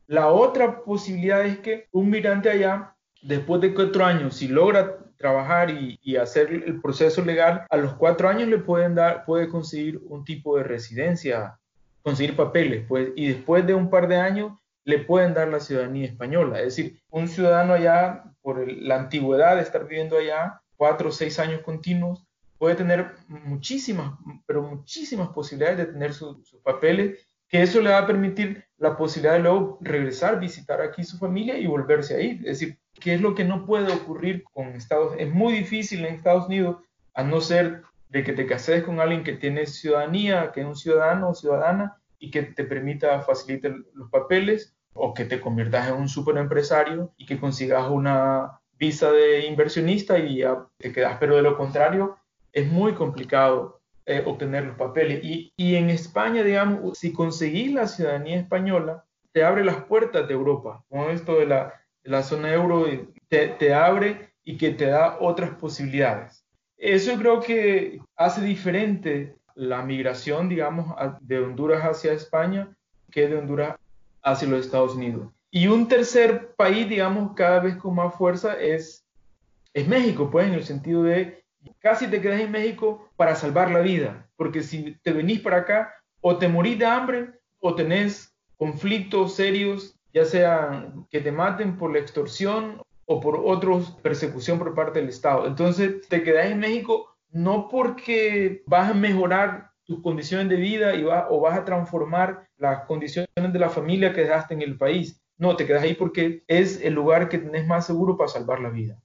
La 0.07 0.29
otra 0.29 0.83
posibilidad 0.85 1.45
es 1.45 1.59
que 1.59 1.89
un 1.93 2.09
migrante 2.09 2.49
allá, 2.49 2.95
después 3.21 3.61
de 3.61 3.75
cuatro 3.75 4.07
años, 4.07 4.37
si 4.37 4.49
logra 4.49 5.01
trabajar 5.19 5.69
y, 5.69 5.99
y, 6.03 6.17
hacer 6.17 6.51
el 6.51 6.81
proceso 6.81 7.23
legal, 7.23 7.67
a 7.69 7.77
los 7.77 7.93
cuatro 7.93 8.27
años 8.27 8.49
le 8.49 8.57
pueden 8.57 8.95
dar, 8.95 9.27
puede 9.27 9.51
conseguir 9.51 10.01
un 10.09 10.25
tipo 10.25 10.57
de 10.57 10.63
residencia, 10.63 11.59
conseguir 12.01 12.35
papeles, 12.35 12.87
pues, 12.89 13.11
y 13.17 13.29
después 13.29 13.67
de 13.67 13.75
un 13.75 13.91
par 13.91 14.09
de 14.09 14.17
años 14.17 14.53
le 14.87 15.01
pueden 15.01 15.34
dar 15.34 15.49
la 15.49 15.59
ciudadanía 15.59 16.07
española. 16.07 16.61
Es 16.61 16.76
decir, 16.76 17.03
un 17.11 17.26
ciudadano 17.26 17.74
allá, 17.74 18.22
por 18.41 18.70
la 18.70 18.95
antigüedad 18.95 19.57
de 19.57 19.62
estar 19.62 19.87
viviendo 19.87 20.16
allá, 20.16 20.62
cuatro 20.76 21.09
o 21.09 21.12
seis 21.12 21.41
años 21.41 21.61
continuos, 21.62 22.24
puede 22.57 22.76
tener 22.76 23.11
muchísimas, 23.26 24.12
pero 24.47 24.62
muchísimas 24.62 25.30
posibilidades 25.30 25.78
de 25.78 25.87
tener 25.87 26.14
sus 26.14 26.39
papeles, 26.62 27.26
que 27.49 27.62
eso 27.62 27.80
le 27.80 27.91
va 27.91 27.99
a 27.99 28.07
permitir 28.07 28.64
la 28.78 28.97
posibilidad 28.97 29.34
de 29.34 29.41
luego 29.41 29.78
regresar, 29.80 30.39
visitar 30.39 30.80
aquí 30.80 31.03
su 31.03 31.18
familia 31.18 31.59
y 31.59 31.66
volverse 31.66 32.14
a 32.14 32.20
ir. 32.20 32.37
Es 32.47 32.61
decir, 32.61 32.78
¿qué 32.95 33.14
es 33.14 33.20
lo 33.20 33.34
que 33.34 33.45
no 33.45 33.66
puede 33.66 33.93
ocurrir 33.93 34.45
con 34.53 34.68
Estados? 34.68 35.16
Es 35.18 35.28
muy 35.28 35.55
difícil 35.55 36.05
en 36.05 36.14
Estados 36.14 36.47
Unidos, 36.47 36.76
a 37.12 37.24
no 37.24 37.41
ser 37.41 37.82
de 38.09 38.22
que 38.22 38.32
te 38.32 38.47
cases 38.47 38.84
con 38.84 39.01
alguien 39.01 39.24
que 39.24 39.32
tiene 39.32 39.66
ciudadanía, 39.66 40.53
que 40.53 40.61
es 40.61 40.66
un 40.66 40.76
ciudadano 40.76 41.30
o 41.30 41.34
ciudadana 41.34 42.01
y 42.20 42.30
que 42.30 42.43
te 42.43 42.64
permita 42.64 43.20
facilitar 43.22 43.74
los 43.95 44.11
papeles, 44.11 44.76
o 44.97 45.15
que 45.15 45.25
te 45.25 45.41
conviertas 45.41 45.89
en 45.89 45.95
un 45.95 46.09
superempresario 46.09 47.13
y 47.17 47.27
que 47.27 47.39
consigas 47.39 47.89
una 47.89 48.61
visa 48.79 49.11
de 49.11 49.47
inversionista 49.47 50.19
y 50.19 50.39
ya 50.39 50.67
te 50.79 50.93
quedas, 50.93 51.17
pero 51.19 51.37
de 51.37 51.43
lo 51.43 51.57
contrario 51.57 52.17
es 52.53 52.67
muy 52.67 52.95
complicado 52.95 53.81
eh, 54.07 54.23
obtener 54.25 54.65
los 54.65 54.77
papeles. 54.77 55.23
Y, 55.23 55.53
y, 55.57 55.75
en 55.75 55.91
España, 55.91 56.43
digamos, 56.43 56.99
si 56.99 57.13
conseguís 57.13 57.73
la 57.73 57.87
ciudadanía 57.87 58.39
española, 58.39 59.05
te 59.33 59.45
abre 59.45 59.65
las 59.65 59.83
puertas 59.85 60.27
de 60.29 60.35
Europa. 60.35 60.85
Con 60.89 61.11
esto 61.11 61.39
de 61.39 61.47
la, 61.47 61.75
la 62.05 62.23
zona 62.23 62.53
euro, 62.53 62.87
te, 63.29 63.49
te 63.49 63.75
abre 63.75 64.31
y 64.45 64.57
que 64.57 64.71
te 64.71 64.87
da 64.87 65.19
otras 65.21 65.51
posibilidades. 65.57 66.47
Eso 66.79 67.17
creo 67.19 67.41
que 67.41 68.01
hace 68.17 68.43
diferente 68.43 69.37
la 69.55 69.83
migración, 69.83 70.49
digamos, 70.49 70.95
de 71.21 71.41
Honduras 71.41 71.83
hacia 71.83 72.13
España 72.13 72.77
que 73.11 73.29
de 73.29 73.37
Honduras 73.37 73.77
hacia 74.27 74.49
los 74.49 74.66
Estados 74.66 74.97
Unidos. 74.97 75.29
Y 75.51 75.68
un 75.68 75.87
tercer 75.89 76.55
país, 76.57 76.89
digamos, 76.89 77.33
cada 77.35 77.61
vez 77.61 77.77
con 77.77 77.95
más 77.95 78.14
fuerza 78.14 78.61
es, 78.61 79.07
es 79.72 79.87
México, 79.87 80.29
pues 80.31 80.49
en 80.49 80.55
el 80.55 80.64
sentido 80.64 81.05
de 81.05 81.45
casi 81.79 82.09
te 82.09 82.20
quedas 82.20 82.41
en 82.41 82.51
México 82.51 83.09
para 83.16 83.37
salvar 83.37 83.70
la 83.70 83.81
vida, 83.81 84.29
porque 84.37 84.62
si 84.62 84.99
te 85.03 85.12
venís 85.12 85.41
para 85.41 85.59
acá, 85.59 85.95
o 86.20 86.37
te 86.37 86.49
morís 86.49 86.79
de 86.79 86.87
hambre, 86.87 87.31
o 87.61 87.74
tenés 87.74 88.37
conflictos 88.57 89.37
serios, 89.37 89.97
ya 90.12 90.24
sea 90.24 90.93
que 91.09 91.20
te 91.20 91.31
maten 91.31 91.79
por 91.79 91.93
la 91.93 92.01
extorsión 92.01 92.83
o 93.05 93.20
por 93.20 93.41
otros 93.45 93.93
persecución 94.03 94.59
por 94.59 94.74
parte 94.74 94.99
del 94.99 95.09
Estado. 95.09 95.47
Entonces 95.47 96.07
te 96.09 96.22
quedas 96.24 96.47
en 96.47 96.59
México 96.59 97.16
no 97.31 97.68
porque 97.68 98.64
vas 98.66 98.91
a 98.91 98.95
mejorar 98.95 99.70
tus 99.87 100.03
condiciones 100.03 100.49
de 100.49 100.57
vida 100.57 100.95
y 100.95 101.03
va, 101.05 101.28
o 101.30 101.41
vas 101.41 101.59
a 101.59 101.64
transformar 101.64 102.49
las 102.59 102.84
condiciones 102.87 103.28
de 103.34 103.59
la 103.59 103.70
familia 103.70 104.12
que 104.12 104.22
dejaste 104.22 104.55
en 104.55 104.62
el 104.62 104.76
país, 104.76 105.20
no, 105.39 105.57
te 105.57 105.66
quedas 105.66 105.82
ahí 105.82 105.95
porque 105.95 106.45
es 106.49 106.80
el 106.80 106.95
lugar 106.95 107.28
que 107.28 107.39
tenés 107.39 107.66
más 107.66 107.87
seguro 107.87 108.16
para 108.16 108.28
salvar 108.28 108.61
la 108.61 108.70
vida. 108.70 108.99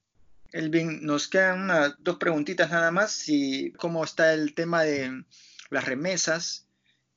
Elvin, 0.52 1.06
nos 1.06 1.28
quedan 1.28 1.70
dos 2.00 2.18
preguntitas 2.18 2.72
nada 2.72 2.92
más. 2.92 3.12
Si, 3.12 3.72
¿Cómo 3.74 4.04
está 4.04 4.34
el 4.34 4.54
tema 4.54 4.84
de 4.84 5.24
las 5.70 5.86
remesas? 5.86 6.68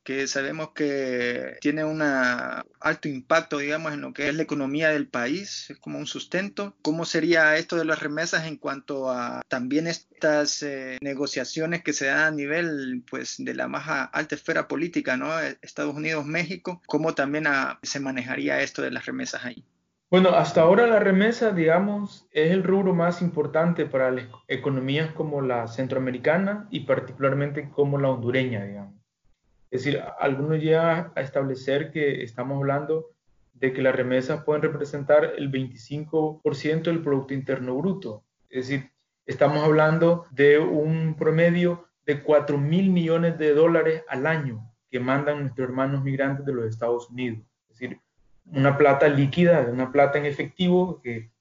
Que 0.05 0.26
sabemos 0.26 0.70
que 0.70 1.57
tiene 1.61 1.84
un 1.84 2.02
alto 2.02 3.09
impacto, 3.09 3.59
digamos, 3.59 3.94
en 3.94 4.02
lo 4.02 4.12
que 4.12 4.28
es 4.28 4.34
la 4.34 4.42
economía 4.42 4.90
del 4.90 5.09
país, 5.09 5.70
es 5.70 5.78
como 5.78 5.98
un 5.98 6.07
sustento. 6.07 6.76
¿Cómo 6.82 7.05
sería 7.07 7.57
esto 7.57 7.76
de 7.76 7.86
las 7.86 8.00
remesas 8.00 8.46
en 8.46 8.59
cuanto 8.59 9.11
a 9.11 9.42
también 9.48 9.86
estas 9.86 10.62
eh, 10.62 10.98
negociaciones 11.00 11.82
que 11.82 11.94
se 11.94 12.07
dan 12.07 12.18
a 12.18 12.30
nivel, 12.30 13.02
pues, 13.11 13.36
de 13.38 13.55
la 13.55 13.66
más 13.66 14.09
alta 14.12 14.34
esfera 14.34 14.68
política, 14.68 15.16
¿no? 15.16 15.40
Estados 15.40 15.96
Unidos, 15.96 16.26
México, 16.26 16.82
¿cómo 16.86 17.14
también 17.14 17.44
se 17.82 18.00
manejaría 18.00 18.61
esto 18.61 18.82
de 18.82 18.90
las 18.90 19.07
remesas 19.07 19.44
ahí? 19.44 19.64
Bueno, 20.11 20.30
hasta 20.30 20.61
ahora 20.61 20.86
la 20.86 21.00
remesa, 21.00 21.50
digamos, 21.50 22.28
es 22.30 22.52
el 22.52 22.62
rubro 22.62 22.94
más 22.94 23.22
importante 23.22 23.86
para 23.86 24.11
las 24.11 24.26
economías 24.48 25.12
como 25.12 25.40
la 25.40 25.66
centroamericana 25.66 26.68
y 26.70 26.80
particularmente 26.80 27.70
como 27.70 27.98
la 27.98 28.11
hondureña, 28.11 28.64
digamos. 28.64 29.03
Es 29.75 29.83
decir, 29.83 30.01
algunos 30.20 30.61
llegan 30.61 31.11
a 31.16 31.20
establecer 31.20 31.91
que 31.91 32.22
estamos 32.22 32.59
hablando 32.59 33.11
de 33.55 33.72
que 33.72 33.83
las 33.83 33.93
remesas 33.93 34.45
pueden 34.45 34.62
representar 34.62 35.33
el 35.37 35.51
25% 35.51 36.83
del 36.85 37.03
Producto 37.03 37.35
Interno 37.35 37.75
Bruto. 37.75 38.22
Es 38.49 38.68
decir, 38.68 38.93
estamos 39.27 39.64
hablando 39.64 40.27
de 40.31 40.61
un 40.61 41.16
promedio 41.18 41.89
de 42.07 42.22
4 42.22 42.57
mil 42.57 42.91
millones 42.91 43.37
de 43.37 43.53
dólares 43.53 44.05
al 44.09 44.29
año 44.29 44.64
que 44.93 45.01
mandan 45.01 45.41
nuestros 45.41 45.68
hermanos 45.68 46.05
migrantes 46.05 46.47
de 46.47 46.53
los 46.55 46.66
Estados 46.66 47.11
Unidos. 47.11 47.41
Es 47.68 47.81
decir, 47.81 47.99
una 48.47 48.79
plata 48.79 49.09
líquida, 49.09 49.66
una 49.68 49.91
plata 49.91 50.18
en 50.18 50.27
efectivo 50.27 51.01
que, 51.03 51.33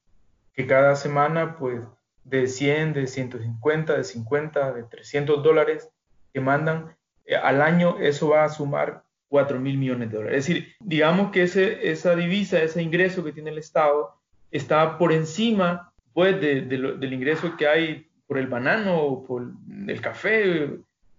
que 0.54 0.66
cada 0.66 0.96
semana, 0.96 1.56
pues, 1.60 1.82
de 2.24 2.48
100, 2.48 2.94
de 2.94 3.06
150, 3.06 3.96
de 3.96 4.04
50, 4.04 4.74
de 4.74 4.84
300 4.86 5.44
dólares 5.44 5.88
que 6.34 6.42
mandan 6.42 6.96
al 7.41 7.61
año, 7.61 7.97
eso 7.99 8.30
va 8.30 8.43
a 8.43 8.49
sumar 8.49 9.03
4 9.30 9.59
mil 9.59 9.78
millones 9.78 10.11
de 10.11 10.17
dólares. 10.17 10.39
Es 10.39 10.47
decir, 10.47 10.74
digamos 10.80 11.32
que 11.32 11.43
esa 11.43 12.15
divisa, 12.15 12.61
ese 12.61 12.82
ingreso 12.82 13.24
que 13.24 13.32
tiene 13.32 13.51
el 13.51 13.57
Estado, 13.57 14.13
está 14.51 14.97
por 14.97 15.11
encima, 15.11 15.91
pues, 16.13 16.39
de, 16.39 16.61
del 16.61 17.13
ingreso 17.13 17.55
que 17.57 17.67
hay 17.67 18.07
por 18.28 18.38
el 18.38 18.47
banano 18.47 19.01
o 19.01 19.26
por 19.26 19.51
el 19.88 20.01
café 20.01 20.69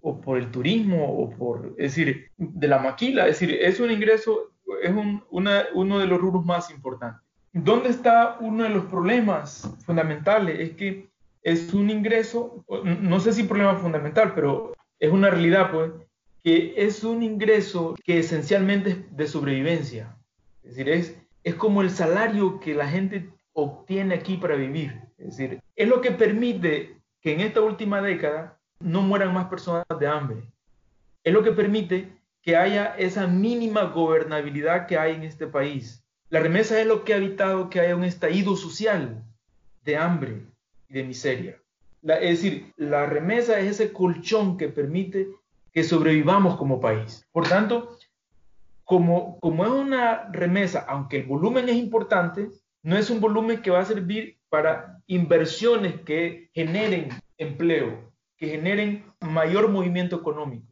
o 0.01 0.21
por 0.21 0.39
el 0.39 0.51
turismo 0.51 1.05
o 1.07 1.31
por, 1.31 1.75
es 1.79 1.97
decir, 1.97 2.31
de 2.37 2.69
la 2.69 2.79
maquila. 2.79 3.27
Es 3.27 3.41
decir, 3.41 3.59
es 3.61 3.81
un 3.81 3.91
ingreso 3.91 4.55
es 4.83 4.93
uno 5.31 5.99
de 5.99 6.07
los 6.07 6.21
rubros 6.21 6.45
más 6.45 6.71
importantes. 6.71 7.23
¿Dónde 7.53 7.91
está 7.91 8.37
uno 8.41 8.65
de 8.65 8.71
los 8.71 8.85
problemas 8.87 9.71
fundamentales? 9.85 10.59
Es 10.61 10.77
que 10.77 11.09
es 11.43 11.73
un 11.75 11.91
ingreso, 11.91 12.65
no 12.85 13.21
sé 13.21 13.33
si 13.33 13.45
problema 13.45 13.77
fundamental, 13.77 14.33
pero 14.35 14.73
es 15.05 15.13
una 15.13 15.29
realidad, 15.29 15.71
pues, 15.71 15.93
que 16.43 16.75
es 16.77 17.05
un 17.05 17.23
ingreso 17.23 17.95
que 18.05 18.19
esencialmente 18.19 18.91
es 18.91 19.17
de 19.17 19.27
sobrevivencia. 19.27 20.17
Es 20.63 20.71
decir, 20.71 20.89
es, 20.89 21.19
es 21.43 21.55
como 21.55 21.83
el 21.83 21.91
salario 21.91 22.59
que 22.59 22.75
la 22.75 22.89
gente 22.89 23.31
obtiene 23.53 24.15
aquí 24.15 24.39
para 24.39 24.57
vivir. 24.57 25.01
Es 25.19 25.37
decir, 25.37 25.61
es 25.77 25.89
lo 25.89 26.01
que 26.01 26.11
permite 26.11 26.97
que 27.21 27.33
en 27.35 27.41
esta 27.41 27.61
última 27.61 28.01
década 28.01 28.59
no 28.81 29.03
mueran 29.03 29.35
más 29.35 29.47
personas 29.47 29.85
de 29.99 30.07
hambre. 30.07 30.43
Es 31.23 31.33
lo 31.33 31.43
que 31.43 31.53
permite 31.53 32.09
que 32.43 32.57
haya 32.57 32.95
esa 32.97 33.27
mínima 33.27 33.85
gobernabilidad 33.85 34.87
que 34.87 34.99
hay 34.99 35.15
en 35.15 35.23
este 35.23 35.47
país. 35.47 36.03
La 36.31 36.41
remesa 36.41 36.81
es 36.81 36.87
lo 36.87 37.05
que 37.05 37.15
ha 37.15 37.19
evitado 37.19 37.69
que 37.69 37.81
haya 37.81 37.97
un 37.97 38.05
estallido 38.05 38.57
social 38.57 39.23
de 39.83 39.97
hambre 39.97 40.47
y 40.89 40.95
de 40.95 41.05
miseria. 41.05 41.64
Es 42.05 42.43
decir, 42.43 42.73
la 42.77 43.07
remesa 43.07 43.59
es 43.59 43.73
ese 43.73 43.93
colchón 43.93 44.57
que 44.57 44.69
permite 44.69 45.29
que 45.73 45.83
sobrevivamos 45.83 46.57
como 46.57 46.81
país. 46.81 47.27
Por 47.33 47.49
tanto, 47.49 47.97
como, 48.85 49.41
como 49.41 49.65
es 49.65 49.71
una 49.71 50.29
remesa, 50.31 50.85
aunque 50.89 51.19
el 51.19 51.27
volumen 51.27 51.69
es 51.69 51.77
importante, 51.77 52.49
no 52.83 52.97
es 52.97 53.09
un 53.11 53.21
volumen 53.21 53.63
que 53.63 53.71
va 53.71 53.81
a 53.81 53.87
servir 53.87 54.39
para 54.51 55.03
inversiones 55.07 56.01
que 56.03 56.51
generen 56.53 57.09
empleo, 57.39 58.13
que 58.37 58.49
generen 58.49 59.05
mayor 59.21 59.69
movimiento 59.69 60.17
económico. 60.17 60.67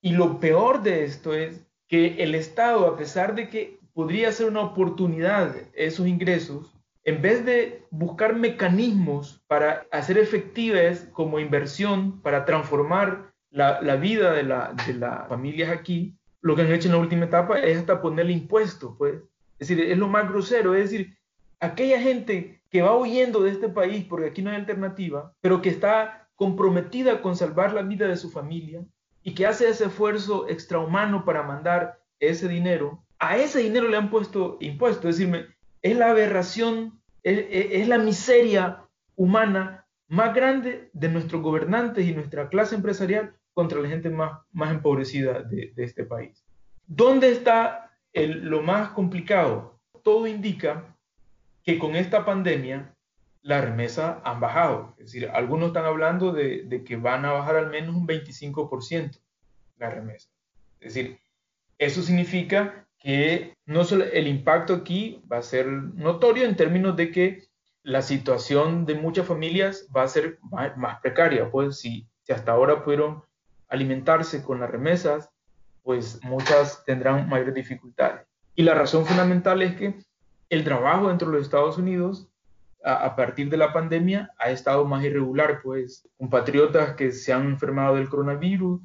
Y 0.00 0.12
lo 0.12 0.38
peor 0.38 0.82
de 0.82 1.04
esto 1.04 1.34
es 1.34 1.66
que 1.88 2.22
el 2.22 2.34
Estado, 2.34 2.86
a 2.86 2.96
pesar 2.96 3.34
de 3.34 3.48
que 3.48 3.78
podría 3.92 4.30
ser 4.30 4.46
una 4.46 4.60
oportunidad 4.60 5.56
esos 5.74 6.06
ingresos, 6.06 6.77
en 7.08 7.22
vez 7.22 7.42
de 7.46 7.86
buscar 7.90 8.36
mecanismos 8.36 9.42
para 9.46 9.86
hacer 9.90 10.18
efectivas 10.18 11.08
como 11.12 11.40
inversión, 11.40 12.20
para 12.20 12.44
transformar 12.44 13.32
la, 13.50 13.96
vida 13.96 14.34
de, 14.34 14.42
de 14.42 14.98
las 14.98 15.26
familias 15.26 15.70
aquí, 15.70 16.14
lo 16.42 16.54
que 16.54 16.62
han 16.62 16.72
hecho 16.72 16.88
en 16.88 16.92
la 16.92 17.00
última 17.00 17.24
etapa 17.24 17.60
es 17.60 17.78
hasta 17.78 18.02
ponerle 18.02 18.32
impuestos, 18.32 18.94
pues. 18.98 19.14
Es 19.58 19.68
decir, 19.68 19.80
es 19.90 19.96
lo 19.96 20.08
más 20.08 20.28
grosero, 20.28 20.74
es 20.74 20.90
decir, 20.90 21.16
aquella 21.60 21.98
gente 21.98 22.60
que 22.70 22.82
va 22.82 22.94
huyendo 22.94 23.42
de 23.42 23.52
este 23.52 23.70
país 23.70 24.04
porque 24.04 24.26
aquí 24.26 24.42
no 24.42 24.50
hay 24.50 24.56
alternativa, 24.56 25.32
pero 25.40 25.62
que 25.62 25.70
está 25.70 26.28
comprometida 26.36 27.22
con 27.22 27.36
salvar 27.36 27.72
la 27.72 27.82
vida 27.82 28.06
de 28.06 28.16
su 28.16 28.30
familia, 28.30 28.84
y 29.22 29.34
que 29.34 29.46
hace 29.46 29.68
ese 29.68 29.86
esfuerzo 29.86 30.46
extrahumano 30.48 31.24
para 31.24 31.42
mandar 31.42 32.00
ese 32.20 32.48
dinero, 32.48 33.02
a 33.18 33.38
ese 33.38 33.60
dinero 33.60 33.88
le 33.88 33.96
han 33.96 34.10
puesto 34.10 34.58
impuestos. 34.60 35.10
Es 35.10 35.18
decir, 35.18 35.54
es 35.82 35.96
la 35.96 36.10
aberración, 36.10 36.97
es, 37.22 37.88
la 37.88 37.98
miseria 37.98 38.84
humana 39.16 39.86
más 40.08 40.34
grande 40.34 40.90
de 40.92 41.08
nuestros 41.08 41.42
gobernantes 41.42 42.06
y 42.06 42.14
nuestra 42.14 42.48
clase 42.48 42.74
empresarial 42.74 43.34
contra 43.52 43.80
la 43.80 43.88
gente 43.88 44.10
más, 44.10 44.40
más 44.52 44.70
empobrecida 44.70 45.42
de, 45.42 45.72
este 45.76 46.04
país. 46.04 46.44
¿Dónde 46.86 47.30
está 47.30 47.92
lo 48.14 48.62
más 48.62 48.90
complicado? 48.90 49.78
Todo 50.02 50.26
indica 50.26 50.96
que 51.62 51.78
con 51.78 51.96
esta 51.96 52.24
pandemia 52.24 52.94
las 53.42 53.64
remesas 53.64 54.18
han 54.24 54.40
bajado. 54.40 54.94
Es 54.98 55.12
decir, 55.12 55.30
algunos 55.32 55.68
están 55.68 55.84
hablando 55.84 56.32
de, 56.32 56.82
que 56.86 56.96
van 56.96 57.24
a 57.24 57.32
bajar 57.32 57.56
al 57.56 57.70
menos 57.70 57.94
un 57.94 58.06
25% 58.06 59.20
la 59.76 59.90
remesa. 59.90 60.28
Es 60.80 60.94
decir, 60.94 61.18
eso 61.78 62.02
significa 62.02 62.87
que 62.98 63.56
no 63.66 63.84
solo 63.84 64.04
el 64.04 64.26
impacto 64.26 64.74
aquí 64.74 65.22
va 65.30 65.38
a 65.38 65.42
ser 65.42 65.66
notorio 65.66 66.44
en 66.44 66.56
términos 66.56 66.96
de 66.96 67.10
que 67.10 67.48
la 67.82 68.02
situación 68.02 68.84
de 68.84 68.94
muchas 68.94 69.26
familias 69.26 69.88
va 69.96 70.02
a 70.02 70.08
ser 70.08 70.38
más, 70.76 71.00
precaria, 71.00 71.50
pues 71.50 71.78
si, 71.78 72.06
hasta 72.28 72.52
ahora 72.52 72.84
pudieron 72.84 73.22
alimentarse 73.68 74.42
con 74.42 74.60
las 74.60 74.70
remesas, 74.70 75.30
pues 75.82 76.20
muchas 76.22 76.84
tendrán 76.84 77.28
mayores 77.28 77.54
dificultades. 77.54 78.26
Y 78.54 78.62
la 78.62 78.74
razón 78.74 79.06
fundamental 79.06 79.62
es 79.62 79.76
que 79.76 79.94
el 80.50 80.64
trabajo 80.64 81.08
dentro 81.08 81.28
de 81.28 81.36
los 81.36 81.44
Estados 81.44 81.78
Unidos 81.78 82.28
a, 82.84 83.16
partir 83.16 83.50
de 83.50 83.56
la 83.56 83.72
pandemia 83.72 84.30
ha 84.38 84.50
estado 84.50 84.84
más 84.84 85.04
irregular, 85.04 85.60
pues 85.62 86.08
compatriotas 86.16 86.94
que 86.94 87.10
se 87.12 87.32
han 87.32 87.46
enfermado 87.46 87.96
del 87.96 88.08
coronavirus, 88.08 88.80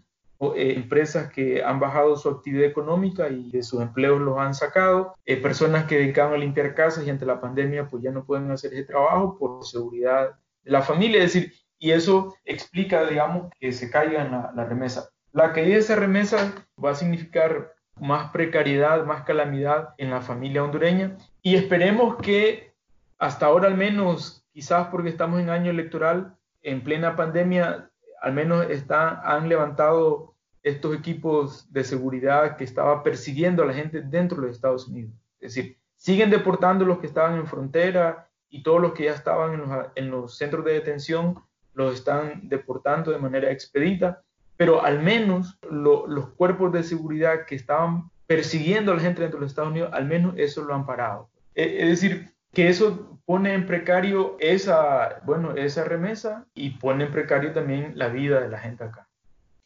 eh, 0.55 0.73
empresas 0.75 1.31
que 1.31 1.63
han 1.63 1.79
bajado 1.79 2.15
su 2.17 2.29
actividad 2.29 2.65
económica 2.65 3.29
y 3.29 3.49
de 3.49 3.63
sus 3.63 3.81
empleos 3.81 4.19
los 4.19 4.38
han 4.38 4.53
sacado, 4.53 5.15
eh, 5.25 5.38
personas 5.38 5.86
que 5.86 5.97
dedicaban 5.97 6.34
a 6.34 6.38
limpiar 6.38 6.75
casas 6.75 7.05
y 7.05 7.09
ante 7.09 7.25
la 7.25 7.39
pandemia 7.39 7.88
pues 7.88 8.03
ya 8.03 8.11
no 8.11 8.25
pueden 8.25 8.51
hacer 8.51 8.73
ese 8.73 8.84
trabajo 8.84 9.38
por 9.38 9.65
seguridad 9.65 10.31
de 10.63 10.71
la 10.71 10.81
familia, 10.81 11.23
es 11.23 11.34
decir, 11.34 11.53
y 11.79 11.91
eso 11.91 12.36
explica, 12.45 13.05
digamos, 13.05 13.51
que 13.59 13.71
se 13.71 13.89
caiga 13.89 14.23
la, 14.23 14.51
la 14.55 14.65
remesa. 14.65 15.09
La 15.31 15.51
caída 15.51 15.75
de 15.75 15.79
esa 15.79 15.95
remesa 15.95 16.53
va 16.84 16.91
a 16.91 16.95
significar 16.95 17.73
más 17.99 18.31
precariedad, 18.31 19.05
más 19.05 19.23
calamidad 19.23 19.93
en 19.97 20.09
la 20.09 20.21
familia 20.21 20.63
hondureña 20.63 21.17
y 21.41 21.55
esperemos 21.55 22.17
que 22.17 22.73
hasta 23.19 23.45
ahora 23.45 23.67
al 23.67 23.77
menos, 23.77 24.45
quizás 24.51 24.88
porque 24.88 25.09
estamos 25.09 25.39
en 25.39 25.49
año 25.49 25.71
electoral, 25.71 26.36
en 26.61 26.84
plena 26.84 27.15
pandemia, 27.15 27.89
al 28.24 28.34
menos 28.34 28.65
está, 28.69 29.21
han 29.21 29.49
levantado 29.49 30.34
estos 30.63 30.95
equipos 30.95 31.71
de 31.74 31.84
seguridad 31.84 32.55
que 32.55 32.63
estaban 32.63 33.03
persiguiendo 33.03 33.63
a 33.63 33.65
la 33.65 33.74
gente 33.74 34.01
dentro 34.01 34.41
de 34.41 34.49
Estados 34.49 34.88
Unidos. 34.88 35.13
Es 35.41 35.53
decir, 35.53 35.78
siguen 35.97 36.30
deportando 36.30 36.86
los 36.86 36.99
que 36.99 37.07
estaban 37.07 37.36
en 37.36 37.47
frontera 37.47 38.30
y 38.49 38.63
todos 38.63 38.82
los 38.82 38.93
que 38.93 39.03
ya 39.03 39.11
estaban 39.11 39.61
en 39.95 40.09
los, 40.09 40.38
centros 40.38 40.63
de 40.63 40.71
detención 40.71 41.43
los 41.74 41.95
están 41.95 42.47
deportando 42.47 43.11
de 43.11 43.17
manera 43.17 43.51
expedita, 43.51 44.24
pero 44.55 44.86
al 44.86 45.03
menos 45.03 45.59
los 45.69 46.30
cuerpos 46.30 46.71
de 46.71 46.84
seguridad 46.84 47.45
que 47.45 47.55
estaban 47.55 48.09
persiguiendo 48.26 48.93
a 48.93 48.95
la 48.95 49.01
gente 49.01 49.21
dentro 49.21 49.41
de 49.41 49.47
Estados 49.47 49.71
Unidos, 49.71 49.89
al 49.91 50.05
menos 50.05 50.36
eso 50.38 50.63
lo 50.63 50.74
han 50.74 50.86
parado. 50.86 51.30
E, 51.55 51.82
es 51.82 51.89
decir, 51.89 52.32
que 52.54 52.70
eso 52.70 53.20
pone 53.26 53.54
en 53.54 53.66
precario 53.66 54.38
esa, 54.39 55.22
bueno, 55.26 55.56
esa 55.56 55.84
remesa 55.84 56.45
y 56.54 56.72
pone 56.72 57.06
en 57.06 57.12
precario 57.12 57.51
también 57.51 57.93
la 57.95 58.10
vida 58.10 58.39
de 58.39 58.49
la 58.49 58.60
gente 58.60 58.84
acá. 58.84 59.08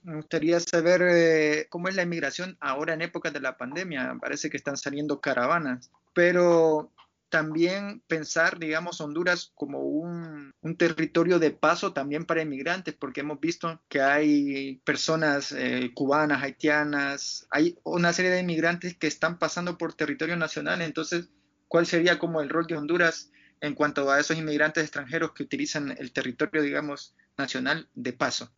Me 0.04 0.16
gustaría 0.16 0.60
saber 0.60 1.02
eh, 1.02 1.68
cómo 1.70 1.90
es 1.90 1.96
la 1.96 2.04
inmigración 2.04 2.56
ahora 2.62 2.94
en 2.94 3.02
época 3.02 3.30
de 3.30 3.42
la 3.42 3.58
pandemia. 3.58 4.16
Parece 4.22 4.50
que 4.50 4.56
están 4.56 4.78
saliendo 4.78 5.20
caravanas, 5.20 5.92
pero 6.14 6.92
también 7.30 8.02
pensar, 8.08 8.58
digamos, 8.58 9.02
Honduras 9.02 9.52
como 9.54 9.80
un, 9.82 10.54
territorio 10.78 11.40
de 11.40 11.52
paso 11.52 11.92
también 11.92 12.26
para 12.26 12.42
inmigrantes, 12.42 12.94
porque 12.94 13.22
hemos 13.22 13.40
visto 13.40 13.82
que 13.90 14.02
hay 14.02 14.82
personas 14.86 15.52
eh, 15.52 15.92
cubanas, 15.94 16.44
haitianas, 16.44 17.48
hay 17.50 17.78
una 17.84 18.14
serie 18.14 18.32
de 18.32 18.42
inmigrantes 18.42 18.96
que 18.96 19.08
están 19.08 19.40
pasando 19.40 19.78
por 19.78 19.94
territorio 19.94 20.38
nacional. 20.38 20.82
Entonces, 20.82 21.30
¿cuál 21.68 21.86
sería 21.86 22.20
como 22.20 22.42
el 22.42 22.50
rol 22.50 22.68
de 22.68 22.76
Honduras 22.76 23.32
en 23.62 23.74
cuanto 23.74 24.10
a 24.10 24.20
esos 24.20 24.38
inmigrantes 24.38 24.84
extranjeros 24.84 25.32
que 25.32 25.44
utilizan 25.44 25.96
el 25.98 26.12
territorio, 26.12 26.62
digamos, 26.62 27.16
nacional 27.38 27.88
de 27.96 28.14
paso? 28.14 28.50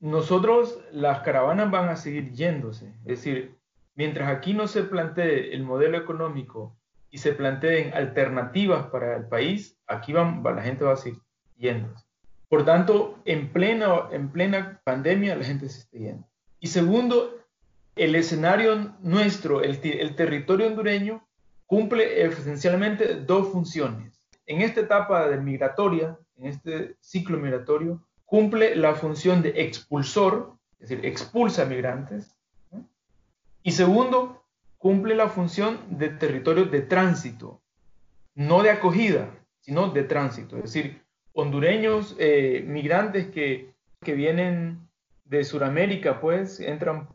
Nosotros, 0.00 0.78
las 0.92 1.20
caravanas 1.20 1.70
van 1.70 1.88
a 1.88 1.96
seguir 1.96 2.32
yéndose. 2.32 2.94
Es 3.00 3.18
decir, 3.18 3.56
mientras 3.96 4.28
aquí 4.28 4.54
no 4.54 4.68
se 4.68 4.84
plantee 4.84 5.52
el 5.54 5.64
modelo 5.64 5.98
económico 5.98 6.76
y 7.10 7.18
se 7.18 7.32
planteen 7.32 7.92
alternativas 7.94 8.86
para 8.86 9.16
el 9.16 9.26
país, 9.26 9.76
aquí 9.86 10.12
van, 10.12 10.42
la 10.44 10.62
gente 10.62 10.84
va 10.84 10.92
a 10.92 10.96
seguir 10.96 11.20
yéndose. 11.56 12.04
Por 12.48 12.64
tanto, 12.64 13.18
en 13.24 13.52
plena, 13.52 14.08
en 14.12 14.30
plena 14.30 14.80
pandemia 14.84 15.36
la 15.36 15.44
gente 15.44 15.68
se 15.68 15.80
está 15.80 15.98
yendo. 15.98 16.28
Y 16.60 16.68
segundo, 16.68 17.36
el 17.96 18.14
escenario 18.14 18.94
nuestro, 19.00 19.62
el, 19.62 19.80
el 19.82 20.14
territorio 20.14 20.68
hondureño, 20.68 21.27
cumple 21.68 22.24
esencialmente 22.24 23.14
dos 23.14 23.52
funciones. 23.52 24.20
En 24.46 24.62
esta 24.62 24.80
etapa 24.80 25.28
de 25.28 25.36
migratoria, 25.36 26.18
en 26.38 26.46
este 26.46 26.96
ciclo 27.00 27.38
migratorio, 27.38 28.02
cumple 28.24 28.74
la 28.74 28.94
función 28.94 29.42
de 29.42 29.50
expulsor, 29.50 30.54
es 30.80 30.88
decir, 30.88 31.04
expulsa 31.04 31.66
migrantes. 31.66 32.34
Y 33.62 33.72
segundo, 33.72 34.42
cumple 34.78 35.14
la 35.14 35.28
función 35.28 35.78
de 35.90 36.08
territorio 36.08 36.64
de 36.64 36.80
tránsito, 36.80 37.60
no 38.34 38.62
de 38.62 38.70
acogida, 38.70 39.28
sino 39.60 39.90
de 39.90 40.04
tránsito. 40.04 40.56
Es 40.56 40.72
decir, 40.72 41.02
hondureños, 41.34 42.16
eh, 42.18 42.64
migrantes 42.66 43.26
que, 43.26 43.74
que, 44.02 44.14
vienen 44.14 44.88
de 45.26 45.44
Sudamérica, 45.44 46.18
pues 46.18 46.60
entran 46.60 47.08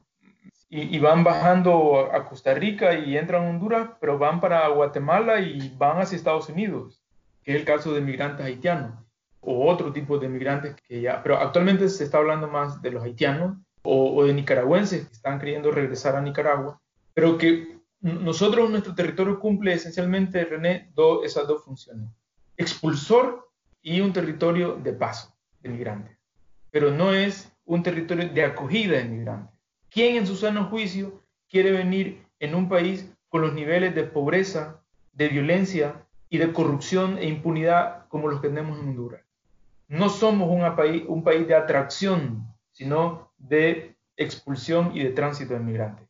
y, 0.75 0.97
van 0.97 1.23
bajando 1.23 2.11
a 2.11 2.25
Costa 2.25 2.55
Rica 2.55 2.95
y 2.95 3.15
entran 3.15 3.45
a 3.45 3.49
Honduras, 3.51 3.89
pero 4.01 4.17
van 4.17 4.41
para 4.41 4.67
Guatemala 4.69 5.39
y 5.39 5.71
van 5.77 6.01
hacia 6.01 6.15
Estados 6.15 6.49
Unidos, 6.49 6.99
que 7.43 7.51
es 7.53 7.59
el 7.59 7.65
caso 7.65 7.93
de 7.93 8.01
migrantes 8.01 8.43
haitianos 8.43 8.95
o 9.39 9.69
otro 9.69 9.93
tipo 9.93 10.17
de 10.17 10.29
migrantes 10.29 10.75
que 10.87 11.01
ya, 11.01 11.21
pero 11.21 11.37
actualmente 11.37 11.87
se 11.89 12.05
está 12.05 12.17
hablando 12.17 12.47
más 12.47 12.81
de 12.81 12.89
los 12.89 13.03
haitianos 13.03 13.57
o, 13.83 14.15
o 14.15 14.25
de 14.25 14.33
nicaragüenses 14.33 15.05
que 15.05 15.13
están 15.13 15.39
queriendo 15.39 15.69
regresar 15.69 16.15
a 16.15 16.21
Nicaragua, 16.21 16.81
pero 17.13 17.37
que 17.37 17.77
nosotros, 18.01 18.69
nuestro 18.69 18.95
territorio 18.95 19.39
cumple 19.39 19.73
esencialmente, 19.73 20.43
René, 20.43 20.91
esas 21.23 21.47
dos 21.47 21.63
funciones, 21.63 22.09
expulsor 22.57 23.47
y 23.83 24.01
un 24.01 24.11
territorio 24.11 24.75
de 24.75 24.93
paso 24.93 25.35
de 25.61 25.69
migrantes, 25.69 26.17
pero 26.71 26.89
no 26.89 27.13
es 27.13 27.51
un 27.65 27.83
territorio 27.83 28.27
de 28.29 28.43
acogida 28.43 28.97
de 28.97 29.05
migrantes. 29.05 29.52
¿Quién 29.93 30.15
en 30.15 30.25
su 30.25 30.35
sano 30.35 30.65
juicio 30.65 31.21
quiere 31.47 31.71
venir 31.71 32.25
en 32.39 32.55
un 32.55 32.67
país 32.67 33.07
con 33.29 33.41
los 33.41 33.53
niveles 33.53 33.93
de 33.93 34.03
pobreza, 34.03 34.81
de 35.13 35.29
violencia 35.29 35.93
y 36.31 36.39
de 36.39 36.51
corrupción 36.51 37.19
e 37.19 37.27
impunidad 37.27 38.07
como 38.07 38.27
los 38.27 38.41
que 38.41 38.47
tenemos 38.47 38.79
en 38.79 38.89
Honduras? 38.89 39.21
No 39.87 40.09
somos 40.09 40.49
un 40.49 41.23
país 41.23 41.47
de 41.47 41.53
atracción, 41.53 42.47
sino 42.71 43.31
de 43.37 43.95
expulsión 44.17 44.91
y 44.95 45.03
de 45.03 45.11
tránsito 45.11 45.53
de 45.53 45.59
migrantes. 45.59 46.07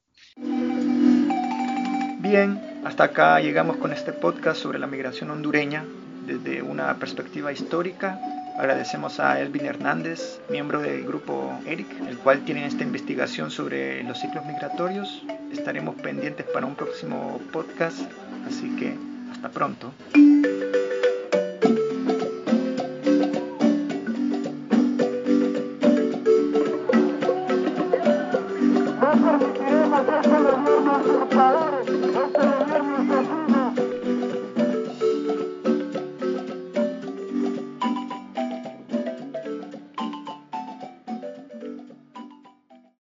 Bien, 2.20 2.62
hasta 2.86 3.04
acá 3.04 3.42
llegamos 3.42 3.76
con 3.76 3.92
este 3.92 4.14
podcast 4.14 4.62
sobre 4.62 4.80
la 4.80 4.88
migración 4.88 5.30
hondureña 5.30 5.84
desde 6.26 6.62
una 6.62 6.96
perspectiva 7.00 7.52
histórica 7.52 8.18
Agradecemos 8.58 9.20
a 9.20 9.40
Elvin 9.40 9.66
Hernández, 9.66 10.40
miembro 10.50 10.80
del 10.80 11.04
grupo 11.06 11.52
ERIC, 11.66 12.08
el 12.08 12.18
cual 12.20 12.46
tiene 12.46 12.68
esta 12.68 12.84
investigación 12.84 13.50
sobre 13.50 14.04
los 14.04 14.20
ciclos 14.20 14.46
migratorios. 14.46 15.24
Estaremos 15.52 15.96
pendientes 15.96 16.46
para 16.46 16.66
un 16.66 16.76
próximo 16.76 17.42
podcast, 17.52 18.02
así 18.48 18.76
que 18.76 18.96
hasta 19.32 19.50
pronto. 19.50 19.92